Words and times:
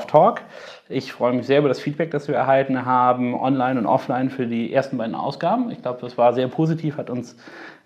Dorf 0.00 0.06
Talk. 0.06 0.40
Ich 0.88 1.12
freue 1.12 1.32
mich 1.32 1.46
sehr 1.46 1.58
über 1.58 1.68
das 1.68 1.78
Feedback, 1.78 2.10
das 2.10 2.26
wir 2.26 2.34
erhalten 2.34 2.84
haben, 2.86 3.34
online 3.34 3.78
und 3.78 3.86
offline 3.86 4.30
für 4.30 4.46
die 4.46 4.72
ersten 4.72 4.96
beiden 4.96 5.14
Ausgaben. 5.14 5.70
Ich 5.70 5.82
glaube, 5.82 5.98
das 6.00 6.16
war 6.16 6.32
sehr 6.32 6.48
positiv, 6.48 6.96
hat 6.96 7.10
uns 7.10 7.36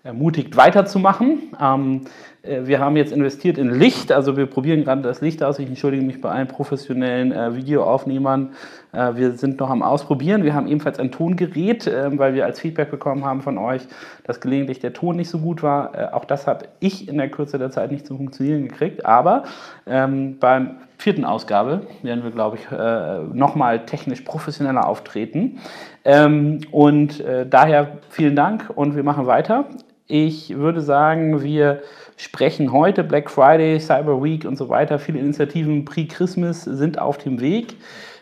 ermutigt, 0.03 0.55
weiterzumachen. 0.55 1.53
Ähm, 1.59 2.01
äh, 2.43 2.61
wir 2.65 2.79
haben 2.79 2.95
jetzt 2.95 3.11
investiert 3.11 3.57
in 3.57 3.69
Licht, 3.69 4.11
also 4.11 4.37
wir 4.37 4.45
probieren 4.45 4.83
gerade 4.83 5.01
das 5.01 5.19
Licht 5.19 5.43
aus. 5.43 5.59
Ich 5.59 5.67
entschuldige 5.67 6.03
mich 6.03 6.21
bei 6.21 6.29
allen 6.29 6.47
professionellen 6.47 7.31
äh, 7.31 7.55
Videoaufnehmern. 7.55 8.53
Äh, 8.91 9.15
wir 9.15 9.31
sind 9.33 9.59
noch 9.59 9.69
am 9.69 9.81
Ausprobieren. 9.81 10.43
Wir 10.43 10.53
haben 10.53 10.67
ebenfalls 10.67 10.99
ein 10.99 11.11
Tongerät, 11.11 11.87
äh, 11.87 12.17
weil 12.17 12.33
wir 12.33 12.45
als 12.45 12.59
Feedback 12.59 12.91
bekommen 12.91 13.25
haben 13.25 13.41
von 13.41 13.57
euch, 13.57 13.81
dass 14.23 14.39
gelegentlich 14.39 14.79
der 14.79 14.93
Ton 14.93 15.15
nicht 15.15 15.29
so 15.29 15.39
gut 15.39 15.63
war. 15.63 15.95
Äh, 15.95 16.13
auch 16.13 16.25
das 16.25 16.47
habe 16.47 16.65
ich 16.79 17.07
in 17.07 17.17
der 17.17 17.29
Kürze 17.29 17.57
der 17.57 17.71
Zeit 17.71 17.91
nicht 17.91 18.05
zum 18.05 18.17
Funktionieren 18.17 18.67
gekriegt. 18.67 19.05
Aber 19.05 19.43
ähm, 19.87 20.37
beim 20.39 20.77
vierten 20.97 21.25
Ausgabe 21.25 21.87
werden 22.03 22.23
wir, 22.23 22.31
glaube 22.31 22.57
ich, 22.57 22.71
äh, 22.71 23.35
nochmal 23.35 23.85
technisch 23.85 24.21
professioneller 24.21 24.87
auftreten. 24.87 25.59
Ähm, 26.03 26.61
und 26.71 27.23
daher 27.49 27.97
vielen 28.09 28.35
Dank 28.35 28.71
und 28.75 28.95
wir 28.95 29.03
machen 29.03 29.25
weiter. 29.25 29.65
Ich 30.07 30.55
würde 30.55 30.81
sagen, 30.81 31.41
wir 31.41 31.81
sprechen 32.15 32.71
heute 32.71 33.03
Black 33.03 33.29
Friday, 33.29 33.79
Cyber 33.79 34.23
Week 34.23 34.45
und 34.45 34.55
so 34.55 34.69
weiter. 34.69 34.99
Viele 34.99 35.19
Initiativen 35.19 35.83
pre-Christmas 35.83 36.63
sind 36.63 36.99
auf 36.99 37.17
dem 37.17 37.41
Weg. 37.41 37.75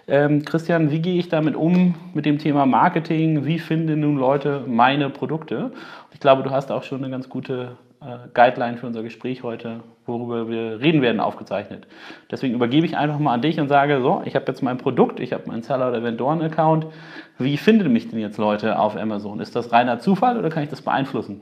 Ähm, 0.08 0.44
Christian, 0.44 0.92
wie 0.92 1.02
gehe 1.02 1.18
ich 1.18 1.30
damit 1.30 1.56
um 1.56 1.96
mit 2.14 2.26
dem 2.26 2.38
Thema 2.38 2.66
Marketing? 2.66 3.46
Wie 3.46 3.60
finden 3.60 4.02
nun 4.02 4.18
Leute 4.18 4.64
meine 4.68 5.10
Produkte? 5.10 5.72
Ich 6.14 6.20
glaube, 6.20 6.44
du 6.44 6.52
hast 6.52 6.72
auch 6.72 6.84
schon 6.84 7.04
eine 7.04 7.12
ganz 7.12 7.30
gute 7.30 7.78
äh, 8.06 8.28
Guideline 8.34 8.78
für 8.78 8.88
unser 8.88 9.04
Gespräch 9.04 9.44
heute, 9.44 9.82
worüber 10.06 10.50
wir 10.50 10.80
reden 10.80 11.02
werden, 11.02 11.20
aufgezeichnet. 11.20 11.88
Deswegen 12.30 12.54
übergebe 12.54 12.86
ich 12.86 12.98
einfach 12.98 13.20
mal 13.20 13.34
an 13.34 13.42
dich 13.42 13.60
und 13.60 13.68
sage, 13.68 14.02
so, 14.02 14.22
ich 14.26 14.36
habe 14.36 14.46
jetzt 14.48 14.62
mein 14.62 14.78
Produkt, 14.78 15.20
ich 15.20 15.34
habe 15.34 15.48
meinen 15.48 15.64
Seller- 15.64 15.90
oder 15.90 16.04
Vendoren-Account. 16.04 16.88
Wie 17.38 17.58
finden 17.58 17.92
mich 17.92 18.10
denn 18.10 18.20
jetzt 18.20 18.38
Leute 18.38 18.78
auf 18.78 18.96
Amazon? 18.96 19.40
Ist 19.40 19.56
das 19.56 19.72
reiner 19.72 20.00
Zufall 20.00 20.38
oder 20.38 20.50
kann 20.50 20.64
ich 20.64 20.70
das 20.70 20.82
beeinflussen? 20.82 21.42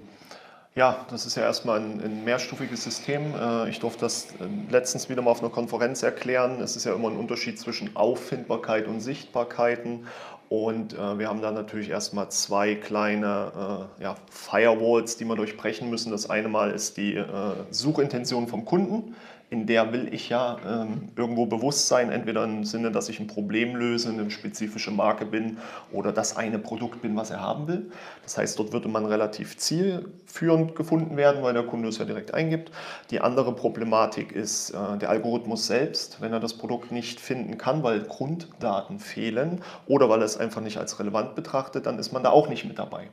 Ja, 0.73 1.05
das 1.09 1.25
ist 1.25 1.35
ja 1.35 1.43
erstmal 1.43 1.81
ein, 1.81 2.01
ein 2.01 2.23
mehrstufiges 2.23 2.83
System. 2.85 3.33
Äh, 3.35 3.69
ich 3.69 3.79
durfte 3.79 4.01
das 4.01 4.31
äh, 4.39 4.71
letztens 4.71 5.09
wieder 5.09 5.21
mal 5.21 5.31
auf 5.31 5.41
einer 5.41 5.51
Konferenz 5.51 6.01
erklären. 6.01 6.61
Es 6.61 6.77
ist 6.77 6.85
ja 6.85 6.95
immer 6.95 7.09
ein 7.09 7.17
Unterschied 7.17 7.59
zwischen 7.59 7.93
Auffindbarkeit 7.97 8.87
und 8.87 9.01
Sichtbarkeiten. 9.01 10.07
Und 10.51 10.95
äh, 10.95 11.17
wir 11.17 11.29
haben 11.29 11.41
da 11.41 11.49
natürlich 11.49 11.91
erstmal 11.91 12.29
zwei 12.29 12.75
kleine 12.75 13.87
äh, 13.99 14.03
ja, 14.03 14.15
Firewalls, 14.29 15.15
die 15.15 15.23
wir 15.23 15.37
durchbrechen 15.37 15.89
müssen. 15.89 16.11
Das 16.11 16.29
eine 16.29 16.49
Mal 16.49 16.71
ist 16.71 16.97
die 16.97 17.15
äh, 17.15 17.25
Suchintention 17.69 18.49
vom 18.49 18.65
Kunden 18.65 19.15
in 19.51 19.67
der 19.67 19.91
will 19.91 20.13
ich 20.13 20.29
ja 20.29 20.57
ähm, 20.65 21.09
irgendwo 21.17 21.45
bewusst 21.45 21.89
sein, 21.89 22.09
entweder 22.09 22.45
im 22.45 22.63
Sinne, 22.63 22.89
dass 22.89 23.09
ich 23.09 23.19
ein 23.19 23.27
Problem 23.27 23.75
löse, 23.75 24.07
eine 24.07 24.31
spezifische 24.31 24.91
Marke 24.91 25.25
bin 25.25 25.57
oder 25.91 26.13
das 26.13 26.37
eine 26.37 26.57
Produkt 26.57 27.01
bin, 27.01 27.17
was 27.17 27.31
er 27.31 27.41
haben 27.41 27.67
will. 27.67 27.91
Das 28.23 28.37
heißt, 28.37 28.57
dort 28.57 28.71
würde 28.71 28.87
man 28.87 29.05
relativ 29.05 29.57
zielführend 29.57 30.73
gefunden 30.73 31.17
werden, 31.17 31.43
weil 31.43 31.53
der 31.53 31.63
Kunde 31.63 31.89
es 31.89 31.97
ja 31.97 32.05
direkt 32.05 32.33
eingibt. 32.33 32.71
Die 33.09 33.19
andere 33.19 33.53
Problematik 33.53 34.31
ist 34.31 34.69
äh, 34.69 34.97
der 34.97 35.09
Algorithmus 35.09 35.67
selbst, 35.67 36.21
wenn 36.21 36.31
er 36.31 36.39
das 36.39 36.53
Produkt 36.53 36.93
nicht 36.93 37.19
finden 37.19 37.57
kann, 37.57 37.83
weil 37.83 38.03
Grunddaten 38.03 38.99
fehlen 38.99 39.61
oder 39.85 40.07
weil 40.07 40.21
er 40.21 40.25
es 40.25 40.37
einfach 40.37 40.61
nicht 40.61 40.77
als 40.77 40.97
relevant 40.97 41.35
betrachtet, 41.35 41.85
dann 41.87 41.99
ist 41.99 42.13
man 42.13 42.23
da 42.23 42.29
auch 42.29 42.47
nicht 42.47 42.63
mit 42.63 42.79
dabei. 42.79 43.09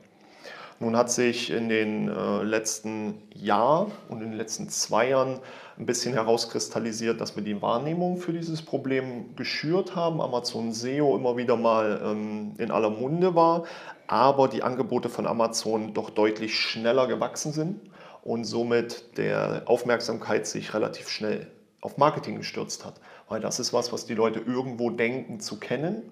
Nun 0.81 0.95
hat 0.95 1.11
sich 1.11 1.51
in 1.51 1.67
den 1.67 2.07
äh, 2.07 2.43
letzten 2.43 3.21
Jahr 3.33 3.87
und 4.07 4.21
in 4.21 4.29
den 4.29 4.37
letzten 4.37 4.69
zwei 4.69 5.09
Jahren 5.09 5.39
ein 5.77 5.85
bisschen 5.85 6.13
herauskristallisiert, 6.13 7.19
dass 7.19 7.35
wir 7.35 7.43
die 7.43 7.61
Wahrnehmung 7.61 8.15
für 8.15 8.31
dieses 8.31 8.61
Problem 8.61 9.35
geschürt 9.35 9.97
haben. 9.97 10.21
Amazon 10.21 10.71
SEO 10.71 11.17
immer 11.17 11.35
wieder 11.35 11.57
mal 11.57 12.01
ähm, 12.01 12.53
in 12.57 12.71
aller 12.71 12.89
Munde 12.89 13.35
war, 13.35 13.65
aber 14.07 14.47
die 14.47 14.63
Angebote 14.63 15.09
von 15.09 15.27
Amazon 15.27 15.93
doch 15.93 16.09
deutlich 16.11 16.57
schneller 16.57 17.07
gewachsen 17.07 17.51
sind 17.51 17.81
und 18.23 18.45
somit 18.45 19.17
der 19.17 19.63
Aufmerksamkeit 19.65 20.47
sich 20.47 20.73
relativ 20.73 21.09
schnell 21.09 21.47
auf 21.81 21.97
Marketing 21.97 22.37
gestürzt 22.37 22.85
hat. 22.85 22.95
Weil 23.27 23.41
das 23.41 23.59
ist 23.59 23.73
was, 23.73 23.91
was 23.91 24.05
die 24.05 24.15
Leute 24.15 24.39
irgendwo 24.39 24.89
denken 24.89 25.41
zu 25.41 25.59
kennen 25.59 26.03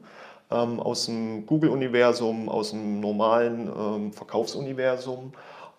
ähm, 0.51 0.79
aus 0.79 1.05
dem 1.05 1.45
Google-Universum, 1.45 2.49
aus 2.49 2.71
dem 2.71 2.99
normalen 2.99 3.67
ähm, 3.67 4.13
Verkaufsuniversum. 4.13 5.33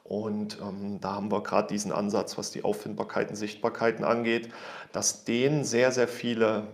Und 0.04 0.58
ähm, 0.62 1.00
da 1.00 1.16
haben 1.16 1.30
wir 1.30 1.42
gerade 1.42 1.68
diesen 1.68 1.92
Ansatz, 1.92 2.38
was 2.38 2.50
die 2.50 2.64
Auffindbarkeiten, 2.64 3.36
Sichtbarkeiten 3.36 4.04
angeht, 4.04 4.48
dass 4.92 5.24
den 5.24 5.64
sehr, 5.64 5.92
sehr 5.92 6.08
viele 6.08 6.68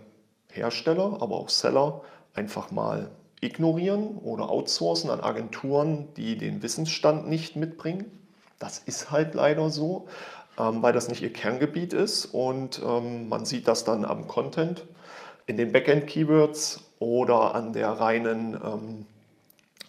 Hersteller, 0.49 1.17
aber 1.19 1.35
auch 1.35 1.49
Seller 1.49 2.01
einfach 2.33 2.71
mal 2.71 3.11
ignorieren 3.41 4.17
oder 4.17 4.49
outsourcen 4.49 5.09
an 5.09 5.19
Agenturen, 5.19 6.07
die 6.15 6.37
den 6.37 6.63
Wissensstand 6.63 7.27
nicht 7.27 7.55
mitbringen. 7.55 8.05
Das 8.59 8.79
ist 8.79 9.11
halt 9.11 9.35
leider 9.35 9.69
so, 9.69 10.07
ähm, 10.57 10.81
weil 10.81 10.93
das 10.93 11.09
nicht 11.09 11.21
ihr 11.21 11.33
Kerngebiet 11.33 11.93
ist 11.93 12.25
und 12.25 12.81
ähm, 12.85 13.27
man 13.29 13.45
sieht 13.45 13.67
das 13.67 13.83
dann 13.83 14.05
am 14.05 14.27
Content, 14.27 14.85
in 15.45 15.57
den 15.57 15.71
Backend-Keywords 15.71 16.93
oder 16.99 17.55
an 17.55 17.73
der 17.73 17.89
reinen 17.89 18.55
ähm, 18.55 19.05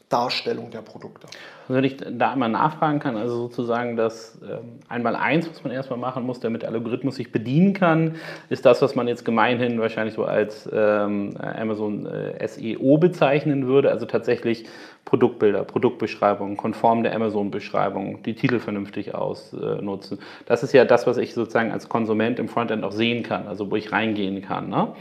Darstellung 0.09 0.71
der 0.71 0.83
Produkte. 0.83 1.27
Wenn 1.67 1.83
ich 1.83 1.97
da 1.97 2.31
einmal 2.31 2.49
nachfragen 2.49 3.01
kann, 3.01 3.17
also 3.17 3.49
sozusagen 3.49 3.97
das 3.97 4.39
ähm, 4.41 4.79
einmal 4.89 5.17
eins, 5.17 5.51
was 5.51 5.65
man 5.65 5.73
erstmal 5.73 5.99
machen 5.99 6.25
muss, 6.25 6.39
damit 6.39 6.63
der 6.63 6.71
Algorithmus 6.71 7.17
sich 7.17 7.33
bedienen 7.33 7.73
kann, 7.73 8.15
ist 8.49 8.65
das, 8.65 8.81
was 8.83 8.95
man 8.95 9.09
jetzt 9.09 9.25
gemeinhin 9.25 9.81
wahrscheinlich 9.81 10.15
so 10.15 10.25
als 10.25 10.69
ähm, 10.73 11.37
Amazon 11.39 12.07
äh, 12.07 12.47
SEO 12.47 12.99
bezeichnen 12.99 13.67
würde, 13.67 13.91
also 13.91 14.07
tatsächlich 14.07 14.67
Produktbilder, 15.07 15.65
Produktbeschreibungen, 15.65 16.57
konform 16.57 17.03
der 17.03 17.15
Amazon-Beschreibung, 17.15 18.23
die 18.23 18.35
Titel 18.35 18.61
vernünftig 18.61 19.13
ausnutzen. 19.13 20.21
Das 20.47 20.63
ist 20.63 20.73
ja 20.73 20.85
das, 20.85 21.09
was 21.09 21.17
ich 21.17 21.35
sozusagen 21.35 21.73
als 21.73 21.89
Konsument 21.89 22.39
im 22.39 22.49
Frontend 22.49 22.85
auch 22.85 22.93
sehen 22.93 23.25
kann, 23.25 23.49
also 23.49 23.71
wo 23.73 23.77
ich 23.77 23.91
reingehen 23.91 24.41
kann. 24.43 24.69
Ne? 24.69 24.93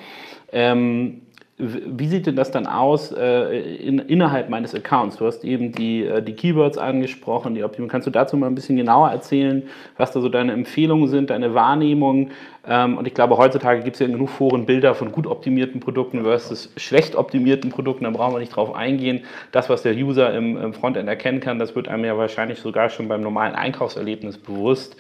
Ähm, 0.52 1.25
wie 1.58 2.08
sieht 2.08 2.26
denn 2.26 2.36
das 2.36 2.52
dann 2.52 2.68
aus 2.68 3.14
äh, 3.14 3.78
in, 3.78 4.00
innerhalb 4.00 4.50
meines 4.50 4.76
Accounts? 4.76 5.16
Du 5.18 5.26
hast 5.26 5.46
eben 5.46 5.72
die, 5.72 6.04
äh, 6.04 6.22
die 6.22 6.34
Keywords 6.34 6.78
angesprochen, 6.78 7.56
die 7.56 7.64
Optimierung. 7.64 7.90
Kannst 7.90 8.08
du 8.08 8.12
dazu 8.12 8.36
mal 8.36 8.48
ein 8.48 8.56
bisschen 8.56 8.76
genauer 8.76 9.10
erzählen, 9.10 9.64
was 9.96 10.12
da 10.12 10.20
so 10.20 10.28
deine 10.28 10.52
Empfehlungen 10.52 11.08
sind, 11.08 11.30
deine 11.30 11.54
Wahrnehmung? 11.54 12.32
Ähm, 12.68 12.98
und 12.98 13.08
ich 13.08 13.14
glaube, 13.14 13.38
heutzutage 13.38 13.82
gibt 13.82 13.96
es 13.96 14.00
ja 14.00 14.08
genug 14.08 14.30
Foren 14.30 14.66
Bilder 14.66 14.96
von 14.96 15.12
gut 15.12 15.28
optimierten 15.28 15.80
Produkten 15.80 16.24
versus 16.24 16.72
schlecht 16.78 17.16
optimierten 17.16 17.70
Produkten. 17.70 18.06
Da 18.06 18.10
brauchen 18.10 18.34
wir 18.34 18.40
nicht 18.40 18.56
drauf 18.56 18.76
eingehen. 18.76 19.24
Das, 19.52 19.70
was 19.70 19.84
der 19.84 19.94
User 19.94 20.34
im, 20.34 20.58
im 20.58 20.74
Frontend 20.74 21.08
erkennen 21.08 21.40
kann, 21.40 21.60
das 21.60 21.76
wird 21.76 21.88
einem 21.88 22.06
ja 22.06 22.18
wahrscheinlich 22.18 22.60
sogar 22.60 22.90
schon 22.90 23.08
beim 23.08 23.22
normalen 23.22 23.56
Einkaufserlebnis 23.56 24.38
bewusst. 24.38 24.96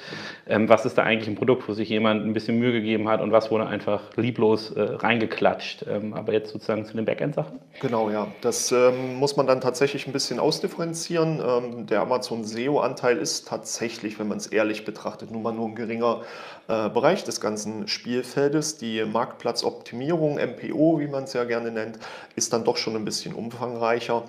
Ähm, 0.47 0.69
was 0.69 0.85
ist 0.85 0.97
da 0.97 1.03
eigentlich 1.03 1.27
ein 1.27 1.35
Produkt, 1.35 1.67
wo 1.67 1.73
sich 1.73 1.89
jemand 1.89 2.25
ein 2.25 2.33
bisschen 2.33 2.59
Mühe 2.59 2.71
gegeben 2.71 3.09
hat 3.09 3.21
und 3.21 3.31
was 3.31 3.51
wurde 3.51 3.65
einfach 3.65 4.01
lieblos 4.15 4.71
äh, 4.71 4.81
reingeklatscht? 4.81 5.85
Ähm, 5.89 6.13
aber 6.13 6.33
jetzt 6.33 6.51
sozusagen 6.51 6.85
zu 6.85 6.95
den 6.95 7.05
Backend-Sachen? 7.05 7.59
Genau, 7.81 8.09
ja. 8.09 8.27
Das 8.41 8.71
ähm, 8.71 9.15
muss 9.15 9.37
man 9.37 9.47
dann 9.47 9.61
tatsächlich 9.61 10.07
ein 10.07 10.13
bisschen 10.13 10.39
ausdifferenzieren. 10.39 11.41
Ähm, 11.45 11.87
der 11.87 12.01
Amazon 12.01 12.43
SEO-Anteil 12.43 13.17
ist 13.17 13.47
tatsächlich, 13.47 14.19
wenn 14.19 14.27
man 14.27 14.37
es 14.37 14.47
ehrlich 14.47 14.85
betrachtet, 14.85 15.31
nun 15.31 15.41
mal 15.41 15.53
nur 15.53 15.67
ein 15.67 15.75
geringer 15.75 16.21
äh, 16.67 16.89
Bereich 16.89 17.23
des 17.23 17.39
Ganzen 17.39 17.87
Spielfeldes. 17.87 18.77
Die 18.77 19.03
Marktplatzoptimierung, 19.05 20.35
MPO, 20.35 20.99
wie 20.99 21.07
man 21.07 21.25
es 21.25 21.33
ja 21.33 21.43
gerne 21.43 21.71
nennt, 21.71 21.99
ist 22.35 22.53
dann 22.53 22.63
doch 22.63 22.77
schon 22.77 22.95
ein 22.95 23.05
bisschen 23.05 23.33
umfangreicher. 23.33 24.23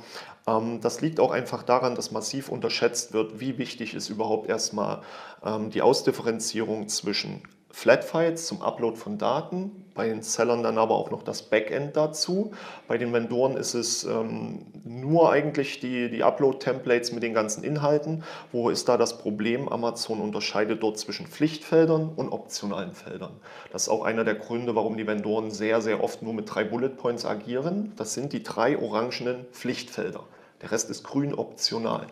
Ähm, 0.46 0.80
das 0.80 1.00
liegt 1.00 1.20
auch 1.20 1.30
einfach 1.30 1.62
daran, 1.62 1.94
dass 1.94 2.10
massiv 2.10 2.48
unterschätzt 2.48 3.12
wird, 3.12 3.40
wie 3.40 3.58
wichtig 3.58 3.94
ist 3.94 4.10
überhaupt 4.10 4.48
erstmal 4.48 5.02
ähm, 5.44 5.70
die 5.70 5.82
Ausdifferenzierung 5.82 6.88
zwischen 6.88 7.42
Flatfiles 7.70 8.46
zum 8.46 8.62
Upload 8.62 8.96
von 8.96 9.18
Daten, 9.18 9.85
bei 9.96 10.08
den 10.08 10.22
Sellern 10.22 10.62
dann 10.62 10.78
aber 10.78 10.94
auch 10.94 11.10
noch 11.10 11.22
das 11.22 11.42
Backend 11.42 11.96
dazu. 11.96 12.52
Bei 12.86 12.98
den 12.98 13.12
Vendoren 13.12 13.56
ist 13.56 13.74
es 13.74 14.04
ähm, 14.04 14.66
nur 14.84 15.32
eigentlich 15.32 15.80
die, 15.80 16.10
die 16.10 16.22
Upload-Templates 16.22 17.12
mit 17.12 17.22
den 17.22 17.34
ganzen 17.34 17.64
Inhalten. 17.64 18.22
Wo 18.52 18.70
ist 18.70 18.88
da 18.88 18.96
das 18.96 19.18
Problem? 19.18 19.68
Amazon 19.68 20.20
unterscheidet 20.20 20.82
dort 20.82 20.98
zwischen 20.98 21.26
Pflichtfeldern 21.26 22.10
und 22.14 22.28
optionalen 22.28 22.92
Feldern. 22.92 23.32
Das 23.72 23.84
ist 23.84 23.88
auch 23.88 24.04
einer 24.04 24.24
der 24.24 24.36
Gründe, 24.36 24.74
warum 24.76 24.96
die 24.96 25.06
Vendoren 25.06 25.50
sehr, 25.50 25.80
sehr 25.80 26.04
oft 26.04 26.22
nur 26.22 26.34
mit 26.34 26.54
drei 26.54 26.64
Bullet 26.64 26.90
Points 26.90 27.24
agieren. 27.24 27.92
Das 27.96 28.14
sind 28.14 28.32
die 28.32 28.42
drei 28.42 28.78
orangenen 28.78 29.46
Pflichtfelder. 29.52 30.24
Der 30.62 30.70
Rest 30.70 30.90
ist 30.90 31.04
grün 31.04 31.34
optional. 31.34 32.06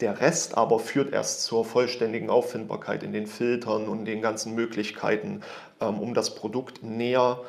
Der 0.00 0.20
Rest 0.20 0.56
aber 0.56 0.78
führt 0.78 1.12
erst 1.12 1.42
zur 1.42 1.64
vollständigen 1.64 2.30
Auffindbarkeit 2.30 3.02
in 3.02 3.12
den 3.12 3.26
Filtern 3.26 3.86
und 3.86 4.06
den 4.06 4.22
ganzen 4.22 4.54
Möglichkeiten, 4.54 5.42
ähm, 5.80 5.98
um 5.98 6.14
das 6.14 6.34
Produkt 6.34 6.82
näher 6.82 7.40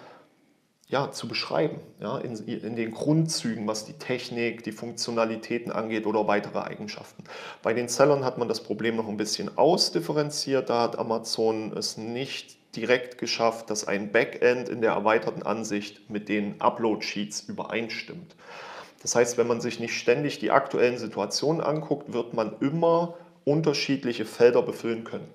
ja, 0.91 1.09
zu 1.09 1.29
beschreiben, 1.29 1.79
ja, 2.01 2.17
in, 2.17 2.35
in, 2.45 2.75
den 2.75 2.91
Grundzügen, 2.91 3.65
was 3.65 3.85
die 3.85 3.93
Technik, 3.93 4.63
die 4.63 4.73
Funktionalitäten 4.73 5.71
angeht 5.71 6.05
oder 6.05 6.27
weitere 6.27 6.59
Eigenschaften. 6.59 7.23
Bei 7.63 7.73
den 7.73 7.87
Sellern 7.87 8.25
hat 8.25 8.37
man 8.37 8.49
das 8.49 8.61
Problem 8.61 8.97
noch 8.97 9.07
ein 9.07 9.15
bisschen 9.15 9.57
ausdifferenziert. 9.57 10.69
Da 10.69 10.81
hat 10.81 10.99
Amazon 10.99 11.71
es 11.77 11.95
nicht 11.95 12.57
direkt 12.75 13.17
geschafft, 13.17 13.69
dass 13.69 13.87
ein 13.87 14.11
Backend 14.11 14.67
in 14.67 14.81
der 14.81 14.91
erweiterten 14.91 15.43
Ansicht 15.43 16.09
mit 16.09 16.27
den 16.27 16.59
Upload-Sheets 16.59 17.41
übereinstimmt. 17.41 18.35
Das 19.01 19.15
heißt, 19.15 19.37
wenn 19.37 19.47
man 19.47 19.61
sich 19.61 19.79
nicht 19.79 19.93
ständig 19.93 20.39
die 20.39 20.51
aktuellen 20.51 20.97
Situationen 20.97 21.61
anguckt, 21.61 22.13
wird 22.13 22.33
man 22.33 22.53
immer 22.59 23.15
unterschiedliche 23.45 24.25
Felder 24.25 24.61
befüllen 24.61 25.03
können. 25.03 25.27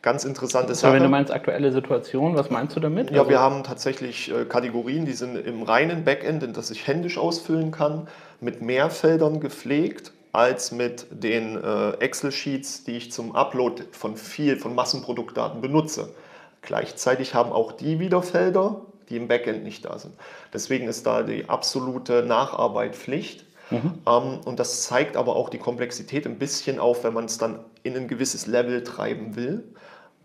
Ganz 0.00 0.24
interessante 0.24 0.76
Sache. 0.76 0.94
Wenn 0.94 1.02
du 1.02 1.08
meinst 1.08 1.32
aktuelle 1.32 1.72
Situation, 1.72 2.36
was 2.36 2.50
meinst 2.50 2.76
du 2.76 2.80
damit? 2.80 3.10
Ja, 3.10 3.18
also 3.18 3.30
wir 3.30 3.40
haben 3.40 3.64
tatsächlich 3.64 4.32
äh, 4.32 4.44
Kategorien, 4.44 5.06
die 5.06 5.12
sind 5.12 5.36
im 5.36 5.64
reinen 5.64 6.04
Backend, 6.04 6.44
in 6.44 6.52
das 6.52 6.70
ich 6.70 6.86
händisch 6.86 7.18
ausfüllen 7.18 7.72
kann, 7.72 8.06
mit 8.40 8.62
mehr 8.62 8.90
Feldern 8.90 9.40
gepflegt 9.40 10.12
als 10.32 10.70
mit 10.70 11.06
den 11.10 11.56
äh, 11.56 11.90
Excel-Sheets, 11.98 12.84
die 12.84 12.96
ich 12.96 13.10
zum 13.10 13.34
Upload 13.34 13.82
von 13.90 14.16
viel, 14.16 14.56
von 14.56 14.74
Massenproduktdaten 14.74 15.60
benutze. 15.60 16.10
Gleichzeitig 16.62 17.34
haben 17.34 17.50
auch 17.50 17.72
die 17.72 17.98
wieder 17.98 18.22
Felder, 18.22 18.82
die 19.08 19.16
im 19.16 19.28
Backend 19.28 19.64
nicht 19.64 19.84
da 19.84 19.98
sind. 19.98 20.14
Deswegen 20.52 20.88
ist 20.88 21.06
da 21.06 21.22
die 21.22 21.48
absolute 21.48 22.22
Nacharbeit 22.22 22.96
Pflicht. 22.96 23.44
Mhm. 23.70 23.94
Ähm, 24.06 24.40
und 24.44 24.58
das 24.58 24.82
zeigt 24.82 25.16
aber 25.16 25.36
auch 25.36 25.48
die 25.48 25.58
Komplexität 25.58 26.26
ein 26.26 26.38
bisschen 26.38 26.78
auf, 26.78 27.04
wenn 27.04 27.14
man 27.14 27.26
es 27.26 27.38
dann 27.38 27.60
in 27.82 27.96
ein 27.96 28.08
gewisses 28.08 28.46
Level 28.46 28.82
treiben 28.82 29.36
will. 29.36 29.64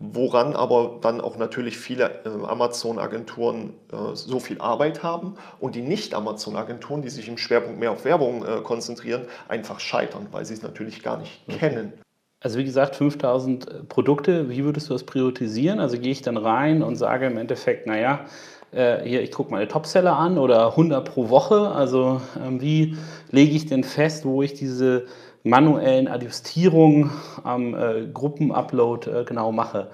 Woran 0.00 0.56
aber 0.56 0.98
dann 1.00 1.20
auch 1.20 1.36
natürlich 1.36 1.78
viele 1.78 2.24
äh, 2.24 2.28
Amazon-Agenturen 2.28 3.74
äh, 3.92 4.14
so 4.14 4.40
viel 4.40 4.60
Arbeit 4.60 5.04
haben 5.04 5.36
und 5.60 5.76
die 5.76 5.82
Nicht-Amazon-Agenturen, 5.82 7.02
die 7.02 7.10
sich 7.10 7.28
im 7.28 7.38
Schwerpunkt 7.38 7.78
mehr 7.78 7.92
auf 7.92 8.04
Werbung 8.04 8.44
äh, 8.44 8.60
konzentrieren, 8.62 9.26
einfach 9.46 9.78
scheitern, 9.78 10.26
weil 10.32 10.44
sie 10.44 10.54
es 10.54 10.62
natürlich 10.62 11.02
gar 11.02 11.18
nicht 11.18 11.42
okay. 11.46 11.58
kennen. 11.58 11.92
Also 12.40 12.58
wie 12.58 12.64
gesagt, 12.64 12.96
5000 12.96 13.88
Produkte, 13.88 14.50
wie 14.50 14.64
würdest 14.64 14.90
du 14.90 14.92
das 14.92 15.04
priorisieren? 15.04 15.80
Also 15.80 15.98
gehe 15.98 16.12
ich 16.12 16.20
dann 16.20 16.36
rein 16.36 16.82
und 16.82 16.96
sage 16.96 17.26
im 17.26 17.38
Endeffekt, 17.38 17.86
naja, 17.86 18.26
äh, 18.74 19.02
hier, 19.04 19.22
ich 19.22 19.32
gucke 19.32 19.50
meine 19.50 19.68
Topseller 19.68 20.16
an 20.16 20.38
oder 20.38 20.68
100 20.68 21.04
pro 21.04 21.28
Woche. 21.28 21.68
Also 21.68 22.20
ähm, 22.44 22.60
wie 22.60 22.96
lege 23.30 23.54
ich 23.54 23.66
denn 23.66 23.84
fest, 23.84 24.24
wo 24.24 24.42
ich 24.42 24.54
diese 24.54 25.06
manuellen 25.42 26.08
Adjustierungen 26.08 27.10
am 27.42 27.74
äh, 27.74 28.06
Gruppenupload 28.12 29.10
äh, 29.10 29.24
genau 29.24 29.52
mache? 29.52 29.90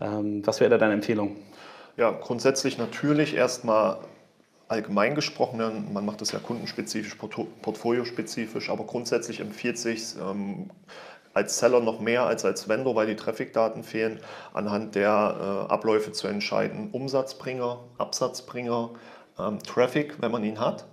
Ähm, 0.00 0.42
was 0.44 0.60
wäre 0.60 0.70
da 0.70 0.78
deine 0.78 0.94
Empfehlung? 0.94 1.36
Ja, 1.96 2.10
grundsätzlich 2.10 2.78
natürlich 2.78 3.34
erstmal 3.34 3.98
allgemein 4.68 5.14
gesprochen, 5.14 5.92
man 5.92 6.04
macht 6.04 6.20
das 6.20 6.32
ja 6.32 6.38
kundenspezifisch, 6.38 7.16
portfoliospezifisch, 7.62 8.70
aber 8.70 8.84
grundsätzlich 8.84 9.40
empfiehlt 9.40 9.78
sich 9.78 10.14
ähm, 10.20 10.70
als 11.34 11.58
Seller 11.58 11.80
noch 11.80 12.00
mehr 12.00 12.24
als 12.24 12.44
als 12.44 12.68
Vendor, 12.68 12.94
weil 12.94 13.06
die 13.06 13.16
Traffic-Daten 13.16 13.82
fehlen, 13.82 14.20
anhand 14.52 14.94
der 14.94 15.66
äh, 15.68 15.72
Abläufe 15.72 16.12
zu 16.12 16.28
entscheiden. 16.28 16.90
Umsatzbringer, 16.92 17.80
Absatzbringer, 17.98 18.90
ähm, 19.38 19.58
Traffic, 19.62 20.20
wenn 20.20 20.30
man 20.30 20.44
ihn 20.44 20.60
hat, 20.60 20.86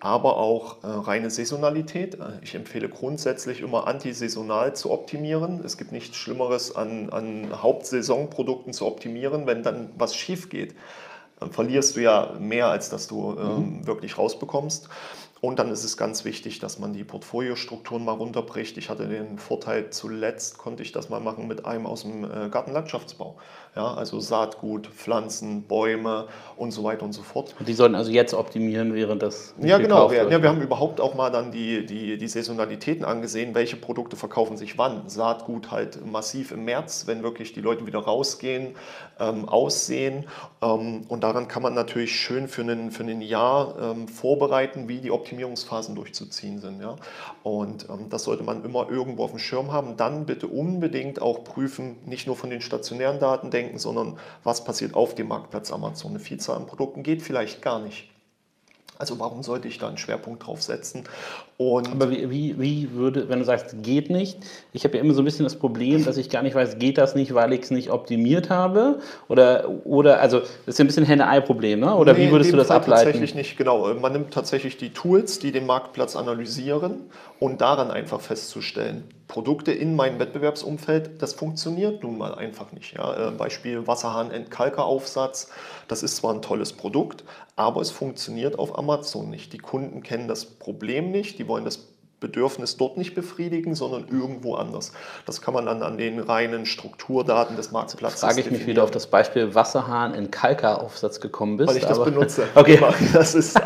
aber 0.00 0.36
auch 0.36 0.82
äh, 0.82 0.86
reine 0.86 1.30
Saisonalität. 1.30 2.16
Äh, 2.16 2.40
ich 2.42 2.54
empfehle 2.54 2.88
grundsätzlich 2.88 3.60
immer 3.60 3.86
antisaisonal 3.86 4.74
zu 4.74 4.90
optimieren. 4.90 5.62
Es 5.64 5.76
gibt 5.76 5.92
nichts 5.92 6.16
Schlimmeres 6.16 6.74
an, 6.74 7.10
an 7.10 7.62
Hauptsaisonprodukten 7.62 8.72
zu 8.72 8.86
optimieren, 8.86 9.46
wenn 9.46 9.62
dann 9.62 9.90
was 9.96 10.16
schief 10.16 10.48
geht. 10.48 10.74
Dann 11.40 11.52
verlierst 11.52 11.96
du 11.96 12.00
ja 12.00 12.34
mehr, 12.38 12.68
als 12.68 12.90
dass 12.90 13.06
du 13.06 13.36
ähm, 13.38 13.78
mhm. 13.78 13.86
wirklich 13.86 14.18
rausbekommst. 14.18 14.88
Und 15.44 15.58
dann 15.58 15.70
ist 15.70 15.84
es 15.84 15.98
ganz 15.98 16.24
wichtig, 16.24 16.58
dass 16.58 16.78
man 16.78 16.94
die 16.94 17.04
Portfoliostrukturen 17.04 18.02
mal 18.02 18.12
runterbricht. 18.12 18.78
Ich 18.78 18.88
hatte 18.88 19.06
den 19.06 19.36
Vorteil, 19.36 19.90
zuletzt 19.90 20.56
konnte 20.56 20.82
ich 20.82 20.90
das 20.90 21.10
mal 21.10 21.20
machen 21.20 21.46
mit 21.46 21.66
einem 21.66 21.84
aus 21.84 22.00
dem 22.00 22.24
äh, 22.24 22.48
Gartenlandschaftsbau. 22.48 23.36
Ja, 23.76 23.92
also 23.92 24.20
Saatgut, 24.20 24.86
Pflanzen, 24.86 25.64
Bäume 25.64 26.28
und 26.56 26.70
so 26.70 26.84
weiter 26.84 27.04
und 27.04 27.12
so 27.12 27.22
fort. 27.22 27.56
Und 27.58 27.66
die 27.66 27.72
sollen 27.72 27.96
also 27.96 28.12
jetzt 28.12 28.32
optimieren, 28.32 28.94
während 28.94 29.20
das. 29.20 29.52
Ja, 29.60 29.78
genau. 29.78 30.12
Wir, 30.12 30.30
ja, 30.30 30.40
wir 30.40 30.48
haben 30.48 30.62
überhaupt 30.62 31.00
auch 31.00 31.16
mal 31.16 31.30
dann 31.30 31.50
die, 31.50 31.84
die, 31.84 32.16
die 32.16 32.28
Saisonalitäten 32.28 33.04
angesehen, 33.04 33.52
welche 33.56 33.74
Produkte 33.74 34.14
verkaufen 34.14 34.56
sich 34.56 34.78
wann. 34.78 35.08
Saatgut 35.08 35.72
halt 35.72 36.06
massiv 36.06 36.52
im 36.52 36.64
März, 36.64 37.08
wenn 37.08 37.24
wirklich 37.24 37.52
die 37.52 37.60
Leute 37.60 37.84
wieder 37.84 37.98
rausgehen, 37.98 38.76
ähm, 39.18 39.48
aussehen. 39.48 40.26
Ähm, 40.62 41.02
und 41.08 41.24
daran 41.24 41.48
kann 41.48 41.64
man 41.64 41.74
natürlich 41.74 42.14
schön 42.14 42.46
für 42.46 42.62
ein 42.62 42.92
für 42.92 43.02
einen 43.02 43.22
Jahr 43.22 43.74
ähm, 43.80 44.06
vorbereiten, 44.06 44.88
wie 44.88 44.98
die 44.98 45.10
Optimierungsphasen 45.10 45.96
durchzuziehen 45.96 46.60
sind. 46.60 46.80
Ja? 46.80 46.94
Und 47.42 47.88
ähm, 47.90 48.08
das 48.08 48.22
sollte 48.22 48.44
man 48.44 48.64
immer 48.64 48.88
irgendwo 48.88 49.24
auf 49.24 49.30
dem 49.30 49.40
Schirm 49.40 49.72
haben. 49.72 49.96
Dann 49.96 50.26
bitte 50.26 50.46
unbedingt 50.46 51.20
auch 51.20 51.42
prüfen, 51.42 51.96
nicht 52.06 52.28
nur 52.28 52.36
von 52.36 52.50
den 52.50 52.60
stationären 52.60 53.18
Daten 53.18 53.50
denken, 53.50 53.63
denken, 53.64 53.78
sondern 53.78 54.18
was 54.42 54.64
passiert 54.64 54.94
auf 54.94 55.14
dem 55.14 55.28
Marktplatz 55.28 55.72
Amazon. 55.72 56.12
Eine 56.12 56.20
Vielzahl 56.20 56.56
an 56.56 56.66
Produkten 56.66 57.02
geht 57.02 57.22
vielleicht 57.22 57.62
gar 57.62 57.80
nicht. 57.80 58.08
Also 58.96 59.18
warum 59.18 59.42
sollte 59.42 59.66
ich 59.66 59.78
da 59.78 59.88
einen 59.88 59.98
Schwerpunkt 59.98 60.46
drauf 60.46 60.62
setzen? 60.62 61.02
Und 61.56 61.88
Aber 61.90 62.10
wie, 62.10 62.30
wie, 62.30 62.60
wie 62.60 62.92
würde, 62.92 63.28
wenn 63.28 63.40
du 63.40 63.44
sagst, 63.44 63.74
geht 63.82 64.08
nicht, 64.08 64.38
ich 64.72 64.84
habe 64.84 64.96
ja 64.96 65.02
immer 65.02 65.14
so 65.14 65.22
ein 65.22 65.24
bisschen 65.24 65.44
das 65.44 65.56
Problem, 65.56 66.04
dass 66.04 66.16
ich 66.16 66.30
gar 66.30 66.42
nicht 66.42 66.54
weiß, 66.54 66.78
geht 66.78 66.96
das 66.96 67.16
nicht, 67.16 67.34
weil 67.34 67.52
ich 67.52 67.62
es 67.62 67.70
nicht 67.72 67.90
optimiert 67.90 68.50
habe? 68.50 69.00
Oder, 69.28 69.68
oder 69.84 70.20
also 70.20 70.40
das 70.40 70.50
ist 70.66 70.78
ja 70.78 70.84
ein 70.84 70.86
bisschen 70.86 71.04
Henne-Ei-Problem, 71.04 71.80
ne? 71.80 71.94
oder 71.94 72.12
nee, 72.12 72.26
wie 72.26 72.30
würdest 72.30 72.52
du 72.52 72.56
das 72.56 72.68
Fall 72.68 72.76
ableiten? 72.76 73.04
Tatsächlich 73.06 73.34
nicht, 73.34 73.56
genau. 73.56 73.92
Man 73.94 74.12
nimmt 74.12 74.32
tatsächlich 74.32 74.76
die 74.76 74.90
Tools, 74.90 75.40
die 75.40 75.50
den 75.50 75.66
Marktplatz 75.66 76.14
analysieren 76.14 77.10
und 77.40 77.60
daran 77.60 77.90
einfach 77.90 78.20
festzustellen, 78.20 79.02
Produkte 79.28 79.72
in 79.72 79.96
meinem 79.96 80.18
Wettbewerbsumfeld, 80.18 81.22
das 81.22 81.32
funktioniert 81.32 82.02
nun 82.02 82.18
mal 82.18 82.34
einfach 82.34 82.72
nicht. 82.72 82.94
Ja. 82.94 83.28
Äh, 83.28 83.30
Beispiel 83.30 83.86
Wasserhahn-Entkalkeraufsatz, 83.86 85.50
das 85.88 86.02
ist 86.02 86.16
zwar 86.16 86.34
ein 86.34 86.42
tolles 86.42 86.72
Produkt, 86.72 87.24
aber 87.56 87.80
es 87.80 87.90
funktioniert 87.90 88.58
auf 88.58 88.78
Amazon 88.78 89.30
nicht. 89.30 89.52
Die 89.52 89.58
Kunden 89.58 90.02
kennen 90.02 90.28
das 90.28 90.44
Problem 90.44 91.10
nicht, 91.10 91.38
die 91.38 91.48
wollen 91.48 91.64
das 91.64 91.93
Bedürfnis 92.24 92.78
dort 92.78 92.96
nicht 92.96 93.14
befriedigen, 93.14 93.74
sondern 93.74 94.06
irgendwo 94.10 94.54
anders. 94.54 94.92
Das 95.26 95.42
kann 95.42 95.52
man 95.52 95.66
dann 95.66 95.82
an 95.82 95.98
den 95.98 96.18
reinen 96.20 96.64
Strukturdaten 96.64 97.54
des 97.54 97.70
Marktplatzes 97.70 98.20
Frage 98.20 98.40
ich 98.40 98.50
mich 98.50 98.66
wieder 98.66 98.82
auf 98.82 98.90
das 98.90 99.08
Beispiel 99.08 99.54
Wasserhahn 99.54 100.14
in 100.14 100.30
Kalkeraufsatz 100.30 101.20
gekommen 101.20 101.58
bist. 101.58 101.68
Weil 101.68 101.76
ich 101.76 101.84
das 101.84 102.02
benutze. 102.02 102.44
Okay. 102.54 102.80
Das 103.12 103.34
ist 103.34 103.60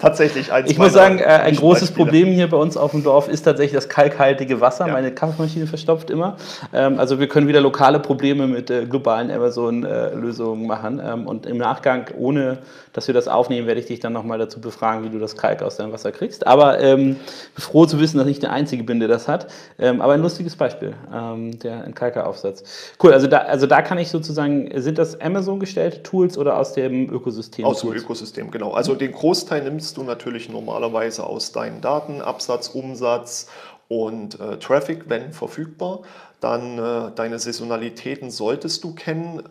tatsächlich 0.00 0.52
eins 0.52 0.70
Ich 0.70 0.76
muss 0.76 0.92
sagen, 0.92 1.18
äh, 1.20 1.24
ein 1.24 1.56
großes 1.56 1.90
Beispiele. 1.90 2.04
Problem 2.04 2.28
hier 2.32 2.50
bei 2.50 2.56
uns 2.56 2.76
auf 2.76 2.90
dem 2.90 3.02
Dorf 3.02 3.28
ist 3.28 3.42
tatsächlich 3.42 3.72
das 3.74 3.88
kalkhaltige 3.88 4.60
Wasser. 4.60 4.86
Ja. 4.86 4.92
Meine 4.92 5.12
Kaffeemaschine 5.12 5.66
verstopft 5.66 6.10
immer. 6.10 6.36
Ähm, 6.72 6.98
also 6.98 7.18
wir 7.18 7.28
können 7.28 7.48
wieder 7.48 7.60
lokale 7.60 7.98
Probleme 7.98 8.46
mit 8.46 8.68
äh, 8.70 8.84
globalen 8.84 9.30
Amazon-Lösungen 9.30 10.66
machen. 10.66 11.00
Ähm, 11.02 11.26
und 11.26 11.46
im 11.46 11.56
Nachgang, 11.56 12.06
ohne 12.18 12.58
dass 12.92 13.06
wir 13.06 13.14
das 13.14 13.28
aufnehmen, 13.28 13.66
werde 13.66 13.80
ich 13.80 13.86
dich 13.86 14.00
dann 14.00 14.12
nochmal 14.12 14.38
dazu 14.38 14.60
befragen, 14.60 15.04
wie 15.04 15.08
du 15.08 15.18
das 15.18 15.36
Kalk 15.36 15.62
aus 15.62 15.76
deinem 15.76 15.92
Wasser 15.92 16.12
kriegst. 16.12 16.46
Aber 16.46 16.80
ähm, 16.80 17.16
froh 17.56 17.86
zu 17.86 18.00
wissen, 18.02 18.18
dass 18.18 18.26
ich 18.26 18.38
der 18.38 18.52
Einzige 18.52 18.84
bin, 18.84 19.00
der 19.00 19.08
das 19.08 19.28
hat. 19.28 19.46
Ähm, 19.78 20.02
aber 20.02 20.12
ein 20.12 20.20
lustiges 20.20 20.56
Beispiel, 20.56 20.94
ähm, 21.12 21.58
der 21.58 21.84
Entkalker-Aufsatz. 21.84 22.62
Cool, 23.02 23.14
also 23.14 23.26
da, 23.26 23.38
also 23.38 23.66
da 23.66 23.80
kann 23.80 23.96
ich 23.96 24.10
sozusagen, 24.10 24.70
sind 24.80 24.98
das 24.98 25.18
Amazon 25.20 25.58
gestellte 25.58 26.02
Tools 26.02 26.36
oder 26.36 26.58
aus 26.58 26.74
dem 26.74 27.10
Ökosystem? 27.10 27.64
Aus 27.64 27.80
dem 27.80 27.92
Ökosystem, 27.92 28.50
genau. 28.50 28.72
Also 28.72 28.94
den 28.94 29.12
Großteil 29.12 29.62
nimmst 29.62 29.96
du 29.96 30.02
natürlich 30.02 30.50
normalerweise 30.50 31.24
aus 31.24 31.52
deinen 31.52 31.80
Daten, 31.80 32.20
Absatz, 32.20 32.68
Umsatz 32.68 33.48
und 33.88 34.38
äh, 34.40 34.58
Traffic, 34.58 35.04
wenn 35.08 35.32
verfügbar. 35.32 36.00
Dann 36.40 36.78
äh, 36.78 37.10
deine 37.14 37.38
Saisonalitäten 37.38 38.30
solltest 38.30 38.84
du 38.84 38.94
kennen 38.94 39.42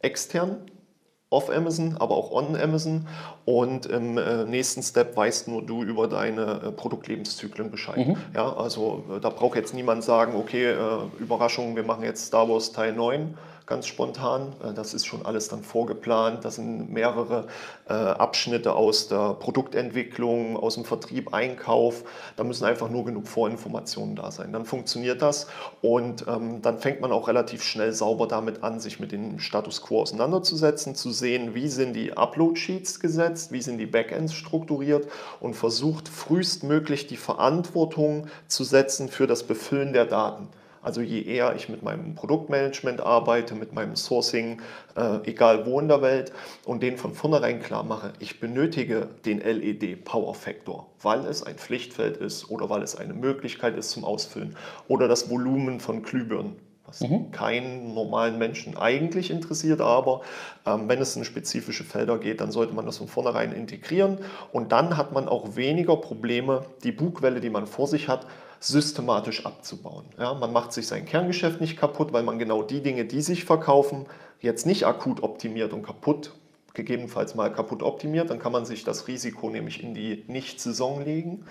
extern 0.00 0.58
off 1.34 1.50
Amazon, 1.50 1.96
aber 1.98 2.16
auch 2.16 2.30
on 2.30 2.56
Amazon. 2.56 3.06
Und 3.44 3.86
im 3.86 4.16
äh, 4.16 4.44
nächsten 4.44 4.82
Step 4.82 5.16
weißt 5.16 5.48
nur 5.48 5.62
du 5.62 5.82
über 5.82 6.08
deine 6.08 6.42
äh, 6.42 6.72
Produktlebenszyklen 6.72 7.70
Bescheid. 7.70 8.06
Mhm. 8.06 8.16
Ja, 8.34 8.56
also 8.56 9.04
äh, 9.14 9.20
da 9.20 9.28
braucht 9.28 9.56
jetzt 9.56 9.74
niemand 9.74 10.04
sagen, 10.04 10.34
okay, 10.36 10.74
Überraschung, 11.18 11.76
wir 11.76 11.82
machen 11.82 12.04
jetzt 12.04 12.26
Star 12.26 12.48
Wars 12.48 12.72
Teil 12.72 12.92
9 12.92 13.34
ganz 13.66 13.86
spontan. 13.86 14.52
Äh, 14.62 14.72
das 14.74 14.94
ist 14.94 15.06
schon 15.06 15.24
alles 15.24 15.48
dann 15.48 15.62
vorgeplant. 15.62 16.44
Das 16.44 16.56
sind 16.56 16.92
mehrere 16.92 17.46
äh, 17.88 17.92
Abschnitte 17.92 18.74
aus 18.74 19.08
der 19.08 19.34
Produktentwicklung, 19.34 20.56
aus 20.56 20.74
dem 20.74 20.84
Vertrieb, 20.84 21.32
Einkauf. 21.32 22.04
Da 22.36 22.44
müssen 22.44 22.64
einfach 22.64 22.90
nur 22.90 23.04
genug 23.04 23.26
Vorinformationen 23.28 24.16
da 24.16 24.30
sein. 24.30 24.52
Dann 24.52 24.64
funktioniert 24.64 25.22
das 25.22 25.46
und 25.82 26.26
ähm, 26.28 26.62
dann 26.62 26.78
fängt 26.78 27.00
man 27.00 27.12
auch 27.12 27.28
relativ 27.28 27.62
schnell 27.62 27.92
sauber 27.92 28.26
damit 28.26 28.62
an, 28.62 28.80
sich 28.80 29.00
mit 29.00 29.12
dem 29.12 29.38
Status 29.38 29.82
quo 29.82 30.02
auseinanderzusetzen, 30.02 30.94
zu 30.94 31.10
sehen, 31.10 31.54
wie 31.54 31.68
sind 31.68 31.94
die 31.94 32.16
Upload-Sheets 32.16 33.00
gesetzt, 33.00 33.52
wie 33.52 33.62
sind 33.62 33.78
die 33.78 33.86
Backends 33.86 34.34
strukturiert 34.34 35.08
und 35.40 35.54
versucht 35.54 36.08
frühestmöglich 36.08 37.06
die 37.06 37.16
Verantwortung 37.16 38.28
zu 38.48 38.64
setzen 38.64 39.08
für 39.08 39.26
das 39.26 39.42
Befüllen 39.42 39.92
der 39.92 40.04
Daten. 40.04 40.48
Also 40.84 41.00
je 41.00 41.22
eher 41.22 41.56
ich 41.56 41.68
mit 41.68 41.82
meinem 41.82 42.14
Produktmanagement 42.14 43.00
arbeite, 43.00 43.54
mit 43.54 43.72
meinem 43.72 43.96
Sourcing, 43.96 44.60
äh, 44.96 45.18
egal 45.24 45.64
wo 45.66 45.80
in 45.80 45.88
der 45.88 46.02
Welt, 46.02 46.32
und 46.66 46.82
denen 46.82 46.98
von 46.98 47.14
vornherein 47.14 47.60
klar 47.60 47.82
mache, 47.82 48.12
ich 48.18 48.38
benötige 48.38 49.08
den 49.24 49.40
LED 49.40 50.04
Power 50.04 50.34
Factor, 50.34 50.86
weil 51.00 51.20
es 51.20 51.42
ein 51.42 51.56
Pflichtfeld 51.56 52.18
ist 52.18 52.50
oder 52.50 52.68
weil 52.68 52.82
es 52.82 52.96
eine 52.96 53.14
Möglichkeit 53.14 53.76
ist 53.76 53.90
zum 53.90 54.04
Ausfüllen 54.04 54.56
oder 54.86 55.08
das 55.08 55.30
Volumen 55.30 55.80
von 55.80 56.02
Glühbirnen 56.02 56.56
was 56.86 57.00
mhm. 57.00 57.30
keinen 57.30 57.94
normalen 57.94 58.38
Menschen 58.38 58.76
eigentlich 58.76 59.30
interessiert, 59.30 59.80
aber 59.80 60.20
ähm, 60.66 60.88
wenn 60.88 61.00
es 61.00 61.16
in 61.16 61.24
spezifische 61.24 61.84
Felder 61.84 62.18
geht, 62.18 62.40
dann 62.40 62.50
sollte 62.50 62.74
man 62.74 62.84
das 62.84 62.98
von 62.98 63.08
vornherein 63.08 63.52
integrieren 63.52 64.18
und 64.52 64.72
dann 64.72 64.96
hat 64.96 65.12
man 65.12 65.28
auch 65.28 65.56
weniger 65.56 65.96
Probleme, 65.96 66.66
die 66.82 66.92
Bugwelle, 66.92 67.40
die 67.40 67.50
man 67.50 67.66
vor 67.66 67.86
sich 67.86 68.08
hat, 68.08 68.26
systematisch 68.66 69.44
abzubauen. 69.44 70.04
Ja, 70.18 70.34
man 70.34 70.52
macht 70.52 70.72
sich 70.72 70.86
sein 70.86 71.04
Kerngeschäft 71.04 71.60
nicht 71.60 71.76
kaputt, 71.76 72.12
weil 72.12 72.22
man 72.22 72.38
genau 72.38 72.62
die 72.62 72.82
Dinge, 72.82 73.04
die 73.04 73.20
sich 73.20 73.44
verkaufen, 73.44 74.06
jetzt 74.40 74.66
nicht 74.66 74.86
akut 74.86 75.22
optimiert 75.22 75.72
und 75.72 75.82
kaputt, 75.82 76.32
gegebenenfalls 76.72 77.34
mal 77.34 77.52
kaputt 77.52 77.82
optimiert. 77.82 78.30
Dann 78.30 78.38
kann 78.38 78.52
man 78.52 78.64
sich 78.64 78.84
das 78.84 79.06
Risiko 79.06 79.50
nämlich 79.50 79.82
in 79.82 79.94
die 79.94 80.24
Nicht-Saison 80.28 81.04
legen. 81.04 81.44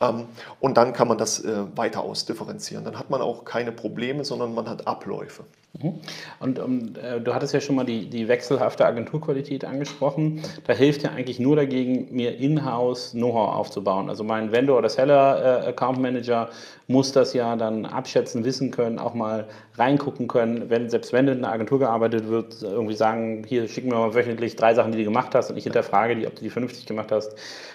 Ähm, 0.00 0.26
und 0.60 0.76
dann 0.76 0.92
kann 0.92 1.08
man 1.08 1.18
das 1.18 1.44
äh, 1.44 1.64
weiter 1.76 2.02
ausdifferenzieren. 2.02 2.84
Dann 2.84 2.98
hat 2.98 3.10
man 3.10 3.20
auch 3.20 3.44
keine 3.44 3.72
Probleme, 3.72 4.24
sondern 4.24 4.54
man 4.54 4.68
hat 4.68 4.86
Abläufe. 4.86 5.44
Mhm. 5.82 5.94
Und 6.38 6.58
um, 6.60 6.94
äh, 6.96 7.20
du 7.20 7.34
hattest 7.34 7.52
ja 7.52 7.60
schon 7.60 7.74
mal 7.74 7.84
die, 7.84 8.08
die 8.08 8.28
wechselhafte 8.28 8.86
Agenturqualität 8.86 9.64
angesprochen. 9.64 10.42
Da 10.66 10.72
hilft 10.72 11.02
ja 11.02 11.10
eigentlich 11.10 11.40
nur 11.40 11.56
dagegen, 11.56 12.14
mir 12.14 12.38
in-house 12.38 13.10
Know-how 13.12 13.54
aufzubauen. 13.56 14.08
Also 14.08 14.22
mein 14.22 14.52
Vendor 14.52 14.78
oder 14.78 14.88
Seller 14.88 15.66
äh, 15.66 16.46
muss 16.86 17.12
das 17.12 17.32
ja 17.32 17.56
dann 17.56 17.86
abschätzen, 17.86 18.44
wissen 18.44 18.70
können, 18.70 18.98
auch 18.98 19.14
mal 19.14 19.46
reingucken 19.76 20.28
können. 20.28 20.70
Wenn, 20.70 20.90
selbst 20.90 21.12
wenn 21.12 21.26
in 21.26 21.38
einer 21.38 21.52
Agentur 21.52 21.78
gearbeitet 21.78 22.28
wird, 22.28 22.62
irgendwie 22.62 22.94
sagen, 22.94 23.42
hier 23.46 23.66
schicken 23.68 23.90
wir 23.90 23.98
mal 23.98 24.14
wöchentlich 24.14 24.56
drei 24.56 24.74
Sachen, 24.74 24.92
die 24.92 24.98
du 24.98 25.04
gemacht 25.04 25.34
hast 25.34 25.50
und 25.50 25.56
ich 25.56 25.64
hinterfrage 25.64 26.14
die, 26.14 26.26
ob 26.26 26.36
du 26.36 26.42
die 26.42 26.50
50 26.50 26.86
gemacht 26.86 27.10
hast. 27.10 27.34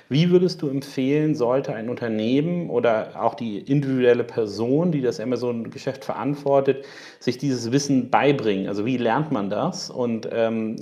Wie 0.10 0.32
würdest 0.32 0.62
du 0.62 0.70
empfehlen, 0.70 1.36
sollte 1.36 1.74
ein 1.74 1.90
Unternehmen 1.90 2.70
oder 2.70 3.12
auch 3.16 3.36
die 3.36 3.60
individuelle 3.60 4.24
Person, 4.24 4.92
die 4.92 5.02
das 5.02 5.20
Amazon-Geschäft 5.20 6.06
verantwortet, 6.06 6.86
sich 7.20 7.38
dieses 7.38 7.72
Wissen 7.72 7.89
Wissen 7.90 8.10
beibringen? 8.10 8.68
Also 8.68 8.86
wie 8.86 8.98
lernt 8.98 9.32
man 9.32 9.50
das? 9.50 9.90
Und 9.90 10.30
ähm, 10.32 10.76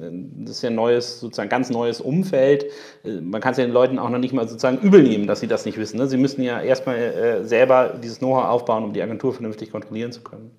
das 0.45 0.57
ist 0.57 0.61
ja 0.61 0.69
ein 0.69 0.75
neues, 0.75 1.19
sozusagen 1.21 1.49
ganz 1.49 1.69
neues 1.69 2.01
Umfeld. 2.01 2.65
Äh, 3.03 3.21
man 3.21 3.41
kann 3.41 3.51
es 3.53 3.57
ja 3.57 3.65
den 3.65 3.73
Leuten 3.73 3.97
auch 3.97 4.09
noch 4.09 4.19
nicht 4.19 4.33
mal 4.33 4.47
sozusagen 4.47 4.79
übel 4.79 5.01
nehmen, 5.01 5.25
dass 5.25 5.39
sie 5.39 5.47
das 5.47 5.65
nicht 5.65 5.77
wissen. 5.77 5.97
Ne? 5.97 6.07
Sie 6.07 6.17
müssen 6.17 6.43
ja 6.43 6.61
erstmal 6.61 6.97
äh, 6.97 7.43
selber 7.45 7.93
dieses 8.03 8.19
Know-how 8.19 8.45
aufbauen, 8.45 8.83
um 8.83 8.93
die 8.93 9.01
Agentur 9.01 9.33
vernünftig 9.33 9.71
kontrollieren 9.71 10.11
zu 10.11 10.21
können. 10.21 10.51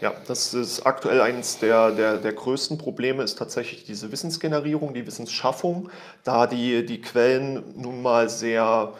Ja, 0.00 0.12
das 0.26 0.54
ist 0.54 0.84
aktuell 0.84 1.20
eines 1.20 1.58
der, 1.58 1.92
der, 1.92 2.16
der 2.16 2.32
größten 2.32 2.78
Probleme, 2.78 3.22
ist 3.22 3.38
tatsächlich 3.38 3.84
diese 3.84 4.10
Wissensgenerierung, 4.10 4.92
die 4.92 5.06
Wissensschaffung, 5.06 5.88
da 6.24 6.46
die, 6.46 6.84
die 6.84 7.00
Quellen 7.00 7.62
nun 7.76 8.02
mal 8.02 8.28
sehr 8.28 8.92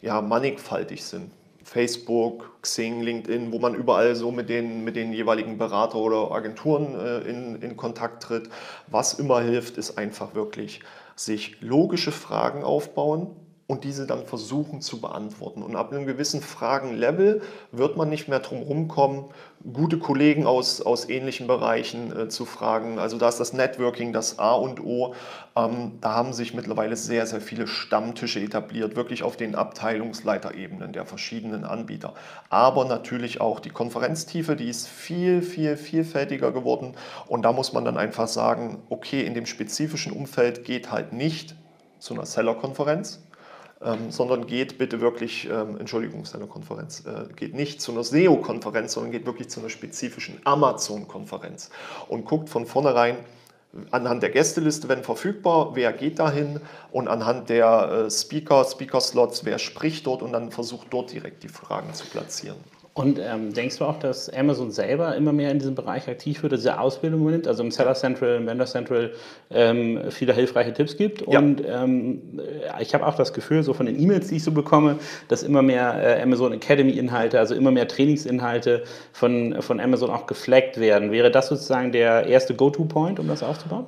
ja, 0.00 0.20
mannigfaltig 0.20 1.04
sind. 1.04 1.30
Facebook, 1.68 2.50
Xing, 2.62 3.02
LinkedIn, 3.02 3.52
wo 3.52 3.58
man 3.58 3.74
überall 3.74 4.16
so 4.16 4.32
mit 4.32 4.48
den, 4.48 4.84
mit 4.84 4.96
den 4.96 5.12
jeweiligen 5.12 5.58
Berater 5.58 5.98
oder 5.98 6.32
Agenturen 6.32 6.94
äh, 6.98 7.18
in, 7.28 7.60
in 7.60 7.76
Kontakt 7.76 8.22
tritt. 8.22 8.48
Was 8.86 9.14
immer 9.14 9.42
hilft, 9.42 9.76
ist 9.76 9.98
einfach 9.98 10.34
wirklich 10.34 10.80
sich 11.14 11.60
logische 11.60 12.10
Fragen 12.10 12.64
aufbauen, 12.64 13.36
und 13.70 13.84
diese 13.84 14.06
dann 14.06 14.24
versuchen 14.24 14.80
zu 14.80 14.98
beantworten. 14.98 15.62
Und 15.62 15.76
ab 15.76 15.92
einem 15.92 16.06
gewissen 16.06 16.40
Fragenlevel 16.40 17.42
wird 17.70 17.98
man 17.98 18.08
nicht 18.08 18.26
mehr 18.26 18.40
drum 18.40 18.62
rumkommen, 18.62 19.26
gute 19.74 19.98
Kollegen 19.98 20.46
aus, 20.46 20.80
aus 20.80 21.06
ähnlichen 21.10 21.46
Bereichen 21.46 22.16
äh, 22.18 22.28
zu 22.30 22.46
fragen. 22.46 22.98
Also 22.98 23.18
da 23.18 23.28
ist 23.28 23.40
das 23.40 23.52
Networking 23.52 24.14
das 24.14 24.38
A 24.38 24.54
und 24.54 24.80
O. 24.82 25.14
Ähm, 25.54 25.98
da 26.00 26.14
haben 26.14 26.32
sich 26.32 26.54
mittlerweile 26.54 26.96
sehr, 26.96 27.26
sehr 27.26 27.42
viele 27.42 27.66
Stammtische 27.66 28.40
etabliert, 28.40 28.96
wirklich 28.96 29.22
auf 29.22 29.36
den 29.36 29.54
Abteilungsleiterebenen 29.54 30.94
der 30.94 31.04
verschiedenen 31.04 31.64
Anbieter. 31.64 32.14
Aber 32.48 32.86
natürlich 32.86 33.42
auch 33.42 33.60
die 33.60 33.68
Konferenztiefe, 33.68 34.56
die 34.56 34.70
ist 34.70 34.88
viel, 34.88 35.42
viel 35.42 35.76
vielfältiger 35.76 36.52
geworden. 36.52 36.94
Und 37.26 37.42
da 37.42 37.52
muss 37.52 37.74
man 37.74 37.84
dann 37.84 37.98
einfach 37.98 38.28
sagen, 38.28 38.82
okay, 38.88 39.26
in 39.26 39.34
dem 39.34 39.44
spezifischen 39.44 40.12
Umfeld 40.12 40.64
geht 40.64 40.90
halt 40.90 41.12
nicht 41.12 41.54
zu 41.98 42.14
einer 42.14 42.24
Seller-Konferenz, 42.24 43.20
ähm, 43.82 44.10
sondern 44.10 44.46
geht 44.46 44.78
bitte 44.78 45.00
wirklich, 45.00 45.48
ähm, 45.50 45.76
Entschuldigung, 45.78 46.24
seine 46.24 46.46
Konferenz, 46.46 47.04
äh, 47.06 47.32
geht 47.34 47.54
nicht 47.54 47.80
zu 47.80 47.92
einer 47.92 48.02
SEO-Konferenz, 48.02 48.92
sondern 48.92 49.12
geht 49.12 49.26
wirklich 49.26 49.50
zu 49.50 49.60
einer 49.60 49.70
spezifischen 49.70 50.40
Amazon-Konferenz 50.44 51.70
und 52.08 52.24
guckt 52.24 52.48
von 52.48 52.66
vornherein, 52.66 53.16
anhand 53.90 54.22
der 54.22 54.30
Gästeliste, 54.30 54.88
wenn 54.88 55.04
verfügbar, 55.04 55.74
wer 55.74 55.92
geht 55.92 56.18
dahin 56.18 56.60
und 56.90 57.06
anhand 57.06 57.50
der 57.50 58.06
äh, 58.06 58.10
Speaker, 58.10 58.64
Speaker-Slots, 58.64 59.44
wer 59.44 59.58
spricht 59.58 60.06
dort 60.06 60.22
und 60.22 60.32
dann 60.32 60.50
versucht 60.50 60.88
dort 60.90 61.12
direkt 61.12 61.42
die 61.42 61.48
Fragen 61.48 61.92
zu 61.94 62.06
platzieren. 62.06 62.56
Und 62.98 63.20
ähm, 63.20 63.52
denkst 63.54 63.78
du 63.78 63.84
auch, 63.84 63.98
dass 64.00 64.28
Amazon 64.28 64.72
selber 64.72 65.14
immer 65.14 65.32
mehr 65.32 65.52
in 65.52 65.60
diesem 65.60 65.76
Bereich 65.76 66.08
aktiv 66.08 66.42
wird, 66.42 66.52
diese 66.52 66.80
Ausbildung 66.80 67.20
übernimmt, 67.20 67.46
also 67.46 67.62
im 67.62 67.70
Seller 67.70 67.94
Central, 67.94 68.36
im 68.36 68.46
Vendor 68.46 68.66
Central 68.66 69.12
ähm, 69.50 70.00
viele 70.10 70.32
hilfreiche 70.32 70.72
Tipps 70.72 70.96
gibt? 70.96 71.22
Ja. 71.28 71.38
Und 71.38 71.62
ähm, 71.64 72.40
ich 72.80 72.94
habe 72.94 73.06
auch 73.06 73.14
das 73.14 73.32
Gefühl, 73.32 73.62
so 73.62 73.72
von 73.72 73.86
den 73.86 74.00
E-Mails, 74.00 74.28
die 74.28 74.36
ich 74.36 74.42
so 74.42 74.50
bekomme, 74.50 74.96
dass 75.28 75.44
immer 75.44 75.62
mehr 75.62 76.18
äh, 76.18 76.20
Amazon 76.20 76.52
Academy-Inhalte, 76.52 77.38
also 77.38 77.54
immer 77.54 77.70
mehr 77.70 77.86
Trainingsinhalte 77.86 78.82
von, 79.12 79.62
von 79.62 79.78
Amazon 79.78 80.10
auch 80.10 80.26
geflaggt 80.26 80.80
werden. 80.80 81.12
Wäre 81.12 81.30
das 81.30 81.46
sozusagen 81.46 81.92
der 81.92 82.26
erste 82.26 82.54
Go-To-Point, 82.54 83.20
um 83.20 83.28
das 83.28 83.44
aufzubauen? 83.44 83.86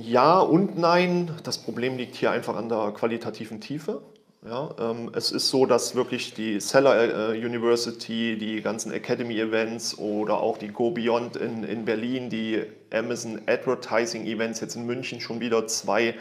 Ja 0.00 0.38
und 0.38 0.78
nein. 0.78 1.32
Das 1.42 1.58
Problem 1.58 1.96
liegt 1.96 2.14
hier 2.14 2.30
einfach 2.30 2.56
an 2.56 2.68
der 2.68 2.92
qualitativen 2.92 3.60
Tiefe. 3.60 4.00
Ja, 4.48 4.70
ähm, 4.80 5.10
es 5.14 5.30
ist 5.30 5.50
so, 5.50 5.66
dass 5.66 5.94
wirklich 5.94 6.32
die 6.32 6.58
Seller 6.58 7.34
äh, 7.34 7.36
University, 7.36 8.38
die 8.38 8.62
ganzen 8.62 8.92
Academy 8.92 9.38
Events 9.38 9.98
oder 9.98 10.40
auch 10.40 10.56
die 10.56 10.68
Go 10.68 10.90
Beyond 10.90 11.36
in, 11.36 11.64
in 11.64 11.84
Berlin, 11.84 12.30
die 12.30 12.62
Amazon 12.90 13.42
Advertising 13.46 14.24
Events 14.24 14.60
jetzt 14.60 14.74
in 14.74 14.86
München 14.86 15.20
schon 15.20 15.40
wieder 15.40 15.66
zwei 15.66 16.14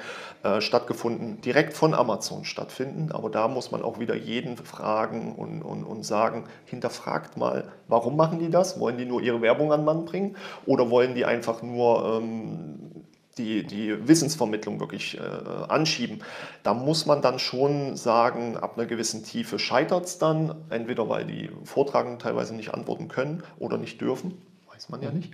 äh, 0.43 0.59
stattgefunden, 0.59 1.39
direkt 1.39 1.71
von 1.71 1.93
Amazon 1.93 2.43
stattfinden. 2.43 3.13
Aber 3.13 3.29
da 3.29 3.47
muss 3.47 3.71
man 3.71 3.81
auch 3.81 3.97
wieder 3.97 4.15
jeden 4.15 4.57
fragen 4.57 5.33
und, 5.33 5.61
und, 5.61 5.85
und 5.85 6.03
sagen, 6.03 6.49
hinterfragt 6.65 7.37
mal, 7.37 7.71
warum 7.87 8.17
machen 8.17 8.39
die 8.39 8.49
das? 8.49 8.77
Wollen 8.77 8.97
die 8.97 9.05
nur 9.05 9.21
ihre 9.21 9.41
Werbung 9.41 9.71
an 9.71 9.85
Mann 9.85 10.03
bringen 10.03 10.35
oder 10.65 10.89
wollen 10.89 11.15
die 11.15 11.23
einfach 11.23 11.61
nur 11.61 12.19
ähm, 12.21 12.96
die, 13.37 13.63
die 13.63 14.07
Wissensvermittlung 14.07 14.79
wirklich 14.79 15.17
äh, 15.17 15.21
anschieben, 15.67 16.23
da 16.63 16.73
muss 16.73 17.05
man 17.05 17.21
dann 17.21 17.39
schon 17.39 17.95
sagen, 17.95 18.57
ab 18.57 18.77
einer 18.77 18.87
gewissen 18.87 19.23
Tiefe 19.23 19.59
scheitert 19.59 20.05
es 20.05 20.17
dann, 20.17 20.55
entweder 20.69 21.09
weil 21.09 21.25
die 21.25 21.49
Vortragenden 21.63 22.19
teilweise 22.19 22.55
nicht 22.55 22.73
antworten 22.73 23.07
können 23.07 23.43
oder 23.59 23.77
nicht 23.77 24.01
dürfen, 24.01 24.41
weiß 24.71 24.89
man 24.89 25.01
ja 25.01 25.11
nicht. 25.11 25.33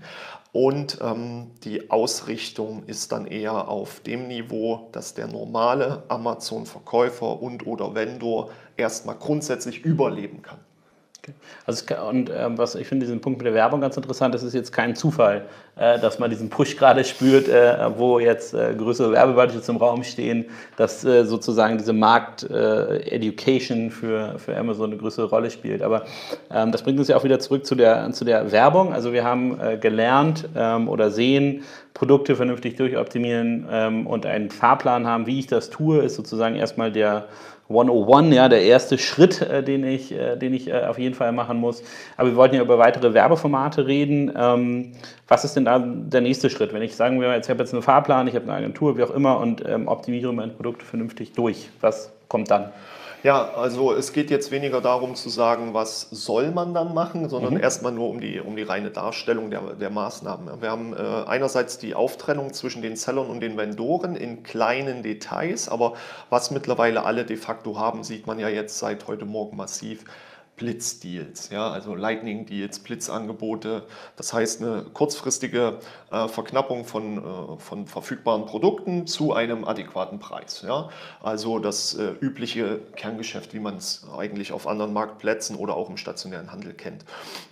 Und 0.52 1.00
ähm, 1.02 1.52
die 1.64 1.90
Ausrichtung 1.90 2.84
ist 2.86 3.12
dann 3.12 3.26
eher 3.28 3.68
auf 3.68 4.00
dem 4.00 4.28
Niveau, 4.28 4.90
dass 4.92 5.14
der 5.14 5.28
normale 5.28 6.04
Amazon-Verkäufer 6.08 7.42
und 7.42 7.68
oder 7.68 7.96
Vendor 7.96 8.52
erstmal 8.78 9.16
grundsätzlich 9.16 9.84
überleben 9.84 10.42
kann. 10.42 10.60
Also 11.66 11.86
und 12.10 12.30
ähm, 12.36 12.58
was 12.58 12.76
ich 12.76 12.88
finde 12.88 13.06
diesen 13.06 13.22
Punkt 13.22 13.40
mit 13.40 13.46
der 13.46 13.54
Werbung 13.54 13.80
ganz 13.80 13.96
interessant, 13.96 14.36
das 14.36 14.44
ist 14.44 14.54
jetzt 14.54 14.74
kein 14.74 14.96
Zufall, 14.96 15.46
äh, 15.76 15.98
dass 16.00 16.20
man 16.20 16.30
diesen 16.30 16.50
Push 16.50 16.76
gerade 16.76 17.04
spürt, 17.04 17.48
äh, 17.48 17.78
wo 17.98 18.20
jetzt 18.20 18.54
äh, 18.54 18.74
größere 18.78 19.12
Werbebudgets 19.12 19.70
im 19.70 19.78
Raum 19.78 20.04
stehen, 20.04 20.46
dass 20.76 21.06
äh, 21.06 21.24
sozusagen 21.24 21.78
diese 21.78 21.94
Markt-Education 21.94 23.88
äh, 23.88 23.90
für, 23.90 24.40
für 24.40 24.58
Amazon 24.58 24.92
eine 24.92 24.98
größere 24.98 25.28
Rolle 25.28 25.50
spielt. 25.50 25.82
Aber 25.82 26.04
ähm, 26.52 26.72
das 26.72 26.84
bringt 26.84 27.00
uns 27.00 27.08
ja 27.08 27.16
auch 27.16 27.24
wieder 27.24 27.40
zurück 27.40 27.66
zu 27.66 27.76
der, 27.76 28.12
zu 28.12 28.26
der 28.26 28.52
Werbung. 28.52 28.94
Also 28.94 29.14
wir 29.14 29.24
haben 29.24 29.60
äh, 29.62 29.78
gelernt 29.78 30.50
ähm, 30.56 30.90
oder 30.90 31.10
sehen, 31.10 31.64
Produkte 31.94 32.36
vernünftig 32.36 32.76
durchoptimieren 32.76 33.68
ähm, 33.72 34.08
und 34.08 34.26
einen 34.26 34.50
Fahrplan 34.50 35.08
haben, 35.08 35.28
wie 35.28 35.40
ich 35.40 35.48
das 35.48 35.70
tue, 35.70 36.00
ist 36.00 36.16
sozusagen 36.16 36.56
erstmal 36.56 36.92
der 36.92 37.28
101, 37.70 38.34
ja, 38.36 38.50
der 38.50 38.62
erste 38.62 38.98
Schritt, 38.98 39.42
äh, 39.42 39.64
den 39.64 39.86
ich, 39.86 40.12
äh, 40.12 40.36
den 40.36 40.54
ich 40.54 40.68
äh, 40.68 40.86
auf 40.86 41.00
jeden 41.00 41.16
Fall 41.16 41.32
machen 41.32 41.58
muss. 41.60 41.84
Aber 42.18 42.30
wir 42.30 42.36
wollten 42.36 42.56
ja 42.56 42.62
über 42.62 42.78
weitere 42.78 43.14
Werbeformate 43.14 43.88
reden. 43.88 44.32
Ähm, 44.38 44.92
was 45.28 45.46
ist 45.46 45.56
denn 45.56 45.66
da 45.66 45.80
der 45.80 46.22
nächste 46.22 46.50
Schritt? 46.50 46.74
Wenn 46.74 46.82
ich 46.82 46.96
sagen 46.96 47.22
wir, 47.22 47.34
jetzt 47.34 47.50
habe 47.50 47.60
jetzt 47.60 47.74
einen 47.74 47.82
Fahrplan, 47.82 48.28
ich 48.28 48.36
habe 48.36 48.46
eine 48.46 48.54
Agentur, 48.54 48.98
wie 48.98 49.04
auch 49.04 49.12
immer 49.12 49.40
und 49.40 49.64
ähm, 49.68 49.88
optimiere 49.88 50.34
mein 50.34 50.54
Produkt 50.54 50.84
vernünftig 50.84 51.32
durch. 51.32 51.70
Was 51.80 52.12
kommt 52.28 52.52
dann? 52.52 52.72
Ja, 53.24 53.54
also 53.54 53.94
es 53.94 54.12
geht 54.12 54.30
jetzt 54.30 54.52
weniger 54.52 54.82
darum 54.82 55.16
zu 55.16 55.30
sagen, 55.30 55.74
was 55.74 56.10
soll 56.12 56.52
man 56.52 56.74
dann 56.74 56.94
machen, 56.94 57.30
sondern 57.30 57.54
mhm. 57.54 57.62
erstmal 57.62 57.94
nur 57.94 58.10
um 58.10 58.20
die, 58.20 58.42
um 58.42 58.58
die 58.58 58.64
reine 58.64 58.92
Darstellung 58.92 59.50
der, 59.50 59.62
der 59.76 59.90
Maßnahmen. 59.90 60.62
Wir 60.62 60.70
haben 60.70 60.94
äh, 60.94 60.98
einerseits 61.26 61.78
die 61.78 61.96
Auftrennung 61.96 62.52
zwischen 62.52 62.82
den 62.82 62.98
Sellern 62.98 63.28
und 63.28 63.40
den 63.40 63.56
Vendoren 63.56 64.18
in 64.18 64.44
kleinen 64.44 65.04
Details, 65.04 65.70
aber 65.70 65.94
was 66.30 66.52
mittlerweile 66.52 67.06
alle 67.06 67.24
de 67.24 67.38
facto 67.38 67.80
haben, 67.80 68.04
sieht 68.04 68.28
man 68.28 68.40
ja 68.40 68.50
jetzt 68.50 68.78
seit 68.78 69.08
heute 69.08 69.24
Morgen 69.24 69.56
massiv. 69.56 70.04
Blitzdeals, 70.56 71.50
ja, 71.50 71.72
also 71.72 71.96
Lightning 71.96 72.46
Deals, 72.46 72.78
Blitzangebote. 72.78 73.84
Das 74.16 74.34
heißt 74.34 74.62
eine 74.62 74.84
kurzfristige 74.94 75.80
äh, 76.12 76.28
Verknappung 76.28 76.86
von, 76.86 77.18
äh, 77.18 77.58
von 77.58 77.88
verfügbaren 77.88 78.46
Produkten 78.46 79.08
zu 79.08 79.34
einem 79.34 79.66
adäquaten 79.66 80.20
Preis. 80.20 80.64
Ja. 80.66 80.90
Also 81.24 81.58
das 81.58 81.96
äh, 81.96 82.12
übliche 82.22 82.82
Kerngeschäft, 82.96 83.56
wie 83.56 83.60
man 83.60 83.78
es 83.78 84.06
eigentlich 84.16 84.52
auf 84.52 84.68
anderen 84.68 84.94
Marktplätzen 84.94 85.56
oder 85.56 85.76
auch 85.76 85.90
im 85.90 85.98
stationären 85.98 86.52
Handel 86.52 86.76
kennt. 86.76 87.04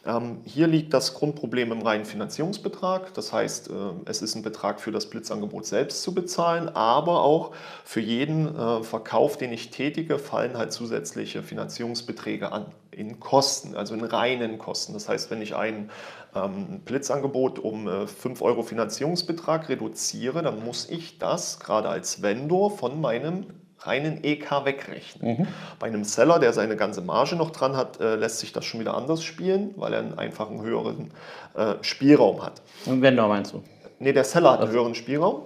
Ähm, 0.06 0.42
hier 0.46 0.68
liegt 0.68 0.94
das 0.94 1.16
Grundproblem 1.16 1.72
im 1.72 1.82
reinen 1.82 2.06
Finanzierungsbetrag. 2.06 3.16
Das 3.16 3.34
heißt, 3.34 3.72
äh, 3.72 3.74
es 4.06 4.22
ist 4.22 4.36
ein 4.36 4.44
Betrag 4.44 4.80
für 4.80 4.92
das 4.92 5.10
Blitzangebot 5.10 5.66
selbst 5.66 6.04
zu 6.04 6.14
bezahlen, 6.14 6.70
aber 6.70 7.24
auch 7.24 7.54
für 7.84 8.00
jeden 8.00 8.56
äh, 8.56 8.84
Verkauf, 8.84 9.38
den 9.38 9.52
ich 9.52 9.72
tätige, 9.72 10.20
fallen 10.20 10.56
halt 10.56 10.72
zusätzliche 10.72 11.42
Finanzierungsbeträge 11.42 12.52
an 12.52 12.68
in 12.92 13.20
Kosten, 13.20 13.76
also 13.76 13.94
in 13.94 14.04
reinen 14.04 14.58
Kosten. 14.58 14.94
Das 14.94 15.10
heißt, 15.10 15.32
wenn 15.32 15.42
ich 15.42 15.56
ein 15.56 15.90
ähm, 16.36 16.82
Blitzangebot 16.86 17.60
um 17.60 17.88
äh, 17.88 18.08
5 18.08 18.42
Euro 18.42 18.64
Finanzierungsbetrag 18.64 19.70
reduziere, 19.70 20.42
dann 20.44 20.64
muss 20.64 20.90
ich 20.90 21.18
das 21.18 21.60
gerade 21.60 21.90
als 21.90 22.22
Vendor 22.22 22.72
von 22.72 23.00
meinem 23.02 23.46
reinen 23.80 24.24
EK 24.24 24.66
wegrechnen. 24.66 25.38
Mhm. 25.40 25.48
Bei 25.80 25.88
einem 25.88 26.04
Seller, 26.04 26.40
der 26.40 26.54
seine 26.54 26.76
ganze 26.76 27.02
Marge 27.02 27.36
noch 27.36 27.52
dran 27.52 27.76
hat, 27.76 28.00
äh, 28.00 28.16
lässt 28.16 28.40
sich 28.40 28.54
das 28.54 28.66
schon 28.66 28.80
wieder 28.80 28.96
anders 28.96 29.24
spielen, 29.24 29.74
weil 29.78 29.94
er 29.94 30.00
einen 30.00 30.18
einfachen 30.18 30.62
höheren 30.62 31.12
äh, 31.56 31.76
Spielraum 31.82 32.44
hat. 32.44 32.62
Und 32.86 33.02
Vendor 33.02 33.28
meinst 33.28 33.54
du? 33.54 33.64
Nee, 34.00 34.14
der 34.14 34.24
Seller 34.24 34.52
hat 34.52 34.60
einen 34.60 34.68
also 34.68 34.80
höheren 34.80 34.96
Spielraum. 34.96 35.44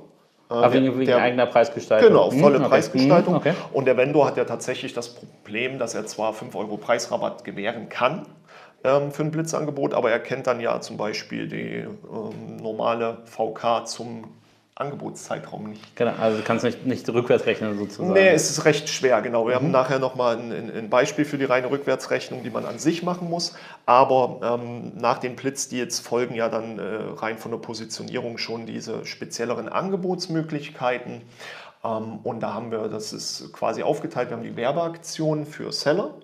Äh, 0.50 0.74
wegen, 0.74 0.86
wegen 1.00 1.06
der, 1.06 1.18
eigener 1.18 1.46
Preisgestaltung. 1.48 2.10
Genau, 2.10 2.30
volle 2.30 2.58
hm, 2.58 2.66
okay. 2.66 2.70
Preisgestaltung. 2.70 3.34
Hm, 3.34 3.40
okay. 3.40 3.54
Und 3.74 3.86
der 3.86 3.98
Vendor 3.98 4.28
hat 4.28 4.38
ja 4.38 4.46
tatsächlich 4.46 4.94
das 4.94 5.10
Problem, 5.10 5.35
dass 5.80 5.94
er 5.96 6.06
zwar 6.06 6.34
5 6.34 6.56
Euro 6.56 6.78
Preisrabatt 6.78 7.44
gewähren 7.44 7.90
kann 7.90 8.26
ähm, 8.84 9.12
für 9.12 9.24
ein 9.24 9.32
Blitzangebot, 9.32 9.94
aber 9.94 10.12
er 10.12 10.20
kennt 10.20 10.48
dann 10.48 10.60
ja 10.60 10.80
zum 10.82 10.98
Beispiel 10.98 11.48
die 11.48 11.86
ähm, 11.86 12.58
normale 12.58 13.18
VK 13.26 13.88
zum 13.88 14.26
Angebotszeitraum 14.78 15.70
nicht. 15.70 15.96
Genau, 15.96 16.12
also 16.20 16.38
du 16.38 16.44
kannst 16.44 16.66
nicht, 16.66 16.86
nicht 16.86 17.08
rückwärts 17.08 17.46
rechnen 17.46 17.78
sozusagen. 17.78 18.12
Nee, 18.12 18.28
es 18.28 18.52
ist 18.52 18.66
recht 18.66 18.90
schwer, 18.90 19.22
genau. 19.22 19.48
Wir 19.48 19.56
mhm. 19.56 19.64
haben 19.64 19.72
nachher 19.72 20.00
nochmal 20.00 20.36
ein, 20.36 20.52
ein 20.52 20.90
Beispiel 20.90 21.24
für 21.24 21.38
die 21.38 21.46
reine 21.46 21.72
Rückwärtsrechnung, 21.72 22.44
die 22.44 22.50
man 22.50 22.66
an 22.66 22.78
sich 22.78 23.02
machen 23.02 23.30
muss. 23.30 23.56
Aber 23.86 24.60
ähm, 24.60 24.92
nach 24.98 25.20
den 25.20 25.38
Blitzdeals 25.38 26.02
folgen 26.02 26.36
ja 26.36 26.50
dann 26.50 26.78
äh, 26.78 26.82
rein 27.16 27.38
von 27.38 27.52
der 27.52 27.60
Positionierung 27.60 28.38
schon 28.38 28.66
diese 28.66 29.06
spezielleren 29.06 29.70
Angebotsmöglichkeiten. 29.70 31.22
Ähm, 31.86 32.20
und 32.24 32.40
da 32.42 32.54
haben 32.54 32.72
wir, 32.72 32.88
das 32.88 33.14
ist 33.14 33.54
quasi 33.54 33.84
aufgeteilt, 33.84 34.30
wir 34.30 34.38
haben 34.38 34.44
die 34.44 34.56
Werbeaktionen 34.56 35.46
für 35.46 35.72
Seller 35.72 36.16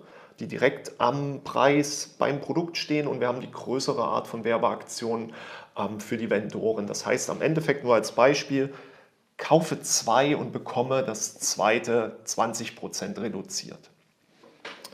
die 0.42 0.48
direkt 0.48 0.92
am 0.98 1.42
Preis 1.44 2.16
beim 2.18 2.40
Produkt 2.40 2.76
stehen 2.76 3.06
und 3.06 3.20
wir 3.20 3.28
haben 3.28 3.40
die 3.40 3.50
größere 3.50 4.02
Art 4.02 4.26
von 4.26 4.44
Werbeaktionen 4.44 5.32
ähm, 5.76 6.00
für 6.00 6.16
die 6.16 6.30
Vendoren. 6.30 6.86
Das 6.86 7.06
heißt 7.06 7.30
am 7.30 7.42
Endeffekt 7.42 7.84
nur 7.84 7.94
als 7.94 8.12
Beispiel, 8.12 8.72
kaufe 9.36 9.80
zwei 9.82 10.36
und 10.36 10.52
bekomme 10.52 11.04
das 11.04 11.38
zweite 11.38 12.16
20% 12.26 13.20
reduziert. 13.20 13.90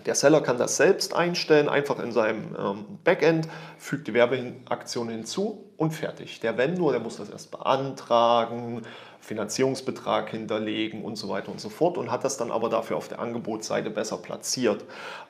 Der 0.06 0.14
Seller 0.14 0.40
kann 0.40 0.58
das 0.58 0.76
selbst 0.76 1.14
einstellen, 1.14 1.68
einfach 1.68 1.98
in 1.98 2.12
seinem 2.12 2.56
ähm, 2.58 2.84
Backend, 3.04 3.48
fügt 3.78 4.06
die 4.06 4.14
Werbeaktion 4.14 5.08
hinzu 5.08 5.70
und 5.76 5.92
fertig. 5.92 6.40
Der 6.40 6.56
Vendor, 6.56 6.92
der 6.92 7.00
muss 7.00 7.16
das 7.16 7.28
erst 7.28 7.50
beantragen, 7.50 8.82
Finanzierungsbetrag 9.20 10.30
hinterlegen 10.30 11.04
und 11.04 11.16
so 11.16 11.28
weiter 11.28 11.50
und 11.50 11.60
so 11.60 11.68
fort 11.68 11.98
und 11.98 12.10
hat 12.10 12.24
das 12.24 12.36
dann 12.36 12.50
aber 12.50 12.68
dafür 12.68 12.96
auf 12.96 13.08
der 13.08 13.18
Angebotsseite 13.18 13.90
besser 13.90 14.18
platziert. 14.18 14.84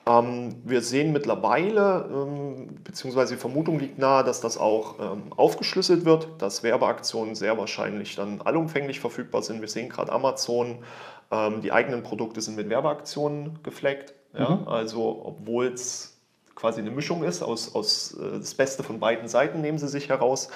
Ähm, 0.07 0.55
wir 0.63 0.81
sehen 0.81 1.11
mittlerweile, 1.11 2.09
ähm, 2.11 2.79
beziehungsweise 2.83 3.35
die 3.35 3.39
Vermutung 3.39 3.79
liegt 3.79 3.97
nahe, 3.97 4.23
dass 4.23 4.41
das 4.41 4.57
auch 4.57 4.99
ähm, 4.99 5.33
aufgeschlüsselt 5.35 6.05
wird, 6.05 6.27
dass 6.37 6.63
Werbeaktionen 6.63 7.35
sehr 7.35 7.57
wahrscheinlich 7.57 8.15
dann 8.15 8.41
allumfänglich 8.41 8.99
verfügbar 8.99 9.41
sind. 9.41 9.61
Wir 9.61 9.67
sehen 9.67 9.89
gerade 9.89 10.11
Amazon, 10.11 10.79
ähm, 11.31 11.61
die 11.61 11.71
eigenen 11.71 12.03
Produkte 12.03 12.41
sind 12.41 12.55
mit 12.55 12.69
Werbeaktionen 12.69 13.59
gefleckt. 13.63 14.13
Ja? 14.33 14.55
Mhm. 14.55 14.67
Also 14.67 15.21
obwohl 15.25 15.67
es 15.67 16.18
quasi 16.59 16.81
eine 16.81 16.91
Mischung 16.91 17.23
ist, 17.23 17.41
aus, 17.41 17.73
aus 17.73 18.13
äh, 18.13 18.39
das 18.39 18.53
Beste 18.53 18.83
von 18.83 18.99
beiden 18.99 19.27
Seiten 19.27 19.61
nehmen 19.61 19.77
sie 19.77 19.87
sich 19.87 20.09
heraus. 20.09 20.49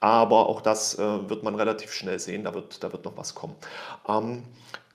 Aber 0.00 0.48
auch 0.48 0.60
das 0.60 0.98
äh, 0.98 1.28
wird 1.28 1.42
man 1.42 1.54
relativ 1.54 1.92
schnell 1.92 2.18
sehen, 2.18 2.44
da 2.44 2.54
wird, 2.54 2.82
da 2.82 2.92
wird 2.92 3.04
noch 3.04 3.16
was 3.16 3.34
kommen. 3.34 3.54
Ähm, 4.08 4.44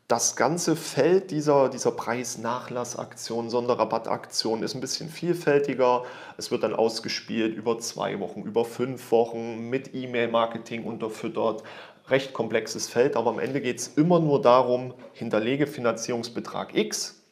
das 0.07 0.35
ganze 0.35 0.75
Feld 0.75 1.31
dieser, 1.31 1.67
dieser 1.67 1.91
Preisnachlassaktion, 1.91 3.49
Sonderrabattaktion 3.49 4.61
ist 4.61 4.75
ein 4.75 4.81
bisschen 4.81 5.09
vielfältiger. 5.09 6.03
Es 6.37 6.51
wird 6.51 6.61
dann 6.61 6.75
ausgespielt 6.75 7.55
über 7.55 7.79
zwei 7.79 8.19
Wochen, 8.19 8.43
über 8.43 8.65
fünf 8.65 9.11
Wochen 9.11 9.69
mit 9.69 9.95
E-Mail-Marketing 9.95 10.83
unterfüttert. 10.83 11.63
Recht 12.07 12.33
komplexes 12.33 12.87
Feld, 12.87 13.15
aber 13.15 13.31
am 13.31 13.39
Ende 13.39 13.61
geht 13.61 13.79
es 13.79 13.87
immer 13.95 14.19
nur 14.19 14.39
darum, 14.39 14.93
hinterlege 15.13 15.65
Finanzierungsbetrag 15.65 16.75
X 16.75 17.23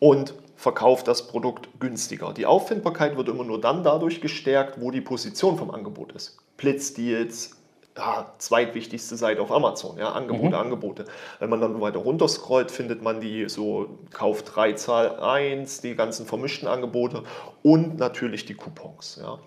und 0.00 0.34
verkauft 0.60 1.08
das 1.08 1.26
Produkt 1.26 1.70
günstiger. 1.80 2.34
Die 2.34 2.44
Auffindbarkeit 2.44 3.16
wird 3.16 3.30
immer 3.30 3.44
nur 3.44 3.58
dann 3.58 3.82
dadurch 3.82 4.20
gestärkt, 4.20 4.78
wo 4.78 4.90
die 4.90 5.00
Position 5.00 5.56
vom 5.56 5.70
Angebot 5.70 6.12
ist. 6.12 6.36
Blitzdeals, 6.58 7.56
ja, 7.96 8.34
zweitwichtigste 8.36 9.16
Seite 9.16 9.40
auf 9.40 9.50
Amazon, 9.50 9.96
ja, 9.96 10.12
Angebote, 10.12 10.48
mhm. 10.48 10.54
Angebote. 10.54 11.04
Wenn 11.38 11.48
man 11.48 11.62
dann 11.62 11.80
weiter 11.80 12.00
runter 12.00 12.28
scrollt, 12.28 12.70
findet 12.70 13.02
man 13.02 13.22
die 13.22 13.48
so 13.48 14.00
Kauf 14.12 14.42
3, 14.42 14.74
Zahl 14.74 15.18
1, 15.18 15.80
die 15.80 15.94
ganzen 15.94 16.26
vermischten 16.26 16.68
Angebote 16.68 17.22
und 17.62 17.96
natürlich 17.96 18.44
die 18.44 18.54
Coupons. 18.54 19.18
Ja. 19.22 19.38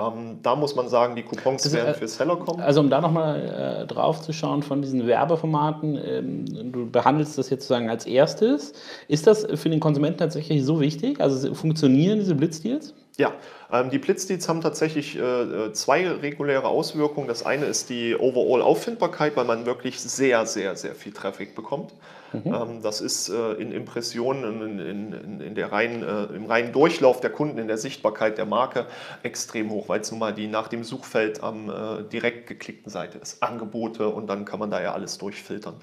Ähm, 0.00 0.38
da 0.42 0.54
muss 0.54 0.76
man 0.76 0.88
sagen, 0.88 1.16
die 1.16 1.24
Coupons 1.24 1.64
das 1.64 1.72
werden 1.72 1.88
äh, 1.88 1.94
für 1.94 2.06
Seller 2.06 2.36
kommen. 2.36 2.60
Also 2.60 2.80
um 2.80 2.88
da 2.88 3.00
nochmal 3.00 3.82
äh, 3.82 3.86
drauf 3.86 4.20
zu 4.22 4.32
schauen 4.32 4.62
von 4.62 4.80
diesen 4.80 5.08
Werbeformaten, 5.08 5.98
ähm, 6.00 6.72
du 6.72 6.88
behandelst 6.88 7.36
das 7.36 7.50
jetzt 7.50 7.62
sozusagen 7.62 7.90
als 7.90 8.06
erstes. 8.06 8.74
Ist 9.08 9.26
das 9.26 9.44
für 9.54 9.68
den 9.68 9.80
Konsumenten 9.80 10.18
tatsächlich 10.18 10.64
so 10.64 10.80
wichtig? 10.80 11.20
Also 11.20 11.52
funktionieren 11.52 12.20
diese 12.20 12.36
Blitzdeals? 12.36 12.94
Ja, 13.16 13.32
ähm, 13.72 13.90
die 13.90 13.98
Blitzdeals 13.98 14.48
haben 14.48 14.60
tatsächlich 14.60 15.18
äh, 15.18 15.20
äh, 15.20 15.72
zwei 15.72 16.08
reguläre 16.08 16.68
Auswirkungen. 16.68 17.26
Das 17.26 17.44
eine 17.44 17.64
ist 17.64 17.90
die 17.90 18.14
Overall-Auffindbarkeit, 18.14 19.36
weil 19.36 19.46
man 19.46 19.66
wirklich 19.66 19.98
sehr, 19.98 20.46
sehr, 20.46 20.76
sehr 20.76 20.94
viel 20.94 21.12
Traffic 21.12 21.56
bekommt. 21.56 21.92
Mhm. 22.32 22.54
Ähm, 22.54 22.82
das 22.82 23.00
ist 23.00 23.28
äh, 23.28 23.52
in 23.54 23.72
Impressionen, 23.72 24.62
in, 24.62 25.12
in, 25.12 25.40
in 25.40 25.54
der 25.54 25.72
reinen, 25.72 26.02
äh, 26.02 26.34
im 26.34 26.46
reinen 26.46 26.72
Durchlauf 26.72 27.20
der 27.20 27.30
Kunden, 27.30 27.58
in 27.58 27.68
der 27.68 27.78
Sichtbarkeit 27.78 28.38
der 28.38 28.46
Marke 28.46 28.86
extrem 29.22 29.70
hoch, 29.70 29.88
weil 29.88 30.00
es 30.00 30.10
nun 30.10 30.20
mal 30.20 30.34
die 30.34 30.46
nach 30.46 30.68
dem 30.68 30.84
Suchfeld 30.84 31.42
am 31.42 31.70
äh, 31.70 32.02
direkt 32.04 32.46
geklickten 32.46 32.90
Seite 32.90 33.18
ist. 33.18 33.42
Angebote 33.42 34.08
und 34.08 34.26
dann 34.26 34.44
kann 34.44 34.58
man 34.58 34.70
da 34.70 34.80
ja 34.82 34.92
alles 34.92 35.18
durchfiltern. 35.18 35.74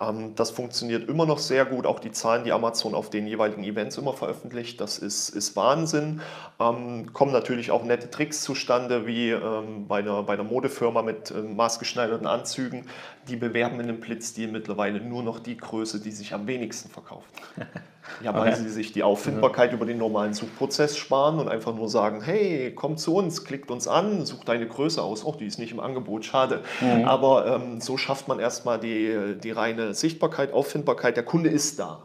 Ähm, 0.00 0.34
das 0.34 0.50
funktioniert 0.50 1.08
immer 1.08 1.26
noch 1.26 1.38
sehr 1.38 1.64
gut. 1.64 1.86
Auch 1.86 2.00
die 2.00 2.12
Zahlen, 2.12 2.44
die 2.44 2.52
Amazon 2.52 2.94
auf 2.94 3.10
den 3.10 3.26
jeweiligen 3.26 3.64
Events 3.64 3.96
immer 3.96 4.12
veröffentlicht, 4.12 4.80
das 4.80 4.98
ist, 4.98 5.30
ist 5.30 5.56
Wahnsinn. 5.56 6.20
Ähm, 6.60 7.12
kommen 7.12 7.32
natürlich 7.32 7.70
auch 7.70 7.82
nette 7.84 8.10
Tricks 8.10 8.42
zustande, 8.42 9.06
wie 9.06 9.34
bei, 9.88 9.98
einer, 9.98 10.22
bei 10.22 10.34
einer 10.34 10.44
Modefirma 10.44 11.02
mit 11.02 11.32
maßgeschneiderten 11.34 12.26
Anzügen. 12.26 12.86
Die 13.28 13.36
bewerben 13.36 13.80
in 13.80 13.88
einem 13.88 14.00
Blitzdeal 14.00 14.50
mittlerweile 14.50 15.00
nur 15.00 15.22
noch 15.22 15.40
die 15.40 15.56
Größe 15.56 15.93
Größe, 15.94 16.00
die 16.00 16.10
sich 16.10 16.34
am 16.34 16.46
wenigsten 16.46 16.90
verkauft. 16.90 17.30
Ja, 18.22 18.34
weil 18.34 18.52
okay. 18.52 18.62
sie 18.62 18.68
sich 18.68 18.92
die 18.92 19.02
Auffindbarkeit 19.02 19.72
über 19.72 19.86
den 19.86 19.96
normalen 19.96 20.34
Suchprozess 20.34 20.98
sparen 20.98 21.38
und 21.38 21.48
einfach 21.48 21.74
nur 21.74 21.88
sagen, 21.88 22.20
hey, 22.20 22.70
komm 22.74 22.98
zu 22.98 23.16
uns, 23.16 23.44
klickt 23.44 23.70
uns 23.70 23.88
an, 23.88 24.26
such 24.26 24.44
deine 24.44 24.68
Größe 24.68 25.02
aus. 25.02 25.24
Oh, 25.24 25.34
die 25.34 25.46
ist 25.46 25.58
nicht 25.58 25.72
im 25.72 25.80
Angebot, 25.80 26.26
schade. 26.26 26.62
Mhm. 26.82 27.06
Aber 27.06 27.46
ähm, 27.46 27.80
so 27.80 27.96
schafft 27.96 28.28
man 28.28 28.40
erstmal 28.40 28.78
die, 28.78 29.36
die 29.42 29.50
reine 29.50 29.94
Sichtbarkeit, 29.94 30.52
Auffindbarkeit. 30.52 31.16
Der 31.16 31.24
Kunde 31.24 31.48
ist 31.48 31.78
da 31.78 32.02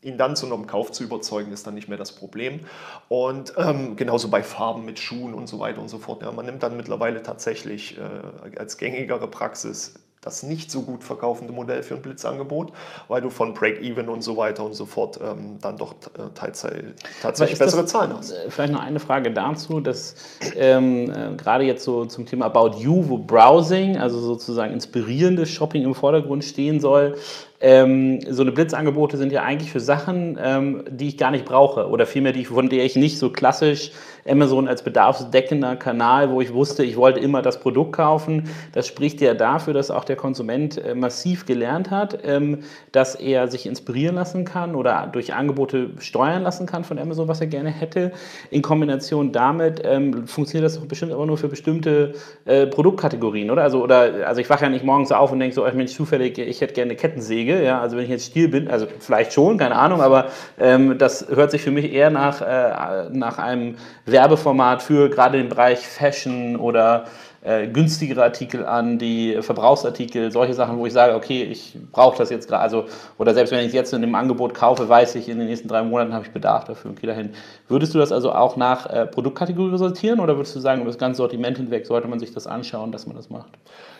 ihn 0.00 0.18
dann 0.18 0.36
zu 0.36 0.46
einem 0.46 0.66
Kauf 0.66 0.90
zu 0.90 1.04
überzeugen, 1.04 1.52
ist 1.52 1.66
dann 1.66 1.74
nicht 1.74 1.88
mehr 1.88 1.98
das 1.98 2.12
Problem. 2.12 2.60
Und 3.08 3.54
ähm, 3.56 3.96
genauso 3.96 4.28
bei 4.28 4.42
Farben 4.42 4.84
mit 4.84 4.98
Schuhen 4.98 5.34
und 5.34 5.48
so 5.48 5.60
weiter 5.60 5.80
und 5.80 5.88
so 5.88 5.98
fort. 5.98 6.22
Ja, 6.22 6.32
man 6.32 6.46
nimmt 6.46 6.62
dann 6.62 6.76
mittlerweile 6.76 7.22
tatsächlich 7.22 7.98
äh, 7.98 8.58
als 8.58 8.78
gängigere 8.78 9.28
Praxis 9.28 9.94
das 10.24 10.42
nicht 10.42 10.70
so 10.70 10.82
gut 10.82 11.04
verkaufende 11.04 11.52
Modell 11.52 11.82
für 11.82 11.94
ein 11.94 12.02
Blitzangebot, 12.02 12.72
weil 13.08 13.20
du 13.20 13.30
von 13.30 13.54
Break-Even 13.54 14.08
und 14.08 14.22
so 14.22 14.36
weiter 14.36 14.64
und 14.64 14.74
so 14.74 14.86
fort 14.86 15.20
ähm, 15.22 15.58
dann 15.60 15.76
doch 15.76 15.92
äh, 15.92 16.34
Teilzeit, 16.34 16.94
tatsächlich 17.20 17.58
bessere 17.58 17.82
das, 17.82 17.90
Zahlen 17.90 18.16
hast. 18.16 18.32
Äh, 18.32 18.50
vielleicht 18.50 18.72
noch 18.72 18.82
eine 18.82 19.00
Frage 19.00 19.30
dazu, 19.30 19.80
dass 19.80 20.14
ähm, 20.56 21.10
äh, 21.10 21.36
gerade 21.36 21.64
jetzt 21.64 21.84
so 21.84 22.04
zum 22.06 22.26
Thema 22.26 22.46
About 22.46 22.78
You, 22.78 23.08
wo 23.08 23.18
Browsing, 23.18 23.98
also 23.98 24.18
sozusagen 24.18 24.72
inspirierendes 24.72 25.50
Shopping 25.50 25.84
im 25.84 25.94
Vordergrund 25.94 26.44
stehen 26.44 26.80
soll, 26.80 27.16
ähm, 27.60 28.20
so 28.28 28.42
eine 28.42 28.52
Blitzangebote 28.52 29.16
sind 29.16 29.32
ja 29.32 29.42
eigentlich 29.42 29.70
für 29.70 29.80
Sachen, 29.80 30.38
ähm, 30.42 30.84
die 30.90 31.08
ich 31.08 31.16
gar 31.16 31.30
nicht 31.30 31.46
brauche 31.46 31.88
oder 31.88 32.04
vielmehr, 32.04 32.32
die, 32.32 32.44
von 32.44 32.68
der 32.68 32.84
ich 32.84 32.94
nicht 32.96 33.18
so 33.18 33.30
klassisch 33.30 33.90
Amazon 34.28 34.68
als 34.68 34.82
bedarfsdeckender 34.82 35.76
Kanal, 35.76 36.30
wo 36.30 36.40
ich 36.40 36.52
wusste, 36.52 36.84
ich 36.84 36.96
wollte 36.96 37.20
immer 37.20 37.42
das 37.42 37.60
Produkt 37.60 37.92
kaufen. 37.92 38.48
Das 38.72 38.86
spricht 38.86 39.20
ja 39.20 39.34
dafür, 39.34 39.74
dass 39.74 39.90
auch 39.90 40.04
der 40.04 40.16
Konsument 40.16 40.78
äh, 40.78 40.94
massiv 40.94 41.46
gelernt 41.46 41.90
hat, 41.90 42.18
ähm, 42.24 42.60
dass 42.92 43.14
er 43.14 43.48
sich 43.48 43.66
inspirieren 43.66 44.14
lassen 44.14 44.44
kann 44.44 44.74
oder 44.74 45.08
durch 45.12 45.34
Angebote 45.34 45.90
steuern 45.98 46.42
lassen 46.42 46.66
kann 46.66 46.84
von 46.84 46.98
Amazon, 46.98 47.28
was 47.28 47.40
er 47.40 47.46
gerne 47.46 47.70
hätte. 47.70 48.12
In 48.50 48.62
Kombination 48.62 49.32
damit 49.32 49.82
ähm, 49.84 50.26
funktioniert 50.26 50.66
das 50.66 50.78
doch 50.78 50.86
bestimmt 50.86 51.12
aber 51.12 51.26
nur 51.26 51.38
für 51.38 51.48
bestimmte 51.48 52.14
äh, 52.44 52.66
Produktkategorien, 52.66 53.50
oder? 53.50 53.62
Also, 53.62 53.82
oder? 53.82 54.26
also 54.26 54.40
ich 54.40 54.48
wache 54.48 54.64
ja 54.64 54.70
nicht 54.70 54.84
morgens 54.84 55.12
auf 55.12 55.32
und 55.32 55.40
denke 55.40 55.54
so, 55.54 55.66
ich 55.66 55.74
bin 55.74 55.86
zufällig, 55.86 56.38
ich 56.38 56.60
hätte 56.60 56.74
gerne 56.74 56.90
eine 56.90 56.96
Kettensäge. 56.96 57.62
Ja? 57.62 57.80
Also 57.80 57.96
wenn 57.96 58.04
ich 58.04 58.10
jetzt 58.10 58.26
Stil 58.26 58.48
bin, 58.48 58.68
also 58.68 58.86
vielleicht 58.98 59.32
schon, 59.32 59.58
keine 59.58 59.76
Ahnung, 59.76 60.00
aber 60.00 60.26
ähm, 60.58 60.98
das 60.98 61.26
hört 61.28 61.50
sich 61.50 61.62
für 61.62 61.70
mich 61.70 61.92
eher 61.92 62.10
nach, 62.10 62.40
äh, 62.40 63.10
nach 63.10 63.38
einem 63.38 63.76
Werbeformat 64.14 64.80
für 64.80 65.10
gerade 65.10 65.38
den 65.38 65.48
Bereich 65.48 65.80
Fashion 65.80 66.54
oder 66.54 67.06
äh, 67.42 67.66
günstigere 67.66 68.22
Artikel 68.22 68.64
an, 68.64 68.98
die 68.98 69.42
Verbrauchsartikel, 69.42 70.30
solche 70.30 70.54
Sachen, 70.54 70.78
wo 70.78 70.86
ich 70.86 70.92
sage, 70.92 71.14
okay, 71.14 71.42
ich 71.42 71.76
brauche 71.90 72.16
das 72.16 72.30
jetzt 72.30 72.48
gerade, 72.48 72.62
also, 72.62 72.84
oder 73.18 73.34
selbst 73.34 73.50
wenn 73.50 73.58
ich 73.60 73.66
es 73.66 73.72
jetzt 73.72 73.92
in 73.92 74.00
dem 74.00 74.14
Angebot 74.14 74.54
kaufe, 74.54 74.88
weiß 74.88 75.16
ich, 75.16 75.28
in 75.28 75.38
den 75.38 75.48
nächsten 75.48 75.66
drei 75.66 75.82
Monaten 75.82 76.14
habe 76.14 76.24
ich 76.24 76.30
Bedarf 76.30 76.64
dafür 76.64 76.92
und 76.92 77.00
gehe 77.00 77.10
dahin. 77.10 77.34
Würdest 77.68 77.92
du 77.92 77.98
das 77.98 78.12
also 78.12 78.32
auch 78.32 78.56
nach 78.56 78.86
äh, 78.86 79.06
Produktkategorie 79.06 79.76
sortieren 79.76 80.20
oder 80.20 80.36
würdest 80.36 80.54
du 80.54 80.60
sagen, 80.60 80.80
über 80.80 80.90
das 80.90 80.98
ganze 80.98 81.18
Sortiment 81.18 81.56
hinweg 81.56 81.86
sollte 81.86 82.06
man 82.06 82.20
sich 82.20 82.32
das 82.32 82.46
anschauen, 82.46 82.92
dass 82.92 83.06
man 83.06 83.16
das 83.16 83.28
macht? 83.30 83.50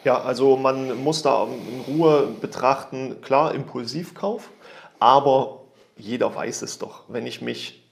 Ja, 0.05 0.22
also 0.22 0.57
man 0.57 1.03
muss 1.03 1.22
da 1.22 1.44
in 1.44 1.94
Ruhe 1.94 2.29
betrachten, 2.40 3.16
klar, 3.20 3.53
Impulsivkauf, 3.53 4.48
aber 5.00 5.61
jeder 5.98 6.35
weiß 6.35 6.62
es 6.62 6.79
doch. 6.79 7.03
Wenn 7.09 7.27
ich 7.27 7.42
mich 7.42 7.84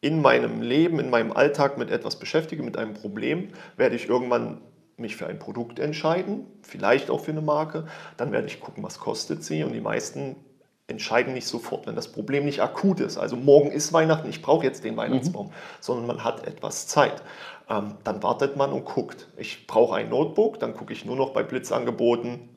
in 0.00 0.22
meinem 0.22 0.62
Leben, 0.62 0.98
in 0.98 1.10
meinem 1.10 1.32
Alltag 1.32 1.76
mit 1.78 1.90
etwas 1.90 2.18
beschäftige, 2.18 2.62
mit 2.62 2.76
einem 2.76 2.94
Problem, 2.94 3.48
werde 3.76 3.96
ich 3.96 4.08
irgendwann 4.08 4.62
mich 4.96 5.16
für 5.16 5.26
ein 5.26 5.38
Produkt 5.38 5.78
entscheiden, 5.78 6.46
vielleicht 6.62 7.10
auch 7.10 7.20
für 7.20 7.32
eine 7.32 7.40
Marke. 7.40 7.86
Dann 8.16 8.32
werde 8.32 8.46
ich 8.46 8.60
gucken, 8.60 8.82
was 8.82 8.98
kostet 8.98 9.42
sie. 9.42 9.64
Und 9.64 9.72
die 9.72 9.80
meisten 9.80 10.36
entscheiden 10.86 11.34
nicht 11.34 11.46
sofort, 11.46 11.86
wenn 11.86 11.96
das 11.96 12.08
Problem 12.08 12.44
nicht 12.44 12.60
akut 12.60 13.00
ist. 13.00 13.16
Also 13.16 13.36
morgen 13.36 13.70
ist 13.70 13.92
Weihnachten, 13.92 14.28
ich 14.28 14.42
brauche 14.42 14.64
jetzt 14.64 14.84
den 14.84 14.96
Weihnachtsbaum, 14.96 15.46
mhm. 15.46 15.52
sondern 15.80 16.06
man 16.06 16.24
hat 16.24 16.46
etwas 16.46 16.86
Zeit. 16.86 17.22
Ähm, 17.68 17.94
dann 18.04 18.22
wartet 18.22 18.56
man 18.56 18.72
und 18.72 18.84
guckt. 18.84 19.28
Ich 19.36 19.66
brauche 19.66 19.96
ein 19.96 20.08
Notebook, 20.08 20.58
dann 20.58 20.74
gucke 20.74 20.92
ich 20.92 21.04
nur 21.04 21.16
noch 21.16 21.30
bei 21.30 21.42
Blitzangeboten, 21.42 22.48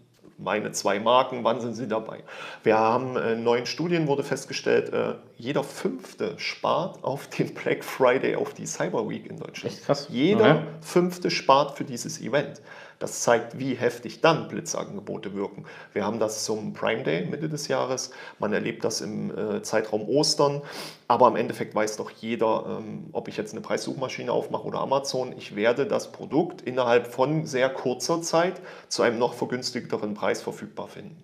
meine 0.44 0.72
zwei 0.72 1.00
Marken, 1.00 1.44
wann 1.44 1.62
sind 1.62 1.76
sie 1.76 1.88
dabei? 1.88 2.24
Wir 2.64 2.78
haben 2.78 3.18
in 3.18 3.24
äh, 3.24 3.36
neuen 3.36 3.66
Studien 3.66 4.08
wurde 4.08 4.24
festgestellt, 4.24 4.94
äh, 4.94 5.16
jeder 5.38 5.64
Fünfte 5.64 6.34
spart 6.38 7.04
auf 7.04 7.28
den 7.28 7.54
Black 7.54 7.84
Friday, 7.84 8.36
auf 8.36 8.54
die 8.54 8.66
Cyber 8.66 9.08
Week 9.10 9.26
in 9.26 9.38
Deutschland. 9.38 9.76
Echt 9.76 9.86
krass. 9.86 10.08
Jeder 10.10 10.48
ja. 10.48 10.64
Fünfte 10.82 11.32
spart 11.32 11.78
für 11.78 11.84
dieses 11.84 12.22
Event. 12.22 12.62
Das 13.04 13.20
zeigt, 13.20 13.60
wie 13.60 13.74
heftig 13.74 14.22
dann 14.22 14.48
Blitzangebote 14.48 15.34
wirken. 15.36 15.66
Wir 15.92 16.06
haben 16.06 16.20
das 16.20 16.46
zum 16.46 16.72
Prime 16.72 17.04
Day 17.04 17.26
Mitte 17.26 17.50
des 17.50 17.68
Jahres. 17.68 18.12
Man 18.40 18.54
erlebt 18.54 18.86
das 18.86 19.02
im 19.02 19.38
äh, 19.38 19.62
Zeitraum 19.62 20.08
Ostern. 20.08 20.62
Aber 21.10 21.28
im 21.28 21.36
Endeffekt 21.36 21.76
weiß 21.76 21.98
doch 21.98 22.12
jeder, 22.12 22.80
ähm, 22.80 23.10
ob 23.12 23.28
ich 23.28 23.36
jetzt 23.36 23.52
eine 23.52 23.60
Preissuchmaschine 23.60 24.32
aufmache 24.32 24.64
oder 24.64 24.80
Amazon, 24.80 25.36
ich 25.38 25.54
werde 25.58 25.86
das 25.86 26.14
Produkt 26.14 26.62
innerhalb 26.62 27.08
von 27.08 27.46
sehr 27.46 27.68
kurzer 27.68 28.22
Zeit 28.22 28.62
zu 28.88 29.02
einem 29.02 29.20
noch 29.20 29.34
vergünstigteren 29.34 30.14
Preis 30.14 30.42
verfügbar 30.42 30.88
finden. 30.88 31.22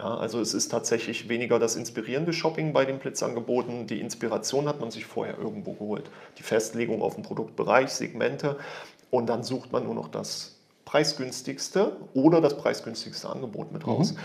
Ja, 0.00 0.16
also 0.16 0.40
es 0.40 0.52
ist 0.52 0.70
tatsächlich 0.70 1.28
weniger 1.28 1.60
das 1.60 1.76
inspirierende 1.76 2.32
Shopping 2.32 2.72
bei 2.72 2.84
den 2.84 2.98
Blitzangeboten. 2.98 3.86
Die 3.86 4.00
Inspiration 4.00 4.66
hat 4.66 4.80
man 4.80 4.90
sich 4.90 5.06
vorher 5.06 5.38
irgendwo 5.38 5.74
geholt. 5.74 6.10
Die 6.38 6.42
Festlegung 6.42 7.02
auf 7.02 7.14
den 7.14 7.22
Produktbereich, 7.22 7.90
Segmente 7.90 8.56
und 9.12 9.28
dann 9.28 9.44
sucht 9.44 9.70
man 9.70 9.84
nur 9.84 9.94
noch 9.94 10.08
das 10.08 10.59
preisgünstigste 10.90 11.92
oder 12.14 12.40
das 12.40 12.56
preisgünstigste 12.56 13.30
Angebot 13.30 13.70
mit 13.70 13.86
raus. 13.86 14.12
Mhm. 14.12 14.18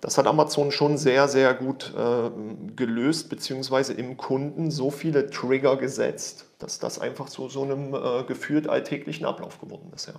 Das 0.00 0.18
hat 0.18 0.28
Amazon 0.28 0.70
schon 0.70 0.96
sehr, 0.96 1.26
sehr 1.26 1.52
gut 1.52 1.92
äh, 1.96 2.30
gelöst, 2.76 3.28
beziehungsweise 3.28 3.92
im 3.92 4.16
Kunden 4.16 4.70
so 4.70 4.90
viele 4.90 5.30
Trigger 5.30 5.76
gesetzt, 5.76 6.46
dass 6.60 6.78
das 6.78 7.00
einfach 7.00 7.28
zu 7.28 7.48
so 7.48 7.62
einem 7.62 7.94
äh, 7.94 8.22
gefühlt 8.26 8.68
alltäglichen 8.68 9.24
Ablauf 9.24 9.60
geworden 9.60 9.90
ist. 9.96 10.06
Ja. 10.06 10.14